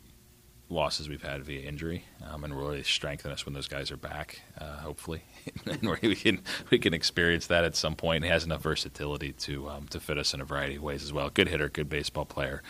losses 0.68 1.10
we've 1.10 1.24
had 1.24 1.44
via 1.44 1.62
injury, 1.62 2.04
um, 2.30 2.44
and 2.44 2.56
really 2.56 2.84
strengthen 2.84 3.32
us 3.32 3.46
when 3.46 3.54
those 3.54 3.68
guys 3.68 3.92
are 3.92 3.98
back. 3.98 4.42
Uh, 4.60 4.78
hopefully, 4.78 5.24
and 5.66 5.90
we 6.02 6.16
can 6.16 6.42
we 6.70 6.78
can 6.78 6.94
experience 6.94 7.48
that 7.48 7.64
at 7.64 7.76
some 7.78 7.96
point. 7.96 8.26
He 8.26 8.30
has 8.30 8.44
enough 8.44 8.62
versatility 8.62 9.32
to 9.32 9.70
um, 9.70 9.88
to 9.88 10.02
fit 10.02 10.18
us 10.18 10.34
in 10.34 10.42
a 10.42 10.46
variety 10.46 10.76
of 10.76 10.84
ways 10.84 11.02
as 11.02 11.14
well. 11.14 11.30
Good 11.30 11.48
hitter, 11.48 11.70
good 11.70 11.90
baseball 11.90 12.26
player. 12.26 12.62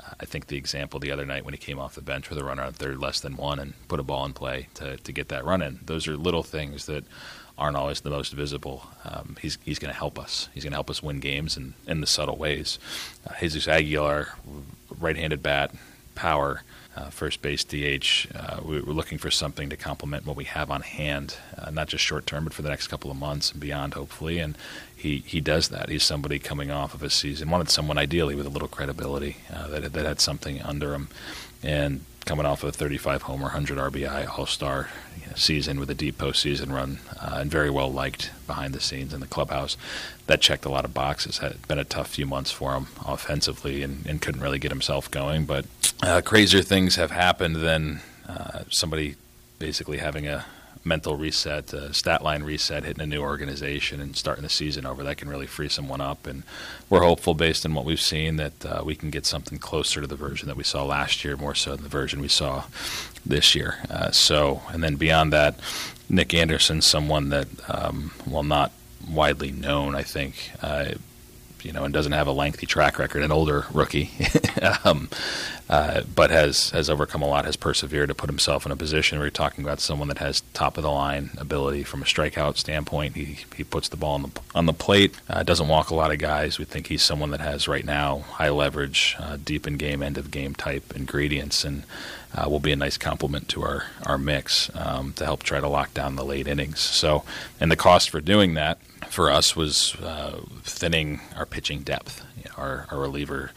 Uh, 0.00 0.14
I 0.20 0.24
think 0.24 0.46
the 0.46 0.56
example 0.56 1.00
the 1.00 1.10
other 1.10 1.26
night 1.26 1.44
when 1.44 1.52
he 1.52 1.58
came 1.58 1.80
off 1.80 1.96
the 1.96 2.00
bench 2.00 2.30
with 2.30 2.38
a 2.38 2.44
runner 2.44 2.62
on 2.62 2.72
third, 2.72 2.98
less 2.98 3.20
than 3.20 3.36
one, 3.36 3.58
and 3.58 3.74
put 3.88 4.00
a 4.00 4.04
ball 4.04 4.24
in 4.24 4.32
play 4.32 4.68
to 4.74 4.96
to 4.98 5.12
get 5.12 5.28
that 5.30 5.44
run 5.44 5.62
in. 5.62 5.80
Those 5.84 6.06
are 6.06 6.16
little 6.16 6.44
things 6.44 6.86
that 6.86 7.04
aren't 7.62 7.76
always 7.76 8.00
the 8.00 8.10
most 8.10 8.32
visible. 8.32 8.88
Um, 9.04 9.36
he's 9.40 9.56
he's 9.64 9.78
going 9.78 9.92
to 9.92 9.98
help 9.98 10.18
us. 10.18 10.48
He's 10.52 10.64
going 10.64 10.72
to 10.72 10.76
help 10.76 10.90
us 10.90 11.02
win 11.02 11.20
games 11.20 11.56
in, 11.56 11.74
in 11.86 12.00
the 12.00 12.08
subtle 12.08 12.36
ways. 12.36 12.78
Uh, 13.26 13.34
Jesus 13.38 13.68
Aguilar, 13.68 14.34
right-handed 14.98 15.42
bat, 15.42 15.72
power, 16.16 16.62
uh, 16.96 17.10
first 17.10 17.40
base 17.40 17.62
DH. 17.62 18.26
Uh, 18.34 18.60
we, 18.64 18.80
we're 18.80 18.92
looking 18.92 19.16
for 19.16 19.30
something 19.30 19.70
to 19.70 19.76
complement 19.76 20.26
what 20.26 20.36
we 20.36 20.44
have 20.44 20.72
on 20.72 20.82
hand, 20.82 21.36
uh, 21.56 21.70
not 21.70 21.86
just 21.86 22.02
short 22.02 22.26
term, 22.26 22.44
but 22.44 22.52
for 22.52 22.62
the 22.62 22.68
next 22.68 22.88
couple 22.88 23.12
of 23.12 23.16
months 23.16 23.52
and 23.52 23.60
beyond, 23.60 23.94
hopefully. 23.94 24.40
And 24.40 24.58
he, 24.96 25.18
he 25.18 25.40
does 25.40 25.68
that. 25.68 25.88
He's 25.88 26.02
somebody 26.02 26.40
coming 26.40 26.72
off 26.72 26.94
of 26.94 27.02
a 27.04 27.10
season, 27.10 27.48
wanted 27.48 27.70
someone 27.70 27.96
ideally 27.96 28.34
with 28.34 28.46
a 28.46 28.50
little 28.50 28.68
credibility 28.68 29.36
uh, 29.52 29.68
that 29.68 29.92
that 29.92 30.04
had 30.04 30.20
something 30.20 30.60
under 30.62 30.94
him, 30.94 31.08
and 31.62 32.04
coming 32.24 32.46
off 32.46 32.62
of 32.62 32.70
a 32.70 32.72
35 32.72 33.22
homer, 33.22 33.44
100 33.44 33.78
RBI 33.78 34.38
All 34.38 34.46
Star 34.46 34.88
season 35.34 35.80
with 35.80 35.90
a 35.90 35.94
deep 35.94 36.18
postseason 36.18 36.72
run, 36.72 36.98
uh, 37.20 37.38
and 37.40 37.50
very 37.50 37.70
well 37.70 37.92
liked 37.92 38.30
behind 38.46 38.74
the 38.74 38.80
scenes 38.80 39.12
in 39.12 39.20
the 39.20 39.26
clubhouse. 39.26 39.76
That 40.26 40.40
checked 40.40 40.64
a 40.64 40.68
lot 40.68 40.84
of 40.84 40.94
boxes. 40.94 41.38
Had 41.38 41.66
been 41.68 41.78
a 41.78 41.84
tough 41.84 42.08
few 42.08 42.26
months 42.26 42.50
for 42.50 42.74
him 42.74 42.88
offensively, 43.06 43.82
and, 43.82 44.06
and 44.06 44.20
couldn't 44.20 44.40
really 44.40 44.58
get 44.58 44.70
himself 44.70 45.10
going. 45.10 45.44
But 45.44 45.66
uh, 46.02 46.20
crazier 46.24 46.62
things 46.62 46.96
have 46.96 47.10
happened 47.10 47.56
than 47.56 48.00
uh, 48.28 48.64
somebody 48.70 49.16
basically 49.58 49.98
having 49.98 50.26
a 50.26 50.44
mental 50.84 51.16
reset, 51.16 51.72
a 51.72 51.92
stat 51.94 52.22
line 52.22 52.42
reset, 52.42 52.84
hitting 52.84 53.02
a 53.02 53.06
new 53.06 53.20
organization 53.20 54.00
and 54.00 54.16
starting 54.16 54.42
the 54.42 54.48
season 54.48 54.86
over. 54.86 55.02
That 55.02 55.16
can 55.16 55.28
really 55.28 55.46
free 55.46 55.68
someone 55.68 56.00
up. 56.00 56.26
And 56.26 56.42
we're 56.90 57.02
hopeful, 57.02 57.34
based 57.34 57.64
on 57.64 57.74
what 57.74 57.84
we've 57.84 58.00
seen, 58.00 58.36
that 58.36 58.66
uh, 58.66 58.82
we 58.84 58.94
can 58.96 59.10
get 59.10 59.26
something 59.26 59.58
closer 59.58 60.00
to 60.00 60.06
the 60.06 60.16
version 60.16 60.48
that 60.48 60.56
we 60.56 60.64
saw 60.64 60.84
last 60.84 61.24
year, 61.24 61.36
more 61.36 61.54
so 61.54 61.74
than 61.74 61.82
the 61.82 61.88
version 61.88 62.20
we 62.20 62.28
saw 62.28 62.64
this 63.24 63.54
year. 63.54 63.78
Uh, 63.88 64.10
so, 64.10 64.62
and 64.70 64.82
then 64.82 64.96
beyond 64.96 65.32
that, 65.32 65.58
Nick 66.08 66.34
Anderson, 66.34 66.82
someone 66.82 67.28
that, 67.30 67.48
um, 67.68 68.12
well, 68.26 68.42
not 68.42 68.72
widely 69.08 69.50
known, 69.52 69.94
I 69.94 70.02
think. 70.02 70.50
You 71.64 71.72
know, 71.72 71.84
and 71.84 71.92
doesn't 71.92 72.12
have 72.12 72.26
a 72.26 72.32
lengthy 72.32 72.66
track 72.66 72.98
record, 72.98 73.22
an 73.22 73.32
older 73.32 73.66
rookie, 73.72 74.10
um, 74.84 75.08
uh, 75.68 76.02
but 76.14 76.30
has 76.30 76.70
has 76.70 76.90
overcome 76.90 77.22
a 77.22 77.26
lot, 77.26 77.44
has 77.44 77.56
persevered 77.56 78.08
to 78.08 78.14
put 78.14 78.28
himself 78.28 78.66
in 78.66 78.72
a 78.72 78.76
position 78.76 79.18
where 79.18 79.26
you're 79.26 79.30
talking 79.30 79.64
about 79.64 79.80
someone 79.80 80.08
that 80.08 80.18
has 80.18 80.42
top 80.52 80.76
of 80.76 80.82
the 80.82 80.90
line 80.90 81.30
ability 81.38 81.84
from 81.84 82.02
a 82.02 82.04
strikeout 82.04 82.56
standpoint. 82.56 83.14
He 83.16 83.38
he 83.56 83.64
puts 83.64 83.88
the 83.88 83.96
ball 83.96 84.14
on 84.14 84.22
the 84.22 84.30
on 84.54 84.66
the 84.66 84.72
plate, 84.72 85.14
uh, 85.28 85.42
doesn't 85.42 85.68
walk 85.68 85.90
a 85.90 85.94
lot 85.94 86.10
of 86.12 86.18
guys. 86.18 86.58
We 86.58 86.64
think 86.64 86.88
he's 86.88 87.02
someone 87.02 87.30
that 87.30 87.40
has 87.40 87.68
right 87.68 87.84
now 87.84 88.18
high 88.18 88.50
leverage, 88.50 89.16
uh, 89.18 89.38
deep 89.42 89.66
in 89.66 89.76
game, 89.76 90.02
end 90.02 90.18
of 90.18 90.30
game 90.30 90.54
type 90.54 90.94
ingredients, 90.96 91.64
and 91.64 91.84
uh, 92.34 92.48
will 92.48 92.60
be 92.60 92.72
a 92.72 92.76
nice 92.76 92.96
complement 92.96 93.48
to 93.48 93.62
our 93.62 93.86
our 94.06 94.18
mix 94.18 94.70
um, 94.74 95.12
to 95.14 95.24
help 95.24 95.42
try 95.42 95.60
to 95.60 95.68
lock 95.68 95.94
down 95.94 96.16
the 96.16 96.24
late 96.24 96.46
innings. 96.46 96.80
So, 96.80 97.24
and 97.60 97.70
the 97.70 97.76
cost 97.76 98.10
for 98.10 98.20
doing 98.20 98.54
that 98.54 98.78
for 99.08 99.30
us 99.30 99.54
was 99.54 99.94
uh, 99.96 100.40
thinning 100.62 101.20
our 101.36 101.46
pitching 101.46 101.80
depth, 101.82 102.24
you 102.36 102.44
know, 102.44 102.54
our, 102.56 102.86
our 102.90 102.98
reliever 102.98 103.50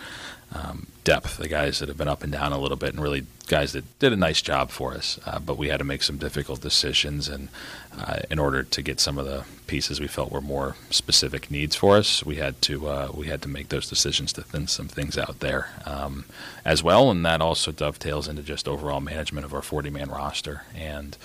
um, 0.56 0.88
depth, 1.04 1.38
the 1.38 1.48
guys 1.48 1.80
that 1.80 1.90
have 1.90 1.98
been 1.98 2.08
up 2.08 2.24
and 2.24 2.32
down 2.32 2.52
a 2.52 2.58
little 2.58 2.78
bit, 2.78 2.94
and 2.94 3.04
really 3.04 3.26
guys 3.48 3.74
that 3.74 4.00
did 4.00 4.12
a 4.12 4.16
nice 4.16 4.42
job 4.42 4.72
for 4.72 4.94
us. 4.94 5.20
Uh, 5.26 5.40
but 5.40 5.58
we 5.58 5.70
had 5.70 5.78
to 5.78 5.84
make 5.84 6.02
some 6.02 6.18
difficult 6.18 6.62
decisions, 6.62 7.28
and 7.28 7.50
uh, 7.98 8.20
in 8.32 8.40
order 8.40 8.64
to 8.64 8.82
get 8.82 9.00
some 9.00 9.18
of 9.18 9.26
the 9.26 9.44
pieces 9.68 10.00
we 10.00 10.08
felt 10.08 10.32
were 10.32 10.42
more 10.42 10.76
specific 10.90 11.52
needs 11.52 11.76
for 11.76 11.98
us, 11.98 12.26
we 12.26 12.38
had 12.38 12.62
to 12.64 12.88
uh, 12.88 13.12
we 13.14 13.28
had 13.28 13.42
to 13.42 13.50
make 13.50 13.70
those 13.70 13.90
decisions 13.90 14.34
to 14.34 14.42
thin 14.42 14.68
some 14.68 14.88
things 14.88 15.18
out 15.18 15.40
there 15.40 15.70
um, 15.86 16.26
as 16.64 16.82
well, 16.82 17.12
and 17.12 17.26
that 17.26 17.42
also 17.42 17.72
dovetails 17.72 18.28
into 18.28 18.42
just 18.42 18.68
overall 18.68 19.02
management 19.02 19.46
of 19.46 19.54
our 19.54 19.62
40 19.62 19.90
man 19.90 20.10
roster 20.10 20.64
and 20.74 21.18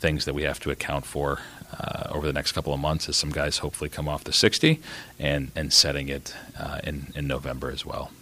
things 0.00 0.24
that 0.24 0.34
we 0.34 0.44
have 0.44 0.60
to 0.60 0.70
account 0.70 1.04
for 1.04 1.40
uh, 1.78 2.08
over 2.10 2.26
the 2.26 2.32
next 2.32 2.52
couple 2.52 2.72
of 2.72 2.80
months 2.80 3.08
as 3.08 3.16
some 3.16 3.30
guys 3.30 3.58
hopefully 3.58 3.90
come 3.90 4.08
off 4.08 4.24
the 4.24 4.32
60 4.32 4.80
and, 5.18 5.50
and 5.56 5.72
setting 5.72 6.08
it 6.08 6.34
uh, 6.58 6.78
in, 6.84 7.12
in 7.16 7.26
November 7.26 7.70
as 7.70 7.84
well. 7.84 8.12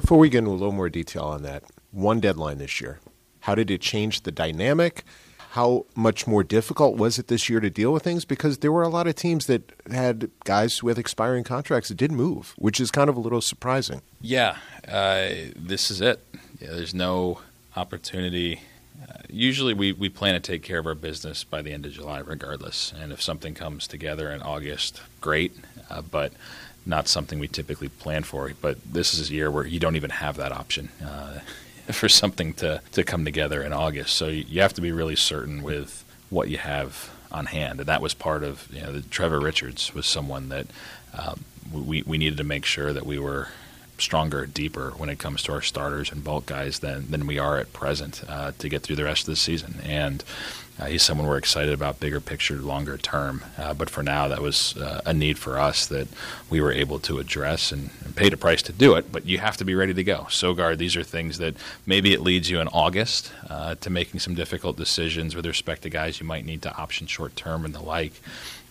Before 0.00 0.18
we 0.18 0.28
get 0.28 0.40
into 0.40 0.50
a 0.50 0.52
little 0.52 0.72
more 0.72 0.90
detail 0.90 1.24
on 1.24 1.42
that, 1.44 1.64
one 1.90 2.20
deadline 2.20 2.58
this 2.58 2.82
year. 2.82 3.00
How 3.40 3.54
did 3.54 3.70
it 3.70 3.80
change 3.80 4.24
the 4.24 4.30
dynamic? 4.30 5.04
How 5.52 5.86
much 5.94 6.26
more 6.26 6.44
difficult 6.44 6.98
was 6.98 7.18
it 7.18 7.28
this 7.28 7.48
year 7.48 7.60
to 7.60 7.70
deal 7.70 7.94
with 7.94 8.02
things? 8.02 8.26
Because 8.26 8.58
there 8.58 8.70
were 8.70 8.82
a 8.82 8.90
lot 8.90 9.06
of 9.06 9.14
teams 9.14 9.46
that 9.46 9.72
had 9.90 10.30
guys 10.44 10.82
with 10.82 10.98
expiring 10.98 11.44
contracts 11.44 11.88
that 11.88 11.94
did 11.94 12.12
move, 12.12 12.54
which 12.58 12.78
is 12.78 12.90
kind 12.90 13.08
of 13.08 13.16
a 13.16 13.20
little 13.20 13.40
surprising. 13.40 14.02
Yeah, 14.20 14.58
uh, 14.86 15.30
this 15.56 15.90
is 15.90 16.02
it. 16.02 16.22
Yeah, 16.60 16.72
there's 16.72 16.92
no 16.92 17.40
opportunity. 17.74 18.60
Uh, 19.02 19.14
usually, 19.30 19.72
we, 19.72 19.92
we 19.92 20.10
plan 20.10 20.34
to 20.34 20.40
take 20.40 20.62
care 20.62 20.78
of 20.78 20.86
our 20.86 20.94
business 20.94 21.42
by 21.42 21.62
the 21.62 21.72
end 21.72 21.86
of 21.86 21.92
July, 21.92 22.18
regardless. 22.18 22.92
And 23.00 23.12
if 23.12 23.22
something 23.22 23.54
comes 23.54 23.86
together 23.86 24.30
in 24.30 24.42
August, 24.42 25.00
great. 25.22 25.56
Uh, 25.88 26.02
but 26.02 26.34
not 26.86 27.08
something 27.08 27.38
we 27.38 27.48
typically 27.48 27.88
plan 27.88 28.22
for. 28.22 28.50
But 28.60 28.78
this 28.90 29.12
is 29.12 29.30
a 29.30 29.34
year 29.34 29.50
where 29.50 29.66
you 29.66 29.80
don't 29.80 29.96
even 29.96 30.10
have 30.10 30.36
that 30.36 30.52
option 30.52 30.88
uh, 31.04 31.40
for 31.92 32.08
something 32.08 32.54
to, 32.54 32.80
to 32.92 33.04
come 33.04 33.24
together 33.24 33.62
in 33.62 33.72
August. 33.72 34.16
So 34.16 34.28
you 34.28 34.62
have 34.62 34.74
to 34.74 34.80
be 34.80 34.92
really 34.92 35.16
certain 35.16 35.62
with 35.62 36.04
what 36.30 36.48
you 36.48 36.58
have 36.58 37.10
on 37.32 37.46
hand. 37.46 37.80
And 37.80 37.88
that 37.88 38.00
was 38.00 38.14
part 38.14 38.42
of, 38.42 38.68
you 38.72 38.80
know, 38.80 38.92
the, 38.92 39.02
Trevor 39.02 39.40
Richards 39.40 39.94
was 39.94 40.06
someone 40.06 40.48
that 40.48 40.66
um, 41.14 41.44
we, 41.72 42.02
we 42.02 42.18
needed 42.18 42.38
to 42.38 42.44
make 42.44 42.64
sure 42.64 42.92
that 42.92 43.06
we 43.06 43.18
were 43.18 43.48
stronger, 43.98 44.46
deeper 44.46 44.90
when 44.96 45.08
it 45.08 45.18
comes 45.18 45.42
to 45.42 45.52
our 45.52 45.62
starters 45.62 46.12
and 46.12 46.22
bulk 46.22 46.46
guys 46.46 46.80
than, 46.80 47.10
than 47.10 47.26
we 47.26 47.38
are 47.38 47.58
at 47.58 47.72
present 47.72 48.22
uh, 48.28 48.52
to 48.58 48.68
get 48.68 48.82
through 48.82 48.96
the 48.96 49.04
rest 49.04 49.22
of 49.22 49.32
the 49.32 49.36
season. 49.36 49.80
And 49.84 50.22
uh, 50.78 50.86
he's 50.86 51.02
someone 51.02 51.26
we're 51.26 51.38
excited 51.38 51.72
about, 51.72 52.00
bigger 52.00 52.20
picture, 52.20 52.56
longer 52.56 52.98
term. 52.98 53.42
Uh, 53.56 53.72
but 53.72 53.88
for 53.88 54.02
now, 54.02 54.28
that 54.28 54.42
was 54.42 54.76
uh, 54.76 55.00
a 55.06 55.14
need 55.14 55.38
for 55.38 55.58
us 55.58 55.86
that 55.86 56.06
we 56.50 56.60
were 56.60 56.72
able 56.72 56.98
to 57.00 57.18
address 57.18 57.72
and, 57.72 57.90
and, 58.04 58.14
paid 58.14 58.32
a 58.32 58.36
price 58.36 58.62
to 58.62 58.72
do 58.72 58.94
it. 58.94 59.10
But 59.10 59.26
you 59.26 59.38
have 59.38 59.56
to 59.58 59.64
be 59.64 59.74
ready 59.74 59.94
to 59.94 60.04
go. 60.04 60.26
Sogard, 60.28 60.76
these 60.78 60.96
are 60.96 61.02
things 61.02 61.38
that 61.38 61.54
maybe 61.86 62.12
it 62.12 62.20
leads 62.20 62.50
you 62.50 62.60
in 62.60 62.68
August 62.68 63.32
uh, 63.48 63.74
to 63.76 63.90
making 63.90 64.20
some 64.20 64.34
difficult 64.34 64.76
decisions 64.76 65.34
with 65.34 65.46
respect 65.46 65.82
to 65.82 65.90
guys 65.90 66.20
you 66.20 66.26
might 66.26 66.44
need 66.44 66.62
to 66.62 66.76
option 66.76 67.06
short 67.06 67.36
term 67.36 67.64
and 67.64 67.74
the 67.74 67.82
like 67.82 68.12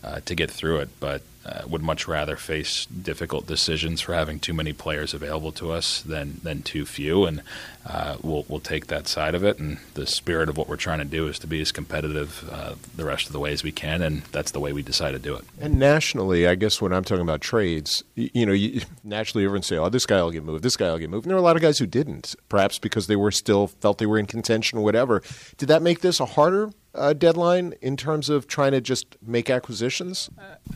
uh, 0.03 0.19
to 0.25 0.35
get 0.35 0.51
through 0.51 0.77
it. 0.77 0.89
But 0.99 1.23
uh, 1.45 1.61
would 1.67 1.83
much 1.83 2.07
rather 2.07 2.35
face 2.35 2.85
difficult 2.87 3.45
decisions 3.45 4.01
for 4.01 4.13
having 4.13 4.39
too 4.39 4.53
many 4.53 4.73
players 4.73 5.13
available 5.13 5.51
to 5.51 5.71
us 5.71 6.01
than 6.01 6.39
than 6.41 6.63
too 6.63 6.85
few, 6.85 7.25
and 7.25 7.41
uh, 7.85 8.17
we'll 8.23 8.45
we'll 8.47 8.59
take 8.59 8.87
that 8.87 9.07
side 9.07 9.35
of 9.35 9.43
it. 9.43 9.59
And 9.59 9.77
the 9.93 10.07
spirit 10.07 10.49
of 10.49 10.57
what 10.57 10.67
we're 10.67 10.75
trying 10.75 10.99
to 10.99 11.05
do 11.05 11.27
is 11.27 11.37
to 11.39 11.47
be 11.47 11.61
as 11.61 11.71
competitive 11.71 12.49
uh, 12.51 12.73
the 12.95 13.05
rest 13.05 13.27
of 13.27 13.33
the 13.33 13.39
way 13.39 13.53
as 13.53 13.63
we 13.63 13.71
can, 13.71 14.01
and 14.01 14.23
that's 14.31 14.51
the 14.51 14.59
way 14.59 14.73
we 14.73 14.81
decide 14.81 15.11
to 15.11 15.19
do 15.19 15.35
it. 15.35 15.45
And 15.59 15.77
nationally, 15.77 16.47
I 16.47 16.55
guess 16.55 16.81
when 16.81 16.91
I'm 16.91 17.03
talking 17.03 17.21
about 17.21 17.41
trades, 17.41 18.03
you, 18.15 18.29
you 18.33 18.45
know, 18.45 18.53
you, 18.53 18.81
naturally 19.03 19.45
everyone 19.45 19.61
say, 19.61 19.77
"Oh, 19.77 19.89
this 19.89 20.07
guy 20.07 20.21
will 20.23 20.31
get 20.31 20.43
moved. 20.43 20.63
This 20.63 20.77
guy 20.77 20.91
will 20.91 20.99
get 20.99 21.11
moved." 21.11 21.25
And 21.25 21.29
there 21.29 21.37
are 21.37 21.39
a 21.39 21.43
lot 21.43 21.55
of 21.55 21.61
guys 21.61 21.77
who 21.77 21.85
didn't, 21.85 22.35
perhaps 22.49 22.79
because 22.79 23.05
they 23.05 23.15
were 23.15 23.31
still 23.31 23.67
felt 23.67 23.99
they 23.99 24.07
were 24.07 24.17
in 24.17 24.25
contention 24.25 24.79
or 24.79 24.83
whatever. 24.83 25.21
Did 25.57 25.67
that 25.67 25.83
make 25.83 26.01
this 26.01 26.19
a 26.19 26.25
harder 26.25 26.71
uh, 26.95 27.13
deadline 27.13 27.73
in 27.81 27.97
terms 27.97 28.29
of 28.29 28.47
trying 28.47 28.71
to 28.71 28.81
just 28.81 29.17
make 29.21 29.49
acquisitions? 29.49 30.29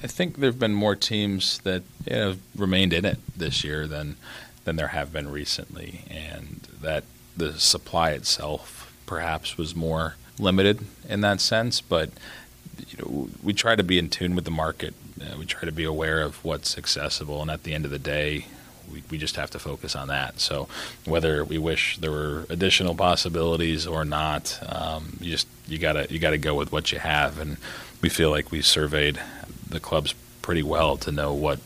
I 0.04 0.08
think 0.08 0.38
there 0.38 0.52
been 0.60 0.74
more 0.74 0.96
teams 0.96 1.60
that 1.60 1.84
you 2.06 2.16
know, 2.16 2.36
remained 2.56 2.94
in 2.94 3.06
it 3.06 3.20
this 3.36 3.64
year 3.64 3.88
than 3.88 4.18
than 4.66 4.76
there 4.76 4.90
have 4.90 5.12
been 5.12 5.32
recently, 5.32 6.02
and 6.10 6.68
that 6.82 7.04
the 7.36 7.58
supply 7.60 8.12
itself 8.12 8.94
perhaps 9.06 9.58
was 9.58 9.76
more 9.76 10.16
limited 10.38 10.80
in 11.08 11.22
that 11.22 11.42
sense. 11.42 11.82
But 11.82 12.12
you 12.88 12.98
know, 12.98 13.30
we 13.42 13.54
try 13.54 13.76
to 13.76 13.84
be 13.84 13.98
in 13.98 14.10
tune 14.10 14.36
with 14.36 14.46
the 14.46 14.52
market. 14.52 14.94
Uh, 15.20 15.38
we 15.38 15.46
try 15.46 15.62
to 15.62 15.72
be 15.72 15.84
aware 15.84 16.22
of 16.22 16.44
what's 16.44 16.78
accessible, 16.78 17.42
and 17.42 17.50
at 17.50 17.64
the 17.64 17.74
end 17.74 17.86
of 17.86 17.92
the 17.92 18.00
day, 18.00 18.46
we, 18.92 19.04
we 19.10 19.18
just 19.18 19.36
have 19.36 19.50
to 19.52 19.60
focus 19.60 19.96
on 19.96 20.08
that. 20.08 20.40
So 20.40 20.68
whether 21.06 21.44
we 21.44 21.58
wish 21.58 21.98
there 21.98 22.12
were 22.12 22.46
additional 22.50 22.96
possibilities 22.96 23.86
or 23.86 24.06
not, 24.06 24.60
um, 24.68 25.18
you 25.20 25.32
just 25.32 25.48
you 25.68 25.78
gotta 25.78 26.08
you 26.10 26.20
gotta 26.20 26.38
go 26.38 26.56
with 26.56 26.72
what 26.72 26.92
you 26.92 27.00
have, 27.00 27.40
and 27.40 27.58
we 28.02 28.10
feel 28.10 28.30
like 28.30 28.52
we 28.52 28.62
surveyed 28.62 29.20
the 29.68 29.80
clubs 29.80 30.14
pretty 30.42 30.64
well 30.64 30.98
to 30.98 31.12
know 31.12 31.34
what 31.34 31.60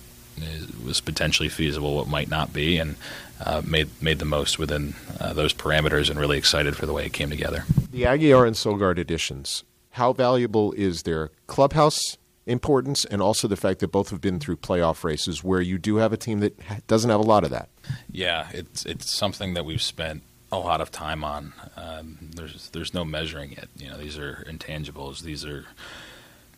was 0.84 1.02
potentially 1.02 1.50
feasible, 1.50 1.96
what 1.96 2.08
might 2.08 2.30
not 2.30 2.54
be, 2.54 2.78
and 2.78 2.96
uh, 3.40 3.62
made 3.66 3.90
made 4.02 4.20
the 4.20 4.26
most 4.26 4.58
within 4.58 4.96
uh, 5.20 5.34
those 5.34 5.54
parameters, 5.54 6.10
and 6.10 6.20
really 6.20 6.38
excited 6.38 6.76
for 6.76 6.86
the 6.86 6.94
way 6.94 7.06
it 7.06 7.14
came 7.14 7.30
together. 7.30 7.66
The 7.92 8.06
Aguilar 8.06 8.46
and 8.46 8.56
Sogard 8.56 8.98
editions. 8.98 9.64
How 9.92 10.12
valuable 10.12 10.72
is 10.74 11.04
their 11.04 11.30
clubhouse 11.46 12.18
importance 12.46 13.06
and 13.06 13.22
also 13.22 13.48
the 13.48 13.56
fact 13.56 13.80
that 13.80 13.92
both 13.92 14.10
have 14.10 14.20
been 14.20 14.40
through 14.40 14.58
playoff 14.58 15.04
races 15.04 15.44
where 15.44 15.62
you 15.62 15.78
do 15.78 15.98
have 15.98 16.12
a 16.12 16.18
team 16.18 16.40
that 16.42 16.60
doesn't 16.88 17.10
have 17.10 17.20
a 17.20 17.24
lot 17.24 17.44
of 17.44 17.52
that. 17.52 17.70
Yeah, 18.12 18.48
it's 18.54 18.86
it's 18.86 19.12
something 19.12 19.54
that 19.54 19.66
we've 19.66 19.82
spent 19.82 20.24
a 20.52 20.58
lot 20.58 20.82
of 20.82 20.92
time 20.92 21.24
on. 21.24 21.54
Um, 21.76 22.18
there's 22.36 22.70
there's 22.70 22.94
no 22.94 23.06
measuring 23.06 23.54
it. 23.54 23.70
You 23.78 23.90
know, 23.90 23.98
these 23.98 24.18
are 24.18 24.46
intangibles. 24.48 25.22
These 25.22 25.46
are 25.46 25.66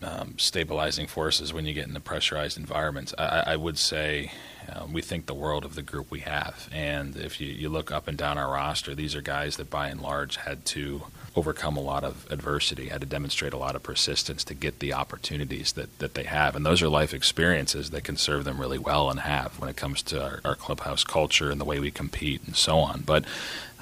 um, 0.05 0.35
stabilizing 0.37 1.07
forces 1.07 1.53
when 1.53 1.65
you 1.65 1.73
get 1.73 1.87
into 1.87 1.99
pressurized 1.99 2.57
environments. 2.57 3.13
I, 3.17 3.43
I 3.47 3.55
would 3.55 3.77
say 3.77 4.31
um, 4.73 4.93
we 4.93 5.01
think 5.01 5.25
the 5.25 5.33
world 5.33 5.65
of 5.65 5.75
the 5.75 5.81
group 5.81 6.11
we 6.11 6.21
have, 6.21 6.69
and 6.71 7.15
if 7.15 7.41
you, 7.41 7.47
you 7.47 7.69
look 7.69 7.91
up 7.91 8.07
and 8.07 8.17
down 8.17 8.37
our 8.37 8.51
roster, 8.51 8.93
these 8.93 9.15
are 9.15 9.21
guys 9.21 9.57
that 9.57 9.69
by 9.69 9.89
and 9.89 10.01
large 10.01 10.37
had 10.37 10.65
to 10.65 11.03
overcome 11.35 11.75
a 11.75 11.81
lot 11.81 12.03
of 12.03 12.25
adversity, 12.31 12.87
had 12.87 13.01
to 13.01 13.07
demonstrate 13.07 13.53
a 13.53 13.57
lot 13.57 13.75
of 13.75 13.83
persistence 13.83 14.43
to 14.45 14.53
get 14.53 14.79
the 14.79 14.93
opportunities 14.93 15.73
that, 15.73 15.97
that 15.99 16.13
they 16.13 16.23
have. 16.23 16.55
And 16.55 16.65
those 16.65 16.81
are 16.81 16.87
life 16.87 17.13
experiences 17.13 17.89
that 17.89 18.03
can 18.03 18.15
serve 18.15 18.45
them 18.45 18.59
really 18.59 18.79
well 18.79 19.09
and 19.09 19.19
have 19.19 19.59
when 19.59 19.69
it 19.69 19.75
comes 19.75 20.01
to 20.03 20.23
our, 20.23 20.39
our 20.45 20.55
clubhouse 20.55 21.03
culture 21.03 21.51
and 21.51 21.59
the 21.59 21.65
way 21.65 21.79
we 21.79 21.91
compete 21.91 22.41
and 22.45 22.55
so 22.55 22.77
on. 22.77 23.01
But 23.06 23.25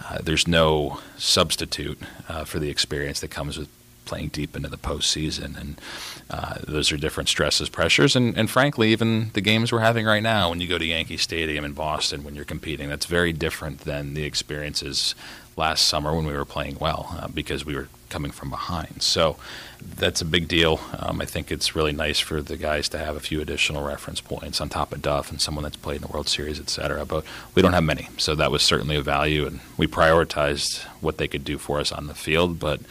uh, 0.03 0.19
there's 0.21 0.47
no 0.47 0.99
substitute 1.17 1.99
uh, 2.27 2.43
for 2.43 2.59
the 2.59 2.69
experience 2.69 3.19
that 3.19 3.29
comes 3.29 3.57
with 3.57 3.69
playing 4.05 4.29
deep 4.29 4.55
into 4.55 4.69
the 4.69 4.77
postseason, 4.77 5.59
and 5.59 5.81
uh, 6.29 6.55
those 6.67 6.91
are 6.91 6.97
different 6.97 7.29
stresses, 7.29 7.69
pressures, 7.69 8.15
and, 8.15 8.37
and 8.37 8.49
frankly, 8.49 8.91
even 8.91 9.31
the 9.33 9.41
games 9.41 9.71
we're 9.71 9.79
having 9.79 10.05
right 10.05 10.23
now. 10.23 10.49
When 10.49 10.61
you 10.61 10.67
go 10.67 10.77
to 10.77 10.85
Yankee 10.85 11.17
Stadium 11.17 11.65
in 11.65 11.73
Boston, 11.73 12.23
when 12.23 12.35
you're 12.35 12.45
competing, 12.45 12.89
that's 12.89 13.05
very 13.05 13.33
different 13.33 13.79
than 13.81 14.13
the 14.13 14.23
experiences 14.23 15.15
last 15.55 15.87
summer 15.87 16.15
when 16.15 16.25
we 16.25 16.33
were 16.33 16.45
playing 16.45 16.77
well 16.79 17.15
uh, 17.19 17.27
because 17.27 17.63
we 17.63 17.75
were 17.75 17.87
coming 18.09 18.31
from 18.31 18.49
behind. 18.49 19.03
So 19.03 19.37
that's 19.79 20.21
a 20.21 20.25
big 20.25 20.47
deal. 20.47 20.79
Um, 20.97 21.21
I 21.21 21.25
think 21.25 21.51
it's 21.51 21.75
really 21.75 21.91
nice 21.91 22.19
for 22.19 22.41
the 22.41 22.57
guys 22.57 22.89
to 22.89 22.97
have 22.97 23.15
a 23.15 23.19
few 23.19 23.39
additional 23.39 23.83
reference 23.83 24.21
points 24.21 24.61
on 24.61 24.69
top 24.69 24.93
of 24.93 25.01
Duff 25.01 25.29
and 25.29 25.39
someone 25.39 25.63
that's 25.63 25.75
played 25.75 25.97
in 25.97 26.07
the 26.07 26.07
World 26.07 26.27
Series, 26.27 26.59
et 26.59 26.69
cetera. 26.69 27.05
But 27.05 27.23
we 27.53 27.61
don't 27.61 27.73
have 27.73 27.83
many, 27.83 28.09
so 28.17 28.33
that 28.35 28.51
was 28.51 28.63
certainly 28.63 28.95
a 28.95 29.01
value, 29.01 29.45
and 29.45 29.59
we 29.77 29.85
prioritized 29.87 30.83
what 31.01 31.17
they 31.17 31.27
could 31.27 31.43
do 31.43 31.57
for 31.57 31.79
us 31.79 31.91
on 31.91 32.07
the 32.07 32.15
field. 32.15 32.59
But 32.59 32.81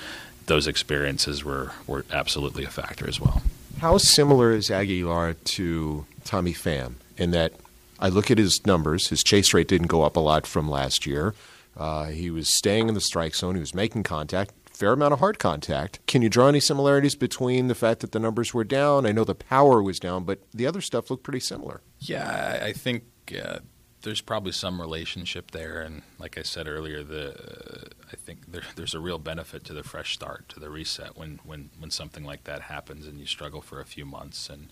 those 0.46 0.66
experiences 0.66 1.44
were 1.44 1.72
were 1.86 2.04
absolutely 2.12 2.64
a 2.64 2.70
factor 2.70 3.08
as 3.08 3.20
well. 3.20 3.42
How 3.80 3.98
similar 3.98 4.52
is 4.52 4.70
Aguilar 4.70 5.34
to 5.34 6.06
Tommy 6.24 6.52
Pham 6.52 6.94
in 7.16 7.32
that 7.32 7.52
I 7.98 8.08
look 8.08 8.30
at 8.30 8.38
his 8.38 8.66
numbers. 8.66 9.08
His 9.08 9.22
chase 9.22 9.54
rate 9.54 9.68
didn't 9.68 9.86
go 9.86 10.02
up 10.02 10.16
a 10.16 10.20
lot 10.20 10.46
from 10.46 10.68
last 10.68 11.06
year. 11.06 11.34
Uh, 11.76 12.06
he 12.06 12.30
was 12.30 12.48
staying 12.48 12.88
in 12.88 12.94
the 12.94 13.00
strike 13.00 13.34
zone. 13.34 13.54
He 13.54 13.60
was 13.60 13.74
making 13.74 14.02
contact, 14.02 14.52
fair 14.72 14.92
amount 14.92 15.12
of 15.12 15.20
hard 15.20 15.38
contact. 15.38 16.00
Can 16.06 16.20
you 16.20 16.28
draw 16.28 16.48
any 16.48 16.60
similarities 16.60 17.14
between 17.14 17.68
the 17.68 17.74
fact 17.74 18.00
that 18.00 18.12
the 18.12 18.18
numbers 18.18 18.52
were 18.52 18.64
down? 18.64 19.06
I 19.06 19.12
know 19.12 19.24
the 19.24 19.34
power 19.34 19.82
was 19.82 19.98
down, 19.98 20.24
but 20.24 20.40
the 20.52 20.66
other 20.66 20.80
stuff 20.80 21.10
looked 21.10 21.22
pretty 21.22 21.40
similar. 21.40 21.80
Yeah, 22.00 22.60
I 22.62 22.72
think 22.72 23.04
uh, 23.40 23.60
there's 24.02 24.20
probably 24.20 24.52
some 24.52 24.80
relationship 24.80 25.50
there, 25.50 25.80
and 25.80 26.02
like 26.18 26.36
I 26.36 26.42
said 26.42 26.68
earlier, 26.68 27.02
the 27.02 27.30
uh, 27.30 27.88
I 28.12 28.16
think 28.16 28.50
there, 28.50 28.62
there's 28.76 28.94
a 28.94 29.00
real 29.00 29.18
benefit 29.18 29.64
to 29.64 29.72
the 29.72 29.82
fresh 29.82 30.14
start, 30.14 30.48
to 30.50 30.60
the 30.60 30.70
reset 30.70 31.16
when, 31.16 31.40
when 31.44 31.70
when 31.78 31.90
something 31.90 32.24
like 32.24 32.44
that 32.44 32.62
happens 32.62 33.06
and 33.06 33.18
you 33.18 33.26
struggle 33.26 33.60
for 33.60 33.80
a 33.80 33.84
few 33.84 34.04
months 34.04 34.48
and 34.48 34.68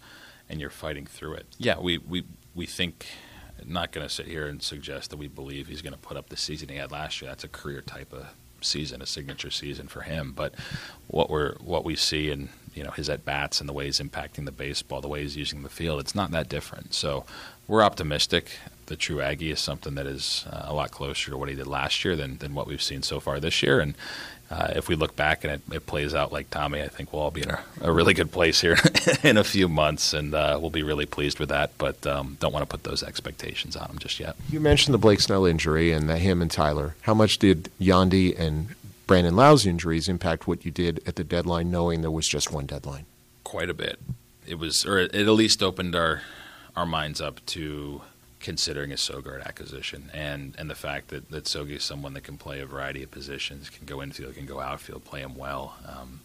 and 0.49 0.61
you're 0.61 0.71
fighting 0.71 1.07
through 1.07 1.35
it. 1.35 1.47
Yeah, 1.59 1.79
we 1.79 1.99
we 1.99 2.25
we 2.55 2.67
think 2.67 3.07
not 3.65 3.93
going 3.93 4.07
to 4.07 4.13
sit 4.13 4.27
here 4.27 4.47
and 4.47 4.63
suggest 4.63 5.11
that 5.11 5.17
we 5.17 5.29
believe 5.29 5.67
he's 5.67 5.83
going 5.83 5.93
to 5.93 5.99
put 5.99 6.17
up 6.17 6.29
the 6.29 6.37
season 6.37 6.69
he 6.69 6.77
had 6.77 6.91
last 6.91 7.21
year. 7.21 7.31
That's 7.31 7.45
a 7.45 7.49
career 7.49 7.83
type 7.83 8.13
of 8.13 8.27
season, 8.65 9.03
a 9.03 9.07
signature 9.07 9.51
season 9.51 9.89
for 9.89 10.03
him. 10.03 10.33
But 10.35 10.55
what 11.07 11.31
we're 11.31 11.55
what 11.59 11.85
we 11.85 11.97
see 11.97 12.31
in 12.31 12.51
you 12.75 12.85
know 12.85 12.91
his 12.91 13.09
at 13.09 13.25
bats 13.25 13.61
and 13.61 13.69
the 13.69 13.73
way 13.73 13.87
he's 13.87 14.01
impacting 14.01 14.45
the 14.45 14.53
baseball, 14.53 15.01
the 15.01 15.09
way 15.09 15.23
he's 15.23 15.37
using 15.37 15.63
the 15.63 15.69
field, 15.69 16.01
it's 16.01 16.15
not 16.15 16.31
that 16.33 16.49
different. 16.49 16.95
So 16.95 17.25
we're 17.67 17.83
optimistic. 17.83 18.51
The 18.87 18.97
true 18.97 19.21
Aggie 19.21 19.53
is 19.53 19.61
something 19.61 19.95
that 19.95 20.07
is 20.07 20.45
uh, 20.51 20.65
a 20.67 20.75
lot 20.75 20.91
closer 20.91 21.31
to 21.31 21.37
what 21.37 21.49
he 21.49 21.55
did 21.55 21.67
last 21.67 22.05
year 22.05 22.17
than 22.17 22.39
than 22.39 22.55
what 22.55 22.67
we've 22.67 22.83
seen 22.83 23.03
so 23.03 23.21
far 23.21 23.41
this 23.41 23.63
year, 23.63 23.81
and 23.81 23.95
uh, 24.51 24.73
if 24.75 24.89
we 24.89 24.97
look 24.97 25.15
back 25.15 25.45
and 25.45 25.53
it, 25.53 25.61
it, 25.73 25.87
plays 25.87 26.15
out 26.15 26.33
like 26.33 26.51
Tommy, 26.51 26.83
I 26.83 26.89
think 26.89 27.13
we'll 27.13 27.23
all 27.23 27.31
be 27.31 27.43
in 27.43 27.51
a, 27.51 27.61
a 27.83 27.93
really 27.93 28.15
good 28.15 28.33
place 28.33 28.61
here 28.61 28.77
in 29.23 29.37
a 29.37 29.45
few 29.45 29.69
months, 29.69 30.13
and 30.13 30.35
uh, 30.35 30.59
we'll 30.61 30.71
be 30.71 30.83
really 30.83 31.07
pleased 31.07 31.39
with 31.39 31.51
that. 31.51 31.71
But 31.79 32.05
um, 32.07 32.37
don't 32.41 32.53
want 32.53 32.63
to 32.63 32.67
put 32.67 32.83
those 32.83 33.03
expectations 33.03 33.77
on 33.77 33.89
him 33.91 33.99
just 33.99 34.19
yet. 34.19 34.35
You 34.51 34.59
mentioned 34.59 34.93
the 34.93 34.99
Blake 34.99 35.21
Snell 35.21 35.47
injury 35.47 35.93
and 35.93 36.11
him 36.11 36.43
and 36.43 36.51
Tyler. 36.51 36.97
How 37.03 37.15
much 37.15 37.39
did 37.39 37.71
Yandy 37.81 38.37
and 38.39 38.75
Brandon 39.07 39.37
Lowe's 39.37 39.67
injuries 39.67 40.09
impact 40.09 40.49
what 40.49 40.65
you 40.65 40.73
did 40.73 41.01
at 41.07 41.17
the 41.17 41.25
deadline, 41.25 41.71
knowing 41.71 42.01
there 42.01 42.11
was 42.11 42.27
just 42.27 42.53
one 42.53 42.67
deadline? 42.67 43.07
Quite 43.45 43.71
a 43.71 43.75
bit. 43.75 44.01
It 44.47 44.59
was, 44.59 44.85
or 44.85 44.99
it 44.99 45.15
at 45.15 45.29
least 45.29 45.63
opened 45.63 45.95
our 45.95 46.23
our 46.77 46.87
minds 46.87 47.21
up 47.21 47.45
to 47.45 48.01
considering 48.41 48.91
a 48.91 48.97
Sogard 48.97 49.45
acquisition 49.45 50.11
and, 50.13 50.55
and 50.59 50.69
the 50.69 50.75
fact 50.75 51.09
that, 51.09 51.31
that 51.31 51.45
Sogi 51.45 51.77
is 51.77 51.85
someone 51.85 52.15
that 52.15 52.23
can 52.25 52.39
play 52.39 52.61
a 52.61 52.67
variety 52.67 53.03
of 53.03 53.11
positions, 53.11 53.69
can 53.69 53.87
go 53.87 54.03
infield, 54.03 54.35
can 54.35 54.47
go 54.47 54.61
outfield, 54.61 55.05
play 55.05 55.21
him 55.21 55.37
well. 55.37 55.77
Um, 55.87 56.21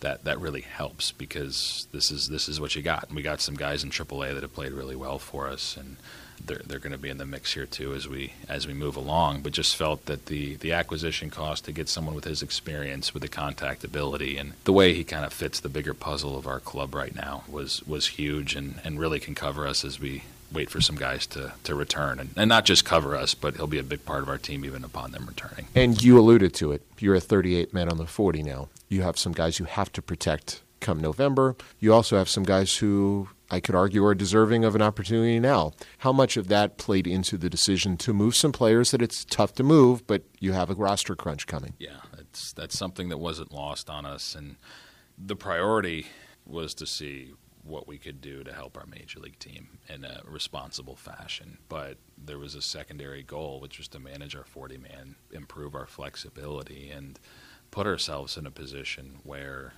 that 0.00 0.24
that 0.24 0.40
really 0.40 0.62
helps 0.62 1.12
because 1.12 1.86
this 1.92 2.10
is 2.10 2.28
this 2.28 2.48
is 2.48 2.60
what 2.60 2.74
you 2.74 2.82
got. 2.82 3.08
And 3.08 3.16
we 3.16 3.22
got 3.22 3.40
some 3.40 3.54
guys 3.54 3.84
in 3.84 3.90
AAA 3.90 4.34
that 4.34 4.42
have 4.42 4.54
played 4.54 4.72
really 4.72 4.96
well 4.96 5.18
for 5.18 5.46
us, 5.48 5.76
and 5.76 5.96
they're 6.44 6.62
they're 6.66 6.78
going 6.78 6.92
to 6.92 6.98
be 6.98 7.10
in 7.10 7.18
the 7.18 7.26
mix 7.26 7.52
here 7.52 7.66
too 7.66 7.94
as 7.94 8.08
we 8.08 8.32
as 8.48 8.66
we 8.66 8.72
move 8.72 8.96
along. 8.96 9.42
But 9.42 9.52
just 9.52 9.76
felt 9.76 10.06
that 10.06 10.26
the 10.26 10.56
the 10.56 10.72
acquisition 10.72 11.30
cost 11.30 11.64
to 11.66 11.72
get 11.72 11.88
someone 11.88 12.14
with 12.14 12.24
his 12.24 12.42
experience, 12.42 13.12
with 13.12 13.22
the 13.22 13.28
contact 13.28 13.84
ability, 13.84 14.36
and 14.38 14.54
the 14.64 14.72
way 14.72 14.94
he 14.94 15.04
kind 15.04 15.24
of 15.24 15.32
fits 15.32 15.60
the 15.60 15.68
bigger 15.68 15.94
puzzle 15.94 16.36
of 16.36 16.46
our 16.46 16.60
club 16.60 16.94
right 16.94 17.14
now 17.14 17.44
was 17.46 17.82
was 17.86 18.08
huge, 18.08 18.54
and 18.54 18.80
and 18.82 18.98
really 18.98 19.20
can 19.20 19.34
cover 19.34 19.66
us 19.66 19.84
as 19.84 20.00
we 20.00 20.22
wait 20.52 20.70
for 20.70 20.80
some 20.80 20.96
guys 20.96 21.26
to, 21.28 21.52
to 21.64 21.74
return 21.74 22.18
and, 22.18 22.30
and 22.36 22.48
not 22.48 22.64
just 22.64 22.84
cover 22.84 23.16
us, 23.16 23.34
but 23.34 23.56
he'll 23.56 23.66
be 23.66 23.78
a 23.78 23.82
big 23.82 24.04
part 24.04 24.22
of 24.22 24.28
our 24.28 24.38
team 24.38 24.64
even 24.64 24.84
upon 24.84 25.12
them 25.12 25.26
returning. 25.26 25.66
And 25.74 26.02
you 26.02 26.18
alluded 26.18 26.54
to 26.54 26.72
it. 26.72 26.82
You're 26.98 27.14
a 27.14 27.20
38 27.20 27.72
man 27.72 27.88
on 27.88 27.98
the 27.98 28.06
40 28.06 28.42
now. 28.42 28.68
You 28.88 29.02
have 29.02 29.18
some 29.18 29.32
guys 29.32 29.58
you 29.58 29.66
have 29.66 29.92
to 29.92 30.02
protect 30.02 30.62
come 30.80 30.98
November. 31.00 31.56
You 31.78 31.92
also 31.92 32.16
have 32.16 32.28
some 32.28 32.42
guys 32.42 32.76
who 32.76 33.28
I 33.50 33.60
could 33.60 33.74
argue 33.74 34.04
are 34.04 34.14
deserving 34.14 34.64
of 34.64 34.74
an 34.74 34.82
opportunity 34.82 35.38
now. 35.38 35.72
How 35.98 36.12
much 36.12 36.36
of 36.36 36.48
that 36.48 36.78
played 36.78 37.06
into 37.06 37.36
the 37.36 37.50
decision 37.50 37.96
to 37.98 38.12
move 38.12 38.34
some 38.36 38.52
players 38.52 38.90
that 38.92 39.02
it's 39.02 39.24
tough 39.24 39.54
to 39.54 39.62
move, 39.62 40.06
but 40.06 40.22
you 40.38 40.52
have 40.52 40.70
a 40.70 40.74
roster 40.74 41.14
crunch 41.14 41.46
coming? 41.46 41.74
Yeah, 41.78 41.98
that's 42.16 42.52
that's 42.52 42.78
something 42.78 43.08
that 43.08 43.18
wasn't 43.18 43.52
lost 43.52 43.90
on 43.90 44.06
us, 44.06 44.34
and 44.34 44.56
the 45.18 45.36
priority 45.36 46.06
was 46.46 46.74
to 46.74 46.86
see 46.86 47.32
what 47.64 47.86
we 47.86 47.98
could 47.98 48.20
do 48.20 48.42
to 48.44 48.52
help 48.52 48.76
our 48.76 48.86
major 48.86 49.20
league 49.20 49.38
team 49.38 49.78
in 49.88 50.04
a 50.04 50.22
responsible 50.24 50.96
fashion. 50.96 51.58
But 51.68 51.98
there 52.16 52.38
was 52.38 52.54
a 52.54 52.62
secondary 52.62 53.22
goal, 53.22 53.60
which 53.60 53.78
was 53.78 53.88
to 53.88 53.98
manage 53.98 54.34
our 54.34 54.44
40 54.44 54.78
man, 54.78 55.16
improve 55.32 55.74
our 55.74 55.86
flexibility, 55.86 56.90
and 56.90 57.18
put 57.70 57.86
ourselves 57.86 58.36
in 58.36 58.46
a 58.46 58.50
position 58.50 59.20
where 59.24 59.74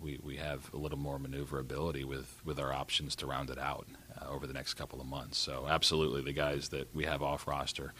we, 0.00 0.18
we 0.22 0.36
have 0.36 0.72
a 0.72 0.76
little 0.76 0.98
more 0.98 1.18
maneuverability 1.18 2.04
with, 2.04 2.40
with 2.44 2.58
our 2.58 2.72
options 2.72 3.14
to 3.16 3.26
round 3.26 3.50
it 3.50 3.58
out 3.58 3.86
uh, 4.20 4.30
over 4.30 4.46
the 4.46 4.52
next 4.52 4.74
couple 4.74 5.00
of 5.00 5.06
months. 5.06 5.38
So, 5.38 5.66
absolutely, 5.68 6.22
the 6.22 6.32
guys 6.32 6.68
that 6.70 6.94
we 6.94 7.04
have 7.04 7.22
off 7.22 7.46
roster 7.46 7.92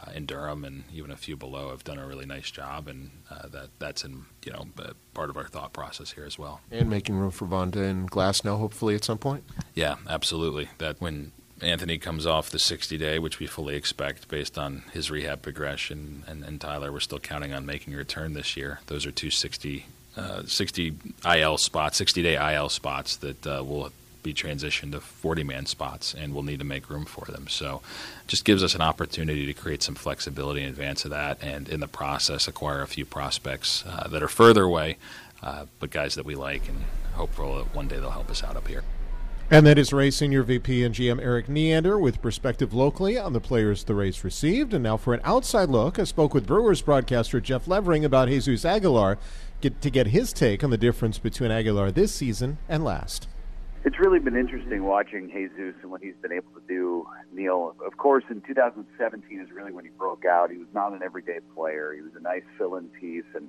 uh, 0.00 0.12
in 0.12 0.26
Durham 0.26 0.64
and 0.64 0.84
even 0.92 1.10
a 1.10 1.16
few 1.16 1.36
below 1.36 1.70
have 1.70 1.84
done 1.84 1.98
a 1.98 2.06
really 2.06 2.26
nice 2.26 2.50
job, 2.50 2.88
and 2.88 3.10
uh, 3.30 3.48
that 3.48 3.70
that's 3.78 4.04
in 4.04 4.26
you 4.44 4.52
know 4.52 4.66
part 5.14 5.30
of 5.30 5.36
our 5.36 5.46
thought 5.46 5.72
process 5.72 6.12
here 6.12 6.24
as 6.24 6.38
well. 6.38 6.60
And 6.70 6.88
making 6.88 7.16
room 7.16 7.30
for 7.30 7.46
Banda 7.46 7.82
and 7.82 8.10
Glasnow, 8.10 8.58
hopefully 8.58 8.94
at 8.94 9.04
some 9.04 9.18
point. 9.18 9.44
Yeah, 9.74 9.96
absolutely. 10.08 10.68
That 10.78 11.00
when 11.00 11.32
Anthony 11.62 11.98
comes 11.98 12.26
off 12.26 12.50
the 12.50 12.58
60 12.58 12.96
day, 12.96 13.18
which 13.18 13.38
we 13.38 13.46
fully 13.46 13.76
expect 13.76 14.28
based 14.28 14.56
on 14.56 14.84
his 14.92 15.10
rehab 15.10 15.42
progression, 15.42 16.24
and, 16.26 16.42
and 16.44 16.60
Tyler, 16.60 16.90
we're 16.90 17.00
still 17.00 17.18
counting 17.18 17.52
on 17.52 17.66
making 17.66 17.94
a 17.94 17.96
return 17.96 18.32
this 18.32 18.56
year. 18.56 18.80
Those 18.86 19.04
are 19.04 19.10
two 19.10 19.30
60, 19.30 19.86
uh, 20.16 20.42
60 20.44 20.94
IL 21.24 21.58
spots, 21.58 21.98
60 21.98 22.22
day 22.22 22.54
IL 22.54 22.68
spots 22.68 23.16
that 23.16 23.46
uh, 23.46 23.62
will 23.64 23.92
be 24.22 24.34
transitioned 24.34 24.92
to 24.92 25.00
40 25.00 25.44
man 25.44 25.66
spots, 25.66 26.14
and 26.14 26.34
we'll 26.34 26.42
need 26.42 26.58
to 26.58 26.64
make 26.64 26.90
room 26.90 27.04
for 27.04 27.24
them. 27.30 27.48
So, 27.48 27.80
just 28.26 28.44
gives 28.44 28.62
us 28.62 28.74
an 28.74 28.82
opportunity 28.82 29.46
to 29.46 29.54
create 29.54 29.82
some 29.82 29.94
flexibility 29.94 30.62
in 30.62 30.68
advance 30.68 31.04
of 31.04 31.10
that, 31.10 31.42
and 31.42 31.68
in 31.68 31.80
the 31.80 31.88
process, 31.88 32.46
acquire 32.46 32.82
a 32.82 32.86
few 32.86 33.04
prospects 33.04 33.84
uh, 33.86 34.08
that 34.08 34.22
are 34.22 34.28
further 34.28 34.64
away, 34.64 34.98
uh, 35.42 35.66
but 35.78 35.90
guys 35.90 36.14
that 36.16 36.24
we 36.24 36.34
like, 36.34 36.68
and 36.68 36.84
hopeful 37.14 37.56
that 37.56 37.74
one 37.74 37.88
day 37.88 37.96
they'll 37.96 38.10
help 38.10 38.30
us 38.30 38.44
out 38.44 38.56
up 38.56 38.68
here. 38.68 38.84
And 39.52 39.66
that 39.66 39.78
is 39.78 39.92
Rays 39.92 40.14
Senior 40.14 40.44
VP 40.44 40.84
and 40.84 40.94
GM 40.94 41.20
Erik 41.20 41.48
Neander 41.48 41.98
with 41.98 42.22
perspective 42.22 42.72
locally 42.72 43.18
on 43.18 43.32
the 43.32 43.40
players 43.40 43.82
the 43.82 43.96
Rays 43.96 44.22
received. 44.22 44.72
And 44.72 44.84
now 44.84 44.96
for 44.96 45.12
an 45.12 45.20
outside 45.24 45.68
look, 45.68 45.98
I 45.98 46.04
spoke 46.04 46.32
with 46.32 46.46
Brewers 46.46 46.82
broadcaster 46.82 47.40
Jeff 47.40 47.66
Levering 47.66 48.04
about 48.04 48.28
Jesus 48.28 48.64
Aguilar 48.64 49.18
get, 49.60 49.80
to 49.80 49.90
get 49.90 50.06
his 50.06 50.32
take 50.32 50.62
on 50.62 50.70
the 50.70 50.78
difference 50.78 51.18
between 51.18 51.50
Aguilar 51.50 51.90
this 51.90 52.14
season 52.14 52.58
and 52.68 52.84
last 52.84 53.26
it's 53.82 53.98
really 53.98 54.18
been 54.18 54.36
interesting 54.36 54.84
watching 54.84 55.30
Jesus 55.30 55.74
and 55.80 55.90
what 55.90 56.02
he's 56.02 56.14
been 56.20 56.32
able 56.32 56.52
to 56.52 56.60
do. 56.68 57.06
Neil, 57.32 57.74
of 57.84 57.96
course, 57.96 58.24
in 58.28 58.42
2017 58.42 59.40
is 59.40 59.50
really 59.50 59.72
when 59.72 59.84
he 59.84 59.90
broke 59.90 60.24
out. 60.26 60.50
He 60.50 60.58
was 60.58 60.68
not 60.74 60.92
an 60.92 61.02
everyday 61.02 61.38
player. 61.54 61.94
He 61.94 62.02
was 62.02 62.12
a 62.14 62.20
nice 62.20 62.42
fill-in 62.58 62.88
piece 62.88 63.24
and 63.34 63.48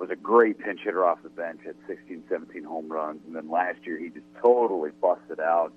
was 0.00 0.10
a 0.10 0.16
great 0.16 0.58
pinch 0.58 0.80
hitter 0.82 1.04
off 1.04 1.22
the 1.22 1.28
bench. 1.28 1.60
Had 1.64 1.76
16, 1.86 2.24
17 2.28 2.64
home 2.64 2.90
runs, 2.90 3.20
and 3.26 3.36
then 3.36 3.50
last 3.50 3.78
year 3.84 3.98
he 3.98 4.08
just 4.08 4.26
totally 4.42 4.90
busted 5.00 5.38
out. 5.38 5.72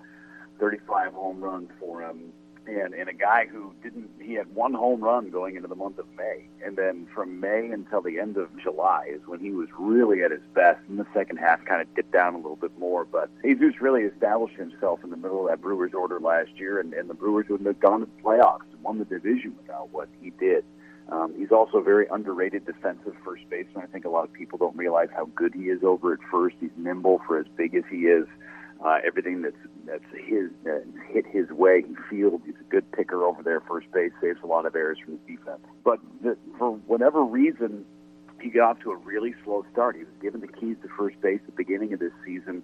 35 0.59 1.13
home 1.13 1.41
runs 1.41 1.69
for 1.80 2.01
him 2.01 2.32
and 2.67 2.93
and 2.93 3.09
a 3.09 3.13
guy 3.13 3.45
who 3.45 3.74
didn't 3.82 4.09
he 4.21 4.34
had 4.34 4.53
one 4.53 4.74
home 4.74 5.01
run 5.01 5.30
going 5.30 5.55
into 5.55 5.67
the 5.67 5.76
month 5.76 5.97
of 5.97 6.05
May 6.15 6.45
and 6.63 6.78
then 6.78 7.07
from 7.13 7.39
May 7.39 7.69
until 7.71 8.01
the 8.01 8.19
end 8.19 8.38
of 8.38 8.49
July 8.61 9.07
is 9.09 9.21
when 9.26 9.39
he 9.39 9.51
was 9.51 9.67
really 9.78 10.24
at 10.24 10.32
his 10.32 10.41
best 10.53 10.80
and 10.88 10.99
the 10.99 11.05
second 11.13 11.38
half 11.38 11.65
kind 11.65 11.82
of 11.82 11.93
dipped 11.95 12.11
down 12.11 12.36
a 12.36 12.38
little 12.38 12.55
bit 12.55 12.78
more 12.80 13.03
but 13.03 13.30
Jesus 13.41 13.82
really 13.82 14.03
established 14.03 14.55
himself 14.55 15.03
in 15.03 15.09
the 15.09 15.17
middle 15.17 15.41
of 15.41 15.49
that 15.49 15.61
Brewers 15.61 15.93
order 15.93 16.19
last 16.19 16.51
year 16.55 16.80
and, 16.80 16.93
and 16.93 17.09
the 17.09 17.13
Brewers 17.13 17.47
wouldn't 17.49 17.67
have 17.67 17.80
gone 17.80 18.01
to 18.01 18.05
the 18.05 18.21
playoffs 18.21 18.71
and 18.71 18.82
won 18.82 18.99
the 18.99 19.05
division 19.05 19.55
without 19.57 19.89
what 19.89 20.07
he 20.21 20.30
did 20.30 20.63
um, 21.10 21.34
he's 21.38 21.51
also 21.51 21.78
a 21.78 21.84
very 21.84 22.08
underrated 22.12 22.66
defensive 22.66 23.14
first 23.24 23.49
baseman. 23.49 23.84
I 23.84 23.88
think 23.88 24.06
a 24.06 24.10
lot 24.10 24.24
of 24.24 24.34
people 24.34 24.58
don't 24.58 24.76
realize 24.76 25.10
how 25.16 25.26
good 25.36 25.54
he 25.54 25.64
is 25.64 25.84
over 25.84 26.14
at 26.14 26.20
first. 26.32 26.56
He's 26.60 26.72
nimble 26.78 27.22
for 27.28 27.38
as 27.39 27.45
big 27.56 27.76
as 27.76 27.84
he 27.89 28.08
is. 28.08 28.26
Uh, 28.84 28.97
everything 29.06 29.41
that's 29.41 29.56
that's 29.86 30.04
his 30.26 30.49
uh, 30.66 30.80
hit 31.10 31.26
his 31.26 31.49
way, 31.49 31.84
he 31.88 31.95
fields. 32.10 32.43
He's 32.45 32.56
a 32.60 32.70
good 32.70 32.89
picker 32.91 33.24
over 33.24 33.41
there, 33.41 33.62
first 33.62 33.89
base, 33.93 34.12
saves 34.22 34.39
a 34.43 34.47
lot 34.47 34.66
of 34.66 34.76
errors 34.76 34.97
from 35.04 35.14
his 35.14 35.38
defense. 35.38 35.62
But 35.86 35.99
the, 36.22 36.38
for 36.58 36.72
whatever 36.88 37.24
reason, 37.24 37.86
he 38.41 38.49
got 38.49 38.72
off 38.72 38.80
to 38.84 38.91
a 38.91 38.97
really 38.97 39.36
slow 39.45 39.66
start. 39.72 39.95
He 39.95 40.04
was 40.04 40.14
given 40.22 40.41
the 40.41 40.47
keys 40.47 40.76
to 40.82 40.89
first 40.97 41.20
base 41.22 41.39
at 41.41 41.45
the 41.45 41.64
beginning 41.64 41.93
of 41.93 41.99
this 41.99 42.12
season. 42.26 42.62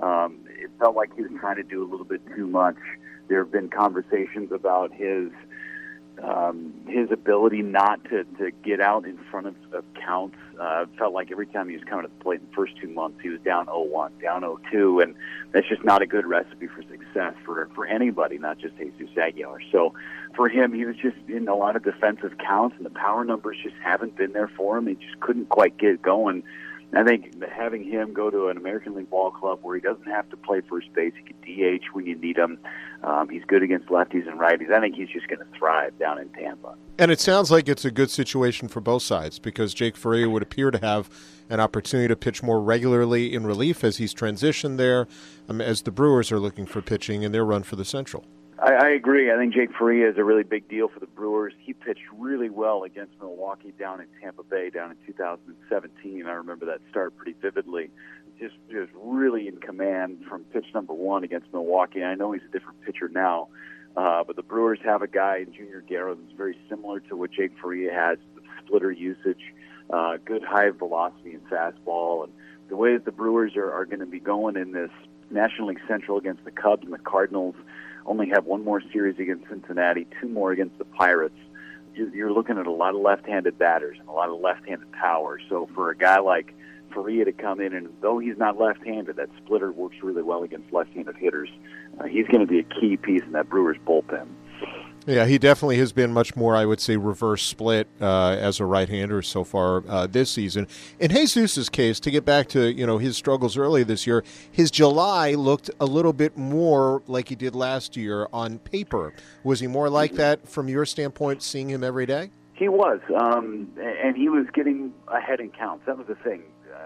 Um, 0.00 0.40
it 0.48 0.70
felt 0.78 0.94
like 0.94 1.14
he 1.14 1.22
was 1.22 1.30
trying 1.40 1.56
to 1.56 1.62
do 1.62 1.82
a 1.82 1.88
little 1.88 2.04
bit 2.04 2.20
too 2.36 2.46
much. 2.46 2.76
There 3.28 3.38
have 3.38 3.52
been 3.52 3.70
conversations 3.70 4.52
about 4.52 4.92
his 4.92 5.30
um, 6.22 6.72
his 6.86 7.10
ability 7.10 7.62
not 7.62 8.02
to, 8.04 8.24
to 8.38 8.50
get 8.62 8.80
out 8.80 9.04
in 9.04 9.18
front 9.30 9.46
of, 9.48 9.56
of 9.72 9.84
counts. 9.94 10.36
Uh, 10.60 10.86
felt 10.96 11.12
like 11.12 11.32
every 11.32 11.46
time 11.46 11.68
he 11.68 11.74
was 11.74 11.84
coming 11.84 12.04
to 12.04 12.12
the 12.16 12.22
plate 12.22 12.40
in 12.40 12.46
the 12.46 12.54
first 12.54 12.76
two 12.80 12.86
months, 12.86 13.18
he 13.20 13.28
was 13.28 13.40
down 13.40 13.66
0-1, 13.66 14.10
down 14.22 14.42
0-2, 14.42 15.02
and 15.02 15.14
that's 15.50 15.68
just 15.68 15.82
not 15.82 16.02
a 16.02 16.06
good 16.06 16.24
recipe 16.24 16.68
for 16.68 16.82
success 16.82 17.34
for 17.44 17.68
for 17.74 17.86
anybody, 17.86 18.38
not 18.38 18.58
just 18.58 18.76
Jesus 18.76 19.16
Aguilar. 19.16 19.60
So 19.72 19.94
for 20.36 20.48
him, 20.48 20.72
he 20.72 20.84
was 20.84 20.96
just 20.96 21.16
in 21.26 21.48
a 21.48 21.56
lot 21.56 21.74
of 21.74 21.82
defensive 21.82 22.38
counts, 22.38 22.76
and 22.76 22.86
the 22.86 22.90
power 22.90 23.24
numbers 23.24 23.56
just 23.62 23.76
haven't 23.82 24.16
been 24.16 24.32
there 24.32 24.50
for 24.56 24.78
him. 24.78 24.86
He 24.86 24.94
just 24.94 25.18
couldn't 25.20 25.48
quite 25.48 25.76
get 25.78 26.00
going. 26.00 26.44
I 26.94 27.04
think 27.04 27.42
having 27.50 27.84
him 27.84 28.12
go 28.12 28.28
to 28.28 28.48
an 28.48 28.58
American 28.58 28.94
League 28.94 29.08
ball 29.08 29.30
club 29.30 29.60
where 29.62 29.74
he 29.74 29.80
doesn't 29.80 30.06
have 30.06 30.28
to 30.30 30.36
play 30.36 30.60
first 30.60 30.92
base, 30.92 31.12
he 31.16 31.22
can 31.22 31.78
DH 31.78 31.84
when 31.94 32.04
you 32.04 32.16
need 32.16 32.36
him. 32.36 32.58
Um, 33.02 33.28
he's 33.30 33.44
good 33.44 33.62
against 33.62 33.86
lefties 33.88 34.28
and 34.28 34.38
righties. 34.38 34.70
I 34.70 34.80
think 34.80 34.94
he's 34.94 35.08
just 35.08 35.26
going 35.26 35.38
to 35.38 35.58
thrive 35.58 35.98
down 35.98 36.18
in 36.18 36.28
Tampa. 36.30 36.74
And 36.98 37.10
it 37.10 37.18
sounds 37.18 37.50
like 37.50 37.68
it's 37.68 37.86
a 37.86 37.90
good 37.90 38.10
situation 38.10 38.68
for 38.68 38.80
both 38.80 39.02
sides 39.02 39.38
because 39.38 39.72
Jake 39.72 39.96
Faria 39.96 40.28
would 40.28 40.42
appear 40.42 40.70
to 40.70 40.78
have 40.78 41.08
an 41.48 41.60
opportunity 41.60 42.08
to 42.08 42.16
pitch 42.16 42.42
more 42.42 42.60
regularly 42.60 43.34
in 43.34 43.46
relief 43.46 43.82
as 43.82 43.96
he's 43.96 44.14
transitioned 44.14 44.76
there, 44.76 45.08
um, 45.48 45.60
as 45.60 45.82
the 45.82 45.90
Brewers 45.90 46.30
are 46.30 46.40
looking 46.40 46.66
for 46.66 46.82
pitching 46.82 47.22
in 47.22 47.32
their 47.32 47.44
run 47.44 47.62
for 47.62 47.76
the 47.76 47.84
Central. 47.84 48.26
I, 48.62 48.74
I 48.74 48.88
agree. 48.90 49.32
I 49.32 49.36
think 49.36 49.54
Jake 49.54 49.70
Faria 49.76 50.08
is 50.08 50.18
a 50.18 50.24
really 50.24 50.44
big 50.44 50.68
deal 50.68 50.88
for 50.88 51.00
the 51.00 51.06
Brewers. 51.06 51.52
He 51.58 51.72
pitched 51.72 52.04
really 52.16 52.48
well 52.48 52.84
against 52.84 53.12
Milwaukee 53.20 53.72
down 53.76 54.00
in 54.00 54.06
Tampa 54.20 54.44
Bay 54.44 54.70
down 54.70 54.92
in 54.92 54.96
2017. 55.04 56.26
I 56.26 56.32
remember 56.32 56.66
that 56.66 56.80
start 56.88 57.16
pretty 57.16 57.34
vividly. 57.42 57.90
Just 58.38 58.54
just 58.70 58.90
really 58.94 59.48
in 59.48 59.56
command 59.56 60.24
from 60.28 60.44
pitch 60.44 60.66
number 60.74 60.94
one 60.94 61.24
against 61.24 61.52
Milwaukee. 61.52 62.04
I 62.04 62.14
know 62.14 62.30
he's 62.32 62.42
a 62.48 62.52
different 62.52 62.80
pitcher 62.82 63.08
now, 63.08 63.48
uh, 63.96 64.22
but 64.24 64.36
the 64.36 64.42
Brewers 64.42 64.78
have 64.84 65.02
a 65.02 65.08
guy 65.08 65.38
in 65.38 65.52
Junior 65.52 65.80
Guerra 65.80 66.14
that's 66.14 66.36
very 66.36 66.56
similar 66.68 67.00
to 67.00 67.16
what 67.16 67.32
Jake 67.32 67.52
Faria 67.60 67.92
has. 67.92 68.18
Splitter 68.64 68.92
usage, 68.92 69.42
uh, 69.90 70.18
good 70.24 70.44
high 70.44 70.70
velocity 70.70 71.34
and 71.34 71.44
fastball, 71.48 72.24
and 72.24 72.32
the 72.68 72.76
way 72.76 72.92
that 72.92 73.04
the 73.04 73.12
Brewers 73.12 73.56
are, 73.56 73.72
are 73.72 73.84
going 73.84 74.00
to 74.00 74.06
be 74.06 74.20
going 74.20 74.56
in 74.56 74.70
this 74.70 74.90
National 75.30 75.68
League 75.68 75.80
Central 75.88 76.16
against 76.16 76.44
the 76.44 76.52
Cubs 76.52 76.84
and 76.84 76.92
the 76.92 76.98
Cardinals 76.98 77.56
only 78.06 78.28
have 78.30 78.44
one 78.44 78.64
more 78.64 78.80
series 78.92 79.18
against 79.18 79.48
Cincinnati, 79.48 80.06
two 80.20 80.28
more 80.28 80.52
against 80.52 80.78
the 80.78 80.84
Pirates. 80.84 81.38
You're 81.94 82.32
looking 82.32 82.58
at 82.58 82.66
a 82.66 82.70
lot 82.70 82.94
of 82.94 83.00
left-handed 83.02 83.58
batters 83.58 83.98
and 84.00 84.08
a 84.08 84.12
lot 84.12 84.30
of 84.30 84.40
left-handed 84.40 84.90
power. 84.92 85.38
So 85.48 85.68
for 85.74 85.90
a 85.90 85.96
guy 85.96 86.20
like 86.20 86.54
Faria 86.92 87.24
to 87.26 87.32
come 87.32 87.60
in, 87.60 87.74
and 87.74 87.88
though 88.00 88.18
he's 88.18 88.38
not 88.38 88.58
left-handed, 88.58 89.16
that 89.16 89.28
splitter 89.44 89.72
works 89.72 89.96
really 90.02 90.22
well 90.22 90.42
against 90.42 90.72
left-handed 90.72 91.16
hitters. 91.16 91.50
Uh, 91.98 92.04
he's 92.04 92.26
going 92.26 92.40
to 92.40 92.46
be 92.46 92.60
a 92.60 92.62
key 92.62 92.96
piece 92.96 93.22
in 93.22 93.32
that 93.32 93.48
Brewers 93.48 93.76
bullpen. 93.86 94.26
Yeah, 95.06 95.26
he 95.26 95.36
definitely 95.38 95.78
has 95.78 95.92
been 95.92 96.12
much 96.12 96.36
more, 96.36 96.54
I 96.54 96.64
would 96.64 96.80
say, 96.80 96.96
reverse 96.96 97.42
split 97.42 97.88
uh, 98.00 98.36
as 98.38 98.60
a 98.60 98.64
right-hander 98.64 99.22
so 99.22 99.42
far 99.42 99.82
uh, 99.88 100.06
this 100.06 100.30
season. 100.30 100.68
In 101.00 101.10
Jesus's 101.10 101.68
case, 101.68 101.98
to 102.00 102.10
get 102.10 102.24
back 102.24 102.48
to 102.50 102.72
you 102.72 102.86
know 102.86 102.98
his 102.98 103.16
struggles 103.16 103.56
earlier 103.56 103.84
this 103.84 104.06
year, 104.06 104.22
his 104.50 104.70
July 104.70 105.32
looked 105.34 105.70
a 105.80 105.86
little 105.86 106.12
bit 106.12 106.36
more 106.36 107.02
like 107.08 107.28
he 107.28 107.34
did 107.34 107.56
last 107.56 107.96
year 107.96 108.28
on 108.32 108.58
paper. 108.60 109.12
Was 109.42 109.58
he 109.58 109.66
more 109.66 109.90
like 109.90 110.12
that 110.12 110.48
from 110.48 110.68
your 110.68 110.86
standpoint, 110.86 111.42
seeing 111.42 111.68
him 111.68 111.82
every 111.82 112.06
day? 112.06 112.30
He 112.54 112.68
was, 112.68 113.00
um, 113.20 113.72
and 113.80 114.16
he 114.16 114.28
was 114.28 114.46
getting 114.54 114.92
ahead 115.08 115.40
in 115.40 115.50
counts. 115.50 115.84
That 115.86 115.98
was 115.98 116.06
the 116.06 116.14
thing. 116.14 116.42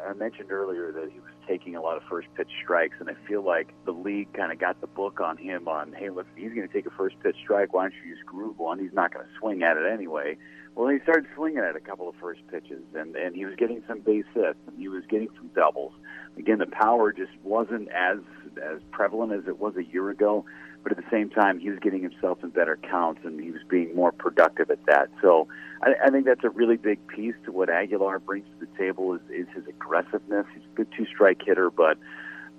I 0.09 0.13
mentioned 0.15 0.51
earlier 0.51 0.93
that 0.93 1.11
he 1.13 1.21
was 1.21 1.33
taking 1.47 1.77
a 1.77 1.81
lot 1.81 1.97
of 1.97 2.03
first 2.09 2.29
pitch 2.37 2.51
strikes, 2.63 2.97
and 3.01 3.09
I 3.09 3.15
feel 3.29 3.43
like 3.43 3.73
the 3.85 3.93
league 3.93 4.33
kind 4.33 4.53
of 4.53 4.59
got 4.59 4.81
the 4.81 4.87
book 4.87 5.21
on 5.21 5.37
him 5.37 5.69
on, 5.69 5.93
hey, 5.93 6.11
look, 6.11 6.27
he's 6.37 6.53
going 6.53 6.67
to 6.67 6.73
take 6.73 6.87
a 6.87 6.91
first 6.91 7.17
pitch 7.21 7.37
strike. 7.43 7.73
Why 7.73 7.85
don't 7.85 7.95
you 8.05 8.15
just 8.15 8.27
groove 8.27 8.59
one? 8.59 8.79
He's 8.79 8.93
not 8.93 9.13
going 9.13 9.27
to 9.27 9.33
swing 9.39 9.63
at 9.63 9.77
it 9.77 9.87
anyway. 9.91 10.37
Well, 10.75 10.89
he 10.89 10.99
started 11.01 11.27
swinging 11.35 11.59
at 11.59 11.75
a 11.75 11.81
couple 11.81 12.07
of 12.07 12.17
first 12.17 12.47
pitches, 12.49 12.83
and 12.95 13.17
and 13.17 13.35
he 13.35 13.47
was 13.47 13.55
getting 13.57 13.83
some 13.89 14.01
base 14.01 14.27
hits, 14.35 14.59
and 14.67 14.79
he 14.79 14.89
was 14.89 15.05
getting 15.09 15.29
some 15.35 15.49
doubles. 15.55 15.95
Again, 16.37 16.59
the 16.59 16.67
power 16.67 17.13
just 17.13 17.33
wasn't 17.43 17.89
as 17.89 18.19
as 18.63 18.81
prevalent 18.91 19.33
as 19.33 19.49
it 19.49 19.59
was 19.59 19.75
a 19.77 19.85
year 19.85 20.11
ago, 20.11 20.45
but 20.87 20.97
at 20.97 21.05
the 21.05 21.11
same 21.11 21.29
time, 21.29 21.59
he 21.59 21.69
was 21.69 21.81
getting 21.81 22.01
himself 22.01 22.45
in 22.45 22.51
better 22.51 22.79
counts, 22.89 23.23
and 23.25 23.41
he 23.41 23.51
was 23.51 23.61
being 23.69 23.93
more 23.97 24.13
productive 24.13 24.71
at 24.71 24.79
that. 24.87 25.11
So 25.21 25.49
I, 25.83 25.95
I 26.05 26.11
think 26.11 26.27
that's 26.27 26.45
a 26.45 26.49
really 26.51 26.77
big 26.77 27.05
piece 27.09 27.35
to 27.45 27.51
what 27.51 27.69
Aguilar 27.69 28.21
brings 28.21 28.47
to 28.61 28.67
the 28.67 28.79
table 28.79 29.13
is, 29.13 29.21
is 29.29 29.49
his 29.53 29.67
aggressiveness. 29.67 30.47
He's 30.55 30.63
a 30.63 30.77
good 30.77 30.87
two-strike 30.97 31.43
hitter, 31.45 31.71
but 31.71 31.99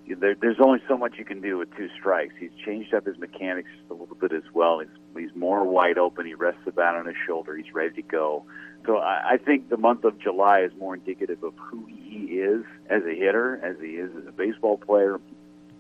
there, 0.10 0.36
there's 0.36 0.58
only 0.60 0.80
so 0.90 0.98
much 0.98 1.14
you 1.18 1.24
can 1.24 1.40
do 1.40 1.58
with 1.58 1.74
two 1.78 1.88
strikes. 1.98 2.34
He's 2.38 2.52
changed 2.66 2.94
up 2.94 3.06
his 3.06 3.18
mechanics 3.18 3.70
just 3.78 3.90
a 3.90 3.94
little 3.94 4.18
bit 4.18 4.34
as 4.34 4.44
well. 4.54 4.80
He's, 4.80 4.90
he's 5.18 5.34
more 5.34 5.64
wide 5.64 5.98
open. 5.98 6.26
He 6.26 6.34
rests 6.34 6.60
the 6.66 6.74
bat 6.74 6.96
on 6.96 7.06
his 7.06 7.16
shoulder. 7.26 7.56
He's 7.56 7.74
ready 7.74 7.96
to 7.96 8.02
go. 8.02 8.44
So 8.86 8.98
I, 8.98 9.36
I 9.36 9.38
think 9.38 9.70
the 9.70 9.78
month 9.78 10.04
of 10.04 10.20
July 10.20 10.64
is 10.64 10.74
more 10.78 10.96
indicative 10.96 11.44
of 11.44 11.54
who 11.56 11.86
he 11.86 12.42
is 12.42 12.66
as 12.90 13.04
a 13.04 13.16
hitter, 13.16 13.58
as 13.64 13.78
he 13.80 13.92
is 13.92 14.12
as 14.18 14.28
a 14.28 14.34
baseball 14.34 14.78
player, 14.78 15.18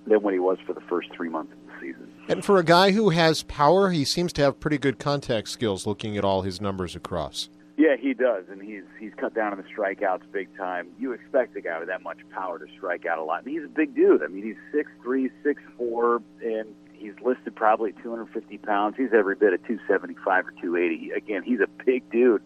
than 0.05 0.21
what 0.21 0.33
he 0.33 0.39
was 0.39 0.59
for 0.65 0.71
the 0.71 0.79
first 0.87 1.09
three 1.13 1.27
months 1.27 1.51
of 1.51 1.59
the 1.67 1.73
season. 1.81 2.09
And 2.29 2.43
for 2.43 2.57
a 2.57 2.63
guy 2.63 2.91
who 2.91 3.09
has 3.11 3.43
power, 3.43 3.89
he 3.89 4.03
seems 4.03 4.33
to 4.33 4.41
have 4.41 4.59
pretty 4.59 4.77
good 4.77 4.99
contact 4.99 5.47
skills. 5.47 5.87
Looking 5.87 6.17
at 6.17 6.25
all 6.25 6.41
his 6.41 6.59
numbers 6.59 6.95
across. 6.95 7.49
Yeah, 7.77 7.95
he 7.95 8.13
does, 8.13 8.45
and 8.49 8.61
he's 8.61 8.83
he's 8.99 9.13
cut 9.15 9.33
down 9.33 9.53
on 9.53 9.57
the 9.57 9.63
strikeouts 9.63 10.23
big 10.31 10.49
time. 10.57 10.89
You 10.99 11.13
expect 11.13 11.55
a 11.55 11.61
guy 11.61 11.79
with 11.79 11.87
that 11.87 12.01
much 12.01 12.17
power 12.31 12.57
to 12.59 12.65
strike 12.75 13.05
out 13.05 13.19
a 13.19 13.23
lot. 13.23 13.47
He's 13.47 13.63
a 13.63 13.67
big 13.67 13.95
dude. 13.95 14.23
I 14.23 14.27
mean, 14.27 14.43
he's 14.43 14.55
six 14.73 14.89
three, 15.03 15.29
six 15.43 15.61
four, 15.77 16.21
and 16.43 16.75
he's 16.93 17.13
listed 17.23 17.55
probably 17.55 17.93
250 18.03 18.57
pounds. 18.57 18.95
He's 18.97 19.13
every 19.13 19.35
bit 19.35 19.53
of 19.53 19.61
275 19.67 20.47
or 20.47 20.51
280. 20.51 21.11
Again, 21.11 21.43
he's 21.43 21.59
a 21.59 21.67
big 21.85 22.09
dude, 22.09 22.41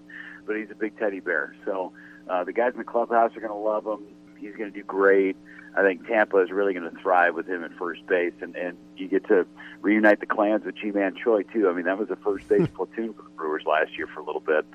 but 0.45 0.57
he's 0.57 0.69
a 0.69 0.75
big 0.75 0.97
teddy 0.99 1.21
bear. 1.21 1.55
So 1.65 1.93
uh, 2.29 2.43
the 2.43 2.53
guys 2.53 2.73
in 2.73 2.79
the 2.79 2.84
clubhouse 2.84 3.36
are 3.36 3.39
going 3.39 3.53
to 3.53 3.55
love 3.55 3.86
him. 3.86 4.05
He's 4.41 4.55
going 4.55 4.71
to 4.71 4.77
do 4.77 4.83
great. 4.83 5.37
I 5.75 5.83
think 5.83 6.05
Tampa 6.05 6.37
is 6.39 6.51
really 6.51 6.73
going 6.73 6.89
to 6.89 7.01
thrive 7.01 7.35
with 7.35 7.47
him 7.47 7.63
at 7.63 7.71
first 7.77 8.05
base, 8.05 8.33
and 8.41 8.55
and 8.55 8.77
you 8.97 9.07
get 9.07 9.25
to 9.27 9.45
reunite 9.81 10.19
the 10.19 10.25
clans 10.25 10.65
with 10.65 10.75
Ji-Man 10.75 11.15
Choi 11.15 11.43
too. 11.43 11.69
I 11.69 11.73
mean, 11.73 11.85
that 11.85 11.97
was 11.97 12.09
a 12.09 12.17
first 12.17 12.47
base 12.49 12.67
platoon 12.75 13.13
for 13.13 13.21
the 13.21 13.29
Brewers 13.29 13.63
last 13.65 13.97
year 13.97 14.07
for 14.07 14.19
a 14.19 14.25
little 14.25 14.41
bit. 14.41 14.65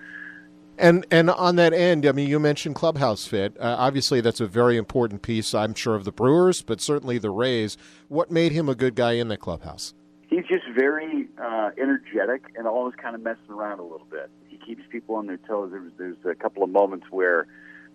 And 0.79 1.07
and 1.11 1.31
on 1.31 1.57
that 1.57 1.73
end, 1.73 2.07
I 2.07 2.13
mean, 2.13 2.29
you 2.29 2.39
mentioned 2.39 2.75
clubhouse 2.75 3.27
fit. 3.27 3.57
Uh, 3.59 3.77
obviously, 3.79 4.21
that's 4.21 4.41
a 4.41 4.47
very 4.47 4.77
important 4.77 5.23
piece. 5.23 5.55
I'm 5.55 5.75
sure 5.75 5.95
of 5.95 6.05
the 6.05 6.13
Brewers, 6.13 6.63
but 6.63 6.81
certainly 6.81 7.19
the 7.19 7.31
Rays. 7.31 7.77
What 8.09 8.31
made 8.31 8.53
him 8.53 8.69
a 8.69 8.75
good 8.75 8.95
guy 8.95 9.13
in 9.13 9.29
the 9.29 9.37
clubhouse? 9.37 9.95
He's 10.29 10.45
just 10.47 10.65
very 10.75 11.29
uh, 11.41 11.71
energetic 11.81 12.53
and 12.57 12.67
always 12.67 12.95
kind 12.97 13.15
of 13.15 13.23
messing 13.23 13.51
around 13.51 13.79
a 13.79 13.85
little 13.85 14.07
bit. 14.11 14.31
He 14.49 14.59
keeps 14.59 14.83
people 14.91 15.15
on 15.15 15.27
their 15.27 15.39
toes. 15.39 15.71
There's 15.73 15.93
there's 15.99 16.17
a 16.25 16.35
couple 16.35 16.63
of 16.63 16.71
moments 16.71 17.07
where 17.11 17.47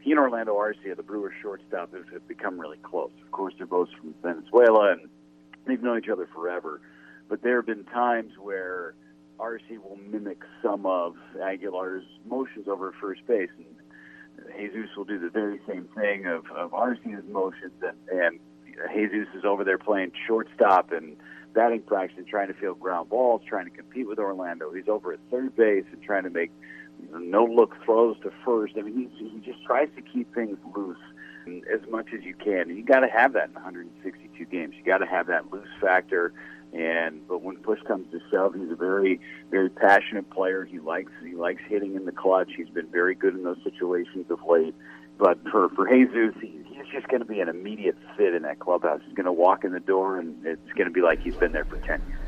he 0.01 0.11
and 0.11 0.19
Orlando 0.19 0.55
Arcia, 0.55 0.95
the 0.95 1.03
Brewers 1.03 1.33
shortstop, 1.41 1.93
have, 1.93 2.09
have 2.09 2.27
become 2.27 2.59
really 2.59 2.77
close. 2.77 3.11
Of 3.23 3.31
course, 3.31 3.53
they're 3.57 3.67
both 3.67 3.89
from 3.99 4.13
Venezuela 4.21 4.93
and 4.93 5.09
they've 5.65 5.81
known 5.81 5.99
each 5.99 6.09
other 6.09 6.27
forever. 6.33 6.81
But 7.29 7.43
there 7.43 7.57
have 7.57 7.67
been 7.67 7.85
times 7.85 8.33
where 8.39 8.95
Arcia 9.39 9.77
will 9.81 9.99
mimic 10.09 10.39
some 10.61 10.85
of 10.85 11.15
Aguilar's 11.41 12.03
motions 12.25 12.67
over 12.67 12.93
first 12.99 13.25
base, 13.27 13.49
and 13.57 13.65
Jesus 14.57 14.89
will 14.97 15.05
do 15.05 15.19
the 15.19 15.29
very 15.29 15.59
same 15.67 15.87
thing 15.95 16.25
of, 16.25 16.45
of 16.51 16.71
Arcia's 16.71 17.23
motions, 17.29 17.73
and, 17.81 18.19
and 18.21 18.39
Jesus 18.93 19.27
is 19.35 19.45
over 19.45 19.63
there 19.63 19.77
playing 19.77 20.11
shortstop 20.27 20.91
and 20.91 21.15
batting 21.53 21.81
practice 21.81 22.17
and 22.17 22.27
trying 22.27 22.47
to 22.47 22.53
field 22.53 22.79
ground 22.79 23.09
balls, 23.09 23.41
trying 23.47 23.65
to 23.65 23.71
compete 23.71 24.07
with 24.07 24.19
Orlando. 24.19 24.71
He's 24.73 24.87
over 24.87 25.13
at 25.13 25.19
third 25.29 25.55
base 25.55 25.85
and 25.91 26.01
trying 26.01 26.23
to 26.23 26.29
make 26.29 26.51
no 27.13 27.45
look 27.45 27.75
throws 27.83 28.17
to 28.23 28.31
first. 28.45 28.73
I 28.77 28.81
mean, 28.81 29.11
he, 29.17 29.29
he 29.29 29.39
just 29.39 29.63
tries 29.65 29.89
to 29.95 30.01
keep 30.01 30.33
things 30.33 30.57
loose 30.75 30.97
as 31.73 31.81
much 31.89 32.07
as 32.13 32.23
you 32.23 32.33
can. 32.33 32.69
And 32.69 32.77
you 32.77 32.83
got 32.83 32.99
to 32.99 33.07
have 33.07 33.33
that 33.33 33.49
in 33.49 33.53
162 33.53 34.45
games. 34.45 34.75
You 34.77 34.83
got 34.83 34.99
to 34.99 35.05
have 35.05 35.27
that 35.27 35.51
loose 35.51 35.67
factor. 35.79 36.33
And 36.73 37.27
but 37.27 37.41
when 37.41 37.57
push 37.57 37.81
comes 37.81 38.09
to 38.11 38.19
shove, 38.31 38.55
he's 38.55 38.71
a 38.71 38.75
very, 38.75 39.19
very 39.49 39.69
passionate 39.69 40.29
player. 40.29 40.63
He 40.63 40.79
likes 40.79 41.11
he 41.23 41.33
likes 41.33 41.61
hitting 41.67 41.95
in 41.95 42.05
the 42.05 42.13
clutch. 42.13 42.51
He's 42.55 42.69
been 42.69 42.87
very 42.87 43.13
good 43.13 43.35
in 43.35 43.43
those 43.43 43.57
situations 43.63 44.27
of 44.29 44.39
late. 44.47 44.73
But 45.17 45.37
for 45.51 45.67
for 45.69 45.89
Jesus, 45.89 46.33
he, 46.41 46.63
he's 46.69 46.87
just 46.93 47.09
going 47.09 47.19
to 47.19 47.25
be 47.25 47.41
an 47.41 47.49
immediate 47.49 47.97
fit 48.15 48.33
in 48.33 48.43
that 48.43 48.59
clubhouse. 48.59 49.01
He's 49.05 49.15
going 49.15 49.25
to 49.25 49.33
walk 49.33 49.65
in 49.65 49.73
the 49.73 49.81
door, 49.81 50.17
and 50.17 50.45
it's 50.45 50.71
going 50.73 50.87
to 50.87 50.93
be 50.93 51.01
like 51.01 51.19
he's 51.19 51.35
been 51.35 51.51
there 51.51 51.65
for 51.65 51.77
10 51.77 52.01
years. 52.07 52.20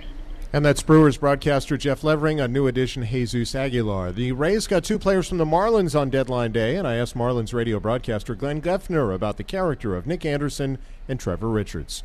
And 0.56 0.64
that's 0.64 0.84
Brewers 0.84 1.18
broadcaster 1.18 1.78
Jeff 1.78 2.04
Levering 2.04 2.40
on 2.40 2.54
New 2.54 2.68
Edition 2.68 3.04
Jesus 3.04 3.56
Aguilar. 3.56 4.12
The 4.12 4.34
Rays 4.34 4.68
got 4.68 4.84
two 4.84 5.00
players 5.00 5.28
from 5.28 5.40
the 5.40 5.46
Marlins 5.46 6.00
on 6.00 6.12
deadline 6.12 6.52
day, 6.52 6.76
and 6.76 6.88
I 6.88 6.94
asked 6.94 7.16
Marlins 7.16 7.56
radio 7.56 7.80
broadcaster 7.80 8.36
Glenn 8.36 8.62
Geffner 8.62 9.16
about 9.16 9.38
the 9.38 9.44
character 9.44 9.96
of 9.96 10.06
Nick 10.06 10.26
Anderson 10.26 10.78
and 11.08 11.20
Trevor 11.20 11.50
Richards. 11.50 12.04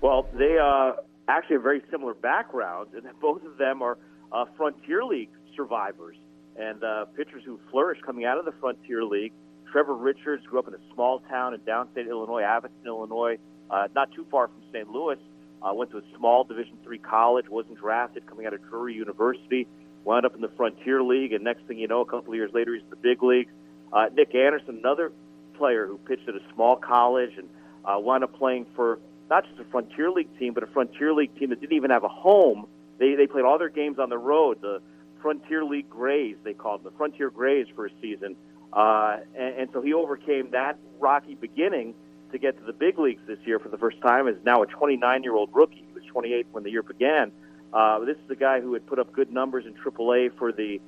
Well, 0.00 0.26
they 0.32 0.56
uh, 0.56 0.92
actually 1.28 1.56
have 1.56 1.62
very 1.64 1.82
similar 1.90 2.14
backgrounds, 2.14 2.94
and 2.94 3.04
both 3.20 3.44
of 3.44 3.58
them 3.58 3.82
are 3.82 3.98
uh, 4.32 4.46
Frontier 4.56 5.04
League 5.04 5.28
survivors 5.54 6.16
and 6.56 6.82
uh, 6.82 7.04
pitchers 7.14 7.42
who 7.44 7.60
flourished 7.70 8.02
coming 8.06 8.24
out 8.24 8.38
of 8.38 8.46
the 8.46 8.54
Frontier 8.58 9.04
League. 9.04 9.34
Trevor 9.70 9.96
Richards 9.96 10.46
grew 10.46 10.60
up 10.60 10.68
in 10.68 10.72
a 10.72 10.94
small 10.94 11.20
town 11.28 11.52
in 11.52 11.60
downstate 11.60 12.08
Illinois, 12.08 12.40
Aviston, 12.40 12.86
Illinois, 12.86 13.36
uh, 13.70 13.88
not 13.94 14.10
too 14.12 14.26
far 14.30 14.48
from 14.48 14.62
St. 14.72 14.88
Louis. 14.88 15.18
Uh, 15.62 15.72
went 15.72 15.90
to 15.92 15.98
a 15.98 16.02
small 16.16 16.44
Division 16.44 16.76
three 16.82 16.98
college, 16.98 17.48
wasn't 17.48 17.78
drafted, 17.78 18.26
coming 18.26 18.46
out 18.46 18.54
of 18.54 18.62
Drury 18.68 18.94
University, 18.94 19.66
wound 20.04 20.26
up 20.26 20.34
in 20.34 20.40
the 20.40 20.50
Frontier 20.56 21.02
League, 21.02 21.32
and 21.32 21.44
next 21.44 21.62
thing 21.66 21.78
you 21.78 21.86
know, 21.86 22.00
a 22.00 22.04
couple 22.04 22.32
of 22.32 22.34
years 22.34 22.50
later, 22.52 22.74
he's 22.74 22.82
in 22.82 22.90
the 22.90 22.96
big 22.96 23.22
leagues. 23.22 23.52
Uh, 23.92 24.08
Nick 24.14 24.34
Anderson, 24.34 24.78
another 24.78 25.12
player 25.54 25.86
who 25.86 25.98
pitched 25.98 26.28
at 26.28 26.34
a 26.34 26.40
small 26.54 26.76
college 26.76 27.32
and 27.36 27.48
uh, 27.84 27.98
wound 27.98 28.24
up 28.24 28.36
playing 28.36 28.66
for 28.74 28.98
not 29.30 29.46
just 29.46 29.58
a 29.60 29.64
Frontier 29.70 30.10
League 30.10 30.36
team, 30.38 30.52
but 30.54 30.62
a 30.62 30.66
Frontier 30.66 31.12
League 31.12 31.36
team 31.38 31.50
that 31.50 31.60
didn't 31.60 31.76
even 31.76 31.90
have 31.90 32.04
a 32.04 32.08
home. 32.08 32.66
They 32.98 33.14
they 33.14 33.26
played 33.26 33.44
all 33.44 33.58
their 33.58 33.68
games 33.68 33.98
on 33.98 34.08
the 34.08 34.18
road. 34.18 34.60
The 34.60 34.82
Frontier 35.20 35.64
League 35.64 35.88
Grays, 35.88 36.36
they 36.42 36.52
called 36.52 36.82
them 36.82 36.92
the 36.92 36.96
Frontier 36.98 37.30
Grays 37.30 37.66
for 37.74 37.86
a 37.86 37.90
season. 38.00 38.36
Uh, 38.72 39.18
and, 39.36 39.54
and 39.56 39.70
so 39.72 39.80
he 39.80 39.94
overcame 39.94 40.50
that 40.50 40.78
rocky 40.98 41.34
beginning 41.34 41.94
to 42.32 42.38
get 42.38 42.58
to 42.58 42.64
the 42.64 42.72
big 42.72 42.98
leagues 42.98 43.22
this 43.26 43.38
year 43.44 43.58
for 43.58 43.68
the 43.68 43.78
first 43.78 44.00
time. 44.00 44.28
Is 44.28 44.36
now 44.44 44.62
a 44.62 44.66
29 44.66 45.22
year 45.22 45.34
old 45.34 45.50
rookie. 45.52 45.84
He 45.86 45.94
was 45.94 46.02
28 46.10 46.46
when 46.52 46.64
the 46.64 46.70
year 46.70 46.82
began. 46.82 47.32
Uh, 47.72 48.00
this 48.00 48.16
is 48.24 48.30
a 48.30 48.36
guy 48.36 48.60
who 48.60 48.74
had 48.74 48.86
put 48.86 48.98
up 48.98 49.12
good 49.12 49.32
numbers 49.32 49.64
in 49.66 49.74
AAA 49.74 50.36
for 50.36 50.52
the 50.52 50.80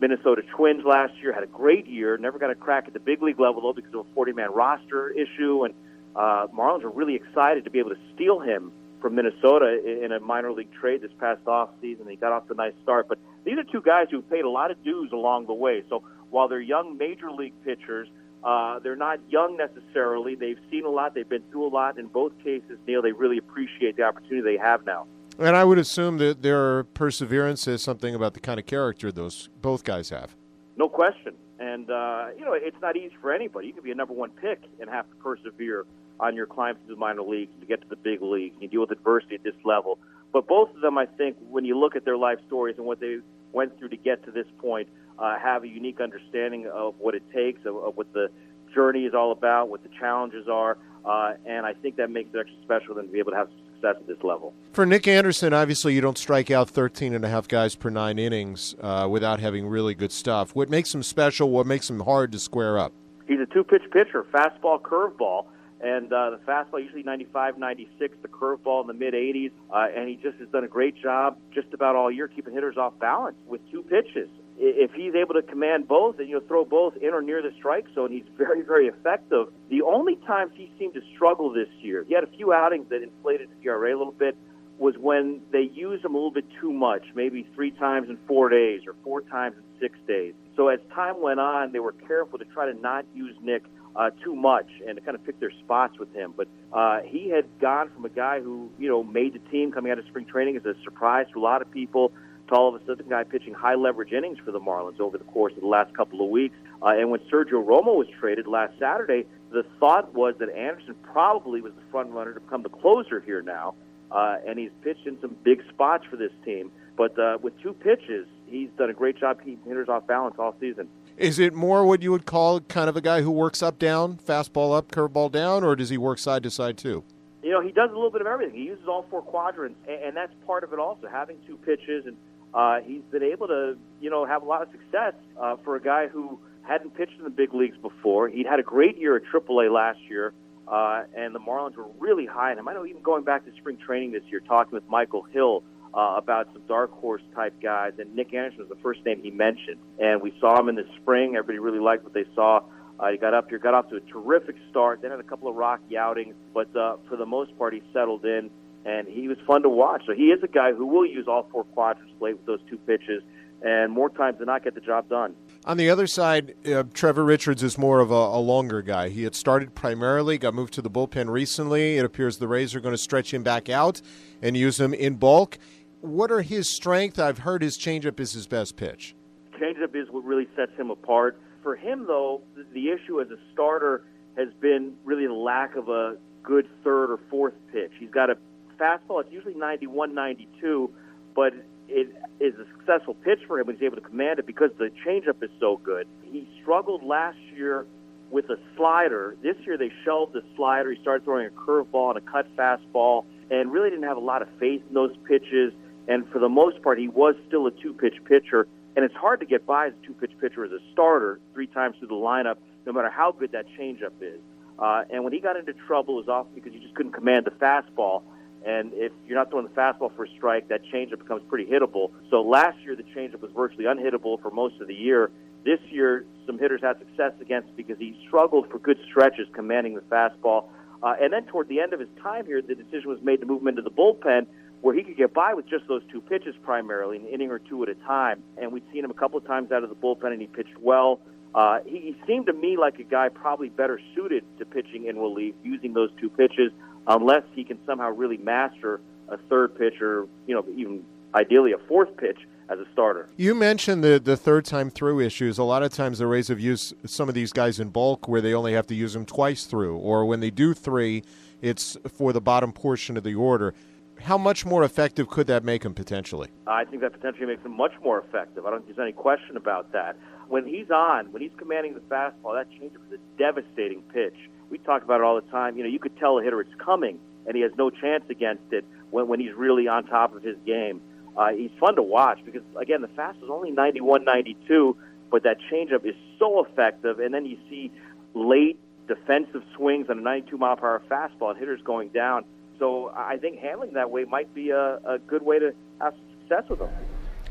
Minnesota 0.00 0.42
Twins 0.56 0.84
last 0.84 1.12
year. 1.22 1.32
Had 1.32 1.44
a 1.44 1.46
great 1.46 1.86
year. 1.86 2.16
Never 2.18 2.38
got 2.38 2.50
a 2.50 2.54
crack 2.54 2.84
at 2.88 2.92
the 2.92 3.00
big 3.00 3.22
league 3.22 3.38
level 3.38 3.62
though 3.62 3.72
because 3.72 3.94
of 3.94 4.00
a 4.00 4.14
40 4.14 4.32
man 4.32 4.52
roster 4.52 5.10
issue. 5.10 5.64
And 5.64 5.74
uh, 6.16 6.48
Marlins 6.48 6.82
are 6.82 6.90
really 6.90 7.14
excited 7.14 7.64
to 7.64 7.70
be 7.70 7.78
able 7.78 7.90
to 7.90 8.00
steal 8.14 8.40
him 8.40 8.72
from 9.00 9.16
Minnesota 9.16 9.80
in 10.04 10.12
a 10.12 10.20
minor 10.20 10.52
league 10.52 10.72
trade 10.72 11.02
this 11.02 11.10
past 11.18 11.46
off 11.46 11.70
season. 11.80 12.08
He 12.08 12.16
got 12.16 12.32
off 12.32 12.46
to 12.46 12.52
a 12.52 12.56
nice 12.56 12.74
start, 12.82 13.08
but 13.08 13.18
these 13.44 13.58
are 13.58 13.64
two 13.64 13.82
guys 13.82 14.06
who've 14.10 14.28
paid 14.30 14.44
a 14.44 14.48
lot 14.48 14.70
of 14.70 14.82
dues 14.84 15.10
along 15.12 15.46
the 15.46 15.54
way. 15.54 15.82
So 15.88 16.04
while 16.30 16.48
they're 16.48 16.60
young 16.60 16.96
major 16.96 17.30
league 17.30 17.54
pitchers, 17.64 18.08
uh, 18.44 18.78
they're 18.80 18.96
not 18.96 19.20
young 19.28 19.56
necessarily. 19.56 20.34
They've 20.34 20.58
seen 20.70 20.84
a 20.84 20.88
lot. 20.88 21.14
They've 21.14 21.28
been 21.28 21.44
through 21.50 21.66
a 21.66 21.72
lot. 21.72 21.98
In 21.98 22.06
both 22.06 22.36
cases, 22.38 22.78
Neil, 22.86 23.02
they 23.02 23.12
really 23.12 23.38
appreciate 23.38 23.96
the 23.96 24.02
opportunity 24.02 24.42
they 24.42 24.62
have 24.62 24.84
now. 24.84 25.06
And 25.38 25.56
I 25.56 25.64
would 25.64 25.78
assume 25.78 26.18
that 26.18 26.42
their 26.42 26.84
perseverance 26.84 27.66
is 27.66 27.82
something 27.82 28.14
about 28.14 28.34
the 28.34 28.40
kind 28.40 28.60
of 28.60 28.66
character 28.66 29.10
those 29.10 29.48
both 29.60 29.84
guys 29.84 30.10
have. 30.10 30.36
No 30.76 30.88
question. 30.88 31.34
And 31.58 31.90
uh, 31.90 32.28
you 32.36 32.44
know, 32.44 32.54
it's 32.54 32.80
not 32.82 32.96
easy 32.96 33.14
for 33.20 33.32
anybody. 33.32 33.68
You 33.68 33.72
can 33.72 33.84
be 33.84 33.92
a 33.92 33.94
number 33.94 34.14
one 34.14 34.30
pick 34.30 34.62
and 34.80 34.90
have 34.90 35.08
to 35.08 35.16
persevere 35.16 35.86
on 36.20 36.36
your 36.36 36.46
climb 36.46 36.76
through 36.76 36.94
the 36.94 37.00
minor 37.00 37.22
leagues 37.22 37.52
to 37.60 37.66
get 37.66 37.80
to 37.82 37.88
the 37.88 37.96
big 37.96 38.20
leagues. 38.20 38.56
You 38.60 38.68
deal 38.68 38.80
with 38.80 38.90
adversity 38.90 39.36
at 39.36 39.42
this 39.42 39.54
level. 39.64 39.98
But 40.32 40.46
both 40.46 40.74
of 40.74 40.80
them, 40.80 40.98
I 40.98 41.06
think, 41.06 41.36
when 41.48 41.64
you 41.64 41.78
look 41.78 41.94
at 41.94 42.04
their 42.04 42.16
life 42.16 42.38
stories 42.46 42.76
and 42.78 42.86
what 42.86 43.00
they 43.00 43.18
went 43.52 43.78
through 43.78 43.90
to 43.90 43.96
get 43.96 44.24
to 44.24 44.30
this 44.30 44.46
point, 44.58 44.88
uh, 45.18 45.38
have 45.38 45.64
a 45.64 45.68
unique 45.68 46.00
understanding 46.00 46.66
of 46.72 46.94
what 46.98 47.14
it 47.14 47.22
takes, 47.32 47.64
of, 47.66 47.76
of 47.76 47.96
what 47.96 48.12
the 48.12 48.28
journey 48.74 49.04
is 49.04 49.14
all 49.14 49.32
about, 49.32 49.68
what 49.68 49.82
the 49.82 49.90
challenges 49.98 50.48
are, 50.48 50.78
uh, 51.04 51.34
and 51.46 51.66
I 51.66 51.74
think 51.74 51.96
that 51.96 52.10
makes 52.10 52.30
it 52.34 52.38
extra 52.38 52.56
special 52.62 52.94
than 52.94 53.06
to 53.06 53.12
be 53.12 53.18
able 53.18 53.32
to 53.32 53.36
have 53.36 53.48
success 53.74 53.96
at 53.98 54.06
this 54.06 54.22
level. 54.22 54.54
For 54.72 54.86
Nick 54.86 55.06
Anderson, 55.06 55.52
obviously 55.52 55.94
you 55.94 56.00
don't 56.00 56.18
strike 56.18 56.50
out 56.50 56.70
13 56.70 57.14
and 57.14 57.24
a 57.24 57.28
half 57.28 57.48
guys 57.48 57.74
per 57.74 57.90
nine 57.90 58.18
innings 58.18 58.74
uh, 58.80 59.06
without 59.10 59.40
having 59.40 59.66
really 59.66 59.94
good 59.94 60.12
stuff. 60.12 60.54
What 60.54 60.70
makes 60.70 60.94
him 60.94 61.02
special? 61.02 61.50
What 61.50 61.66
makes 61.66 61.90
him 61.90 62.00
hard 62.00 62.32
to 62.32 62.38
square 62.38 62.78
up? 62.78 62.92
He's 63.26 63.40
a 63.40 63.46
two-pitch 63.46 63.82
pitcher, 63.92 64.24
fastball, 64.32 64.80
curveball 64.80 65.46
and 65.82 66.12
uh, 66.12 66.30
the 66.30 66.38
fastball 66.46 66.80
usually 66.80 67.02
95, 67.02 67.58
96, 67.58 68.16
the 68.22 68.28
curveball 68.28 68.82
in 68.82 68.86
the 68.86 68.94
mid 68.94 69.14
80s, 69.14 69.50
uh, 69.70 69.88
and 69.94 70.08
he 70.08 70.14
just 70.14 70.38
has 70.38 70.48
done 70.48 70.62
a 70.62 70.68
great 70.68 70.94
job 71.02 71.36
just 71.52 71.74
about 71.74 71.96
all 71.96 72.10
year 72.10 72.28
keeping 72.28 72.54
hitters 72.54 72.76
off 72.76 72.96
balance 73.00 73.36
with 73.46 73.60
two 73.72 73.82
pitches. 73.82 74.28
If 74.58 74.92
he's 74.92 75.14
able 75.14 75.34
to 75.34 75.42
command 75.42 75.88
both 75.88 76.20
and 76.20 76.28
you 76.28 76.36
know 76.36 76.46
throw 76.46 76.64
both 76.64 76.96
in 76.98 77.12
or 77.12 77.20
near 77.20 77.42
the 77.42 77.50
strike 77.58 77.86
zone, 77.96 78.12
he's 78.12 78.26
very, 78.38 78.62
very 78.62 78.86
effective. 78.86 79.48
The 79.70 79.82
only 79.82 80.16
times 80.24 80.52
he 80.54 80.70
seemed 80.78 80.94
to 80.94 81.00
struggle 81.14 81.52
this 81.52 81.68
year, 81.80 82.04
he 82.06 82.14
had 82.14 82.22
a 82.22 82.30
few 82.30 82.52
outings 82.52 82.88
that 82.90 83.02
inflated 83.02 83.48
his 83.48 83.58
ERA 83.64 83.88
a 83.88 83.98
little 83.98 84.12
bit, 84.12 84.36
was 84.78 84.94
when 84.98 85.40
they 85.50 85.68
used 85.74 86.04
him 86.04 86.14
a 86.14 86.16
little 86.16 86.30
bit 86.30 86.46
too 86.60 86.72
much, 86.72 87.02
maybe 87.14 87.46
three 87.56 87.72
times 87.72 88.08
in 88.08 88.18
four 88.28 88.48
days 88.48 88.82
or 88.86 88.94
four 89.02 89.20
times 89.22 89.56
in 89.56 89.80
six 89.80 89.98
days. 90.06 90.34
So 90.54 90.68
as 90.68 90.78
time 90.94 91.20
went 91.20 91.40
on, 91.40 91.72
they 91.72 91.80
were 91.80 91.92
careful 91.92 92.38
to 92.38 92.44
try 92.44 92.66
to 92.70 92.74
not 92.74 93.04
use 93.14 93.34
Nick 93.42 93.64
uh, 93.94 94.10
too 94.24 94.34
much 94.34 94.68
and 94.86 94.96
to 94.96 95.02
kind 95.02 95.14
of 95.14 95.24
pick 95.24 95.38
their 95.40 95.52
spots 95.64 95.98
with 95.98 96.12
him. 96.14 96.34
But 96.36 96.48
uh, 96.72 97.00
he 97.02 97.28
had 97.28 97.44
gone 97.60 97.90
from 97.90 98.04
a 98.04 98.08
guy 98.08 98.40
who, 98.40 98.70
you 98.78 98.88
know, 98.88 99.02
made 99.02 99.34
the 99.34 99.50
team 99.50 99.72
coming 99.72 99.92
out 99.92 99.98
of 99.98 100.06
spring 100.06 100.26
training 100.26 100.56
as 100.56 100.64
a 100.64 100.74
surprise 100.82 101.26
to 101.32 101.38
a 101.38 101.42
lot 101.42 101.62
of 101.62 101.70
people 101.70 102.12
to 102.48 102.54
all 102.54 102.74
of 102.74 102.80
a 102.80 102.84
sudden 102.84 103.06
a 103.06 103.08
guy 103.08 103.24
pitching 103.24 103.54
high 103.54 103.74
leverage 103.74 104.12
innings 104.12 104.38
for 104.44 104.50
the 104.50 104.60
Marlins 104.60 105.00
over 105.00 105.18
the 105.18 105.24
course 105.24 105.52
of 105.54 105.60
the 105.60 105.66
last 105.66 105.94
couple 105.96 106.22
of 106.22 106.30
weeks. 106.30 106.56
Uh, 106.82 106.88
and 106.88 107.10
when 107.10 107.20
Sergio 107.32 107.64
Romo 107.64 107.96
was 107.96 108.08
traded 108.18 108.46
last 108.46 108.78
Saturday, 108.78 109.26
the 109.50 109.64
thought 109.78 110.14
was 110.14 110.34
that 110.38 110.50
Anderson 110.50 110.94
probably 111.02 111.60
was 111.60 111.72
the 111.74 111.82
front 111.90 112.10
runner 112.10 112.34
to 112.34 112.40
become 112.40 112.62
the 112.62 112.68
closer 112.68 113.20
here 113.20 113.42
now. 113.42 113.74
Uh, 114.10 114.36
and 114.46 114.58
he's 114.58 114.70
pitched 114.82 115.06
in 115.06 115.18
some 115.20 115.34
big 115.42 115.62
spots 115.70 116.04
for 116.10 116.16
this 116.16 116.32
team. 116.44 116.70
But 116.96 117.18
uh, 117.18 117.38
with 117.40 117.58
two 117.62 117.72
pitches, 117.72 118.26
he's 118.46 118.68
done 118.76 118.90
a 118.90 118.94
great 118.94 119.18
job 119.18 119.38
keeping 119.38 119.64
hitters 119.64 119.88
off 119.88 120.06
balance 120.06 120.36
all 120.38 120.54
season. 120.60 120.88
Is 121.16 121.38
it 121.38 121.52
more 121.52 121.84
what 121.84 122.02
you 122.02 122.10
would 122.10 122.26
call 122.26 122.60
kind 122.60 122.88
of 122.88 122.96
a 122.96 123.00
guy 123.00 123.22
who 123.22 123.30
works 123.30 123.62
up 123.62 123.78
down, 123.78 124.16
fastball 124.16 124.76
up, 124.76 124.90
curveball 124.90 125.30
down, 125.30 125.62
or 125.62 125.76
does 125.76 125.90
he 125.90 125.98
work 125.98 126.18
side 126.18 126.42
to 126.44 126.50
side 126.50 126.78
too? 126.78 127.04
You 127.42 127.50
know, 127.50 127.60
he 127.60 127.72
does 127.72 127.90
a 127.90 127.94
little 127.94 128.10
bit 128.10 128.20
of 128.20 128.26
everything. 128.26 128.54
He 128.54 128.64
uses 128.64 128.86
all 128.88 129.04
four 129.10 129.22
quadrants, 129.22 129.78
and 129.88 130.16
that's 130.16 130.32
part 130.46 130.64
of 130.64 130.72
it 130.72 130.78
also, 130.78 131.08
having 131.08 131.38
two 131.46 131.56
pitches. 131.56 132.06
And 132.06 132.16
uh, 132.54 132.80
he's 132.80 133.02
been 133.10 133.22
able 133.22 133.48
to, 133.48 133.76
you 134.00 134.10
know, 134.10 134.24
have 134.24 134.42
a 134.42 134.46
lot 134.46 134.62
of 134.62 134.68
success 134.70 135.14
uh, 135.40 135.56
for 135.64 135.76
a 135.76 135.80
guy 135.80 136.06
who 136.06 136.38
hadn't 136.62 136.94
pitched 136.94 137.18
in 137.18 137.24
the 137.24 137.30
big 137.30 137.52
leagues 137.52 137.76
before. 137.78 138.28
He'd 138.28 138.46
had 138.46 138.60
a 138.60 138.62
great 138.62 138.96
year 138.96 139.16
at 139.16 139.22
AAA 139.24 139.72
last 139.72 139.98
year, 140.08 140.32
uh, 140.68 141.02
and 141.16 141.34
the 141.34 141.40
Marlins 141.40 141.76
were 141.76 141.88
really 141.98 142.26
high 142.26 142.52
on 142.52 142.58
him. 142.58 142.68
I 142.68 142.74
know 142.74 142.86
even 142.86 143.02
going 143.02 143.24
back 143.24 143.44
to 143.44 143.52
spring 143.56 143.76
training 143.76 144.12
this 144.12 144.22
year, 144.30 144.40
talking 144.40 144.72
with 144.72 144.88
Michael 144.88 145.22
Hill, 145.22 145.64
uh, 145.94 146.14
about 146.16 146.48
some 146.52 146.62
dark 146.66 146.90
horse 146.92 147.22
type 147.34 147.54
guys, 147.62 147.92
and 147.98 148.14
Nick 148.14 148.32
Anderson 148.34 148.60
was 148.60 148.68
the 148.68 148.82
first 148.82 149.04
name 149.04 149.20
he 149.22 149.30
mentioned. 149.30 149.78
And 149.98 150.22
we 150.22 150.34
saw 150.40 150.58
him 150.58 150.68
in 150.68 150.74
the 150.74 150.86
spring. 151.00 151.36
Everybody 151.36 151.58
really 151.58 151.80
liked 151.80 152.04
what 152.04 152.14
they 152.14 152.24
saw. 152.34 152.60
Uh, 152.98 153.10
he 153.10 153.18
got 153.18 153.34
up 153.34 153.48
here, 153.48 153.58
got 153.58 153.74
off 153.74 153.88
to 153.88 153.96
a 153.96 154.00
terrific 154.00 154.56
start, 154.70 155.02
then 155.02 155.10
had 155.10 155.20
a 155.20 155.24
couple 155.24 155.48
of 155.48 155.56
rocky 155.56 155.96
outings, 155.96 156.34
but 156.54 156.74
uh, 156.76 156.96
for 157.08 157.16
the 157.16 157.26
most 157.26 157.56
part, 157.58 157.74
he 157.74 157.82
settled 157.92 158.24
in, 158.24 158.48
and 158.84 159.08
he 159.08 159.26
was 159.28 159.38
fun 159.46 159.62
to 159.62 159.68
watch. 159.68 160.02
So 160.06 160.14
he 160.14 160.26
is 160.26 160.42
a 160.42 160.48
guy 160.48 160.72
who 160.72 160.86
will 160.86 161.06
use 161.06 161.26
all 161.26 161.48
four 161.50 161.64
quadrants 161.64 162.12
late 162.20 162.36
with 162.36 162.46
those 162.46 162.60
two 162.70 162.78
pitches, 162.78 163.22
and 163.60 163.92
more 163.92 164.08
times 164.08 164.38
than 164.38 164.46
not 164.46 164.62
get 164.62 164.74
the 164.74 164.80
job 164.80 165.08
done. 165.08 165.34
On 165.64 165.76
the 165.76 165.90
other 165.90 166.06
side, 166.06 166.54
uh, 166.66 166.84
Trevor 166.92 167.24
Richards 167.24 167.62
is 167.62 167.78
more 167.78 168.00
of 168.00 168.10
a, 168.10 168.14
a, 168.14 168.38
longer 168.38 168.82
guy. 168.82 169.08
He 169.08 169.22
had 169.22 169.34
started 169.34 169.74
primarily, 169.74 170.36
got 170.38 170.54
moved 170.54 170.74
to 170.74 170.82
the 170.82 170.90
bullpen 170.90 171.28
recently. 171.28 171.96
It 171.98 172.04
appears 172.04 172.38
the 172.38 172.48
Rays 172.48 172.74
are 172.74 172.80
going 172.80 172.94
to 172.94 172.98
stretch 172.98 173.32
him 173.32 173.44
back 173.44 173.68
out 173.68 174.02
and 174.40 174.56
use 174.56 174.80
him 174.80 174.92
in 174.92 175.14
bulk 175.14 175.58
what 176.02 176.32
are 176.32 176.42
his 176.42 176.68
strengths? 176.68 177.18
I've 177.18 177.38
heard 177.38 177.62
his 177.62 177.78
changeup 177.78 178.20
is 178.20 178.32
his 178.32 178.46
best 178.46 178.76
pitch. 178.76 179.14
Changeup 179.58 179.94
is 179.94 180.10
what 180.10 180.24
really 180.24 180.48
sets 180.56 180.72
him 180.76 180.90
apart. 180.90 181.40
For 181.62 181.76
him, 181.76 182.06
though, 182.06 182.42
the 182.74 182.90
issue 182.90 183.20
as 183.20 183.30
a 183.30 183.38
starter 183.52 184.04
has 184.36 184.48
been 184.60 184.94
really 185.04 185.26
the 185.26 185.32
lack 185.32 185.76
of 185.76 185.88
a 185.88 186.16
good 186.42 186.68
third 186.82 187.12
or 187.12 187.20
fourth 187.30 187.54
pitch. 187.72 187.92
He's 188.00 188.10
got 188.10 188.30
a 188.30 188.36
fastball; 188.78 189.20
it's 189.20 189.32
usually 189.32 189.54
91, 189.54 190.12
92, 190.12 190.90
but 191.36 191.52
it 191.88 192.08
is 192.40 192.54
a 192.54 192.66
successful 192.76 193.14
pitch 193.14 193.38
for 193.46 193.60
him. 193.60 193.68
He's 193.70 193.82
able 193.82 193.96
to 193.96 194.02
command 194.02 194.40
it 194.40 194.46
because 194.46 194.70
the 194.78 194.90
changeup 195.06 195.42
is 195.42 195.50
so 195.60 195.76
good. 195.76 196.08
He 196.24 196.48
struggled 196.60 197.04
last 197.04 197.38
year 197.54 197.86
with 198.30 198.46
a 198.46 198.56
slider. 198.76 199.36
This 199.42 199.56
year 199.64 199.78
they 199.78 199.92
shelved 200.04 200.32
the 200.32 200.42
slider. 200.56 200.90
He 200.90 201.00
started 201.00 201.24
throwing 201.24 201.46
a 201.46 201.50
curveball 201.50 202.16
and 202.16 202.26
a 202.26 202.30
cut 202.30 202.48
fastball, 202.56 203.24
and 203.50 203.70
really 203.70 203.90
didn't 203.90 204.08
have 204.08 204.16
a 204.16 204.20
lot 204.20 204.42
of 204.42 204.48
faith 204.58 204.82
in 204.88 204.94
those 204.94 205.14
pitches. 205.28 205.72
And 206.08 206.28
for 206.30 206.38
the 206.38 206.48
most 206.48 206.82
part, 206.82 206.98
he 206.98 207.08
was 207.08 207.34
still 207.46 207.66
a 207.66 207.70
two 207.70 207.94
pitch 207.94 208.16
pitcher. 208.24 208.66
And 208.94 209.04
it's 209.04 209.14
hard 209.14 209.40
to 209.40 209.46
get 209.46 209.66
by 209.66 209.88
as 209.88 209.92
a 210.02 210.06
two 210.06 210.14
pitch 210.14 210.32
pitcher 210.40 210.64
as 210.64 210.72
a 210.72 210.80
starter 210.92 211.40
three 211.54 211.66
times 211.66 211.96
through 211.98 212.08
the 212.08 212.14
lineup, 212.14 212.56
no 212.86 212.92
matter 212.92 213.10
how 213.10 213.32
good 213.32 213.52
that 213.52 213.66
changeup 213.78 214.12
is. 214.20 214.40
Uh, 214.78 215.04
and 215.10 215.24
when 215.24 215.32
he 215.32 215.40
got 215.40 215.56
into 215.56 215.72
trouble, 215.86 216.14
it 216.14 216.26
was 216.26 216.28
often 216.28 216.52
because 216.54 216.72
he 216.72 216.80
just 216.80 216.94
couldn't 216.94 217.12
command 217.12 217.46
the 217.46 217.50
fastball. 217.52 218.22
And 218.64 218.92
if 218.94 219.12
you're 219.26 219.36
not 219.36 219.50
throwing 219.50 219.66
the 219.66 219.72
fastball 219.72 220.14
for 220.14 220.24
a 220.24 220.28
strike, 220.36 220.68
that 220.68 220.82
changeup 220.92 221.18
becomes 221.18 221.42
pretty 221.48 221.70
hittable. 221.70 222.10
So 222.30 222.42
last 222.42 222.78
year, 222.80 222.94
the 222.94 223.02
changeup 223.02 223.40
was 223.40 223.50
virtually 223.52 223.84
unhittable 223.84 224.40
for 224.40 224.50
most 224.50 224.80
of 224.80 224.88
the 224.88 224.94
year. 224.94 225.30
This 225.64 225.80
year, 225.90 226.26
some 226.46 226.58
hitters 226.58 226.80
had 226.80 226.98
success 226.98 227.32
against 227.40 227.74
because 227.76 227.98
he 227.98 228.18
struggled 228.26 228.68
for 228.70 228.78
good 228.78 228.98
stretches 229.08 229.46
commanding 229.52 229.94
the 229.94 230.00
fastball. 230.02 230.66
Uh, 231.02 231.14
and 231.20 231.32
then 231.32 231.44
toward 231.46 231.68
the 231.68 231.80
end 231.80 231.92
of 231.92 232.00
his 232.00 232.08
time 232.22 232.46
here, 232.46 232.62
the 232.62 232.74
decision 232.74 233.08
was 233.08 233.20
made 233.22 233.40
to 233.40 233.46
move 233.46 233.62
him 233.62 233.68
into 233.68 233.82
the 233.82 233.90
bullpen, 233.90 234.46
where 234.80 234.94
he 234.94 235.02
could 235.02 235.16
get 235.16 235.32
by 235.32 235.54
with 235.54 235.68
just 235.68 235.86
those 235.88 236.02
two 236.10 236.20
pitches 236.20 236.54
primarily, 236.62 237.16
an 237.16 237.26
inning 237.26 237.50
or 237.50 237.58
two 237.58 237.82
at 237.82 237.88
a 237.88 237.94
time. 237.94 238.42
And 238.56 238.72
we'd 238.72 238.84
seen 238.92 239.04
him 239.04 239.10
a 239.10 239.14
couple 239.14 239.38
of 239.38 239.46
times 239.46 239.72
out 239.72 239.82
of 239.82 239.88
the 239.88 239.96
bullpen, 239.96 240.32
and 240.32 240.40
he 240.40 240.46
pitched 240.46 240.78
well. 240.80 241.20
Uh, 241.54 241.80
he, 241.84 241.98
he 241.98 242.16
seemed 242.26 242.46
to 242.46 242.52
me 242.52 242.76
like 242.76 242.98
a 242.98 243.04
guy 243.04 243.28
probably 243.28 243.68
better 243.68 244.00
suited 244.14 244.44
to 244.58 244.64
pitching 244.64 245.06
in 245.06 245.18
relief 245.18 245.54
using 245.62 245.92
those 245.92 246.10
two 246.20 246.30
pitches, 246.30 246.72
unless 247.06 247.42
he 247.54 247.64
can 247.64 247.78
somehow 247.84 248.10
really 248.10 248.38
master 248.38 249.00
a 249.28 249.36
third 249.36 249.76
pitch 249.76 250.00
or, 250.00 250.28
you 250.46 250.54
know, 250.54 250.64
even 250.76 251.04
ideally 251.34 251.72
a 251.72 251.78
fourth 251.88 252.16
pitch 252.16 252.38
as 252.72 252.78
a 252.78 252.90
starter. 252.92 253.28
You 253.36 253.54
mentioned 253.54 254.02
the 254.02 254.18
the 254.18 254.36
third 254.36 254.64
time 254.64 254.90
through 254.90 255.20
issues. 255.20 255.58
A 255.58 255.64
lot 255.64 255.82
of 255.82 255.92
times 255.92 256.18
the 256.18 256.26
Rays 256.26 256.48
have 256.48 256.60
used 256.60 256.94
some 257.04 257.28
of 257.28 257.34
these 257.34 257.52
guys 257.52 257.78
in 257.78 257.90
bulk 257.90 258.28
where 258.28 258.40
they 258.40 258.54
only 258.54 258.72
have 258.72 258.86
to 258.88 258.94
use 258.94 259.12
them 259.12 259.26
twice 259.26 259.64
through, 259.64 259.96
or 259.96 260.24
when 260.24 260.40
they 260.40 260.50
do 260.50 260.74
three, 260.74 261.22
it's 261.60 261.96
for 262.08 262.32
the 262.32 262.40
bottom 262.40 262.72
portion 262.72 263.16
of 263.16 263.24
the 263.24 263.34
order. 263.34 263.74
How 264.20 264.38
much 264.38 264.64
more 264.64 264.84
effective 264.84 265.28
could 265.28 265.48
that 265.48 265.64
make 265.64 265.84
him 265.84 265.94
potentially? 265.94 266.48
I 266.66 266.84
think 266.84 267.02
that 267.02 267.12
potentially 267.12 267.46
makes 267.46 267.64
him 267.64 267.76
much 267.76 267.92
more 268.04 268.20
effective. 268.20 268.64
I 268.64 268.70
don't 268.70 268.84
think 268.84 268.96
there's 268.96 269.04
any 269.04 269.12
question 269.12 269.56
about 269.56 269.90
that. 269.92 270.16
When 270.48 270.64
he's 270.64 270.90
on, 270.90 271.32
when 271.32 271.42
he's 271.42 271.50
commanding 271.56 271.94
the 271.94 272.00
fastball, 272.00 272.54
that 272.54 272.70
changeup 272.70 273.04
is 273.08 273.18
a 273.18 273.38
devastating 273.38 274.02
pitch. 274.12 274.36
We 274.70 274.78
talk 274.78 275.02
about 275.02 275.20
it 275.20 275.24
all 275.24 275.34
the 275.34 275.50
time. 275.50 275.76
You 275.76 275.82
know, 275.82 275.88
you 275.88 275.98
could 275.98 276.16
tell 276.18 276.38
a 276.38 276.42
hitter 276.42 276.60
it's 276.60 276.74
coming, 276.78 277.18
and 277.46 277.56
he 277.56 277.62
has 277.62 277.72
no 277.76 277.90
chance 277.90 278.24
against 278.30 278.72
it 278.72 278.84
when, 279.10 279.26
when 279.26 279.40
he's 279.40 279.54
really 279.54 279.88
on 279.88 280.04
top 280.06 280.36
of 280.36 280.42
his 280.42 280.56
game. 280.64 281.00
Uh, 281.36 281.52
he's 281.52 281.70
fun 281.80 281.96
to 281.96 282.02
watch 282.02 282.40
because, 282.44 282.62
again, 282.80 283.00
the 283.00 283.08
fastball 283.08 283.44
is 283.44 283.50
only 283.50 283.70
91, 283.70 284.24
92, 284.24 284.96
but 285.30 285.42
that 285.44 285.56
changeup 285.72 286.04
is 286.04 286.14
so 286.38 286.64
effective. 286.64 287.18
And 287.20 287.32
then 287.32 287.46
you 287.46 287.56
see 287.70 287.90
late 288.34 288.78
defensive 289.08 289.62
swings 289.76 290.08
on 290.10 290.18
a 290.18 290.22
92 290.22 290.58
mile 290.58 290.76
per 290.76 290.86
hour 290.86 291.02
fastball 291.10 291.50
and 291.50 291.58
hitters 291.58 291.80
going 291.82 292.10
down. 292.10 292.44
So 292.78 293.12
I 293.14 293.36
think 293.36 293.58
handling 293.58 293.94
that 293.94 294.10
way 294.10 294.24
might 294.24 294.54
be 294.54 294.70
a, 294.70 294.98
a 295.04 295.18
good 295.18 295.42
way 295.42 295.58
to 295.58 295.72
have 296.00 296.14
success 296.40 296.68
with 296.68 296.80
him. 296.80 296.90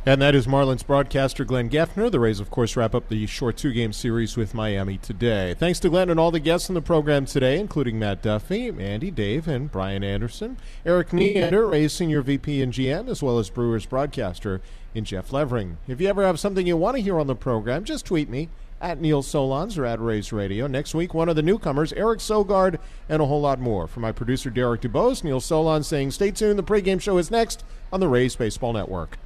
And 0.04 0.20
that 0.20 0.34
is 0.34 0.48
Marlins 0.48 0.84
broadcaster 0.84 1.46
Glenn 1.46 1.70
Geffner. 1.70 2.10
The 2.10 2.20
Rays, 2.20 2.40
of 2.40 2.50
course, 2.50 2.76
wrap 2.76 2.96
up 2.96 3.08
the 3.08 3.28
short 3.28 3.56
two 3.56 3.72
game 3.72 3.94
series 3.94 4.36
with 4.36 4.56
Miami 4.56 4.98
today. 4.98 5.54
Thanks 5.54 5.80
to 5.82 5.90
Glenn 5.90 6.10
and 6.10 6.20
all 6.20 6.32
the 6.32 6.40
guests 6.40 6.72
on 6.72 6.74
the 6.74 6.82
program 6.82 7.28
today, 7.28 7.60
including 7.60 8.00
Matt 8.00 8.24
Duffy, 8.24 8.70
Andy, 8.70 9.12
Dave, 9.12 9.48
and 9.48 9.72
Brian 9.72 10.04
Anderson. 10.04 10.58
Erik 10.88 11.14
Neander, 11.14 11.68
Rays 11.68 11.94
Senior 11.94 12.24
VP 12.24 12.64
and 12.64 12.74
GM, 12.74 13.10
as 13.10 13.22
well 13.22 13.38
as 13.38 13.52
Brewers 13.52 13.86
broadcaster 13.86 14.60
in 14.96 15.06
Jeff 15.06 15.32
Levering. 15.32 15.78
If 15.88 16.02
you 16.02 16.08
ever 16.08 16.26
have 16.26 16.40
something 16.40 16.66
you 16.66 16.78
want 16.78 16.96
to 16.96 17.04
hear 17.04 17.20
on 17.20 17.28
the 17.28 17.36
program, 17.36 17.84
just 17.84 18.08
tweet 18.08 18.28
me 18.28 18.50
at 18.82 19.00
Neil 19.00 19.22
Solondz 19.22 19.78
or 19.78 19.86
at 19.86 20.00
Rays 20.02 20.34
Radio. 20.34 20.66
Next 20.66 20.96
week, 20.96 21.14
one 21.14 21.30
of 21.30 21.36
the 21.36 21.44
newcomers, 21.44 21.94
Eric 21.94 22.22
Sogard, 22.22 22.80
and 23.08 23.22
a 23.22 23.28
whole 23.28 23.42
lot 23.42 23.60
more. 23.60 23.86
For 23.86 24.00
my 24.00 24.12
producer, 24.12 24.50
Derek 24.50 24.82
DuBose, 24.82 25.24
Neil 25.24 25.40
Solondz 25.40 25.86
saying 25.86 26.10
stay 26.10 26.32
tuned. 26.32 26.58
The 26.58 26.64
pregame 26.64 27.00
show 27.00 27.20
is 27.20 27.30
next 27.30 27.64
on 27.94 28.00
the 28.00 28.08
Rays 28.08 28.36
Baseball 28.36 28.74
Network. 28.74 29.20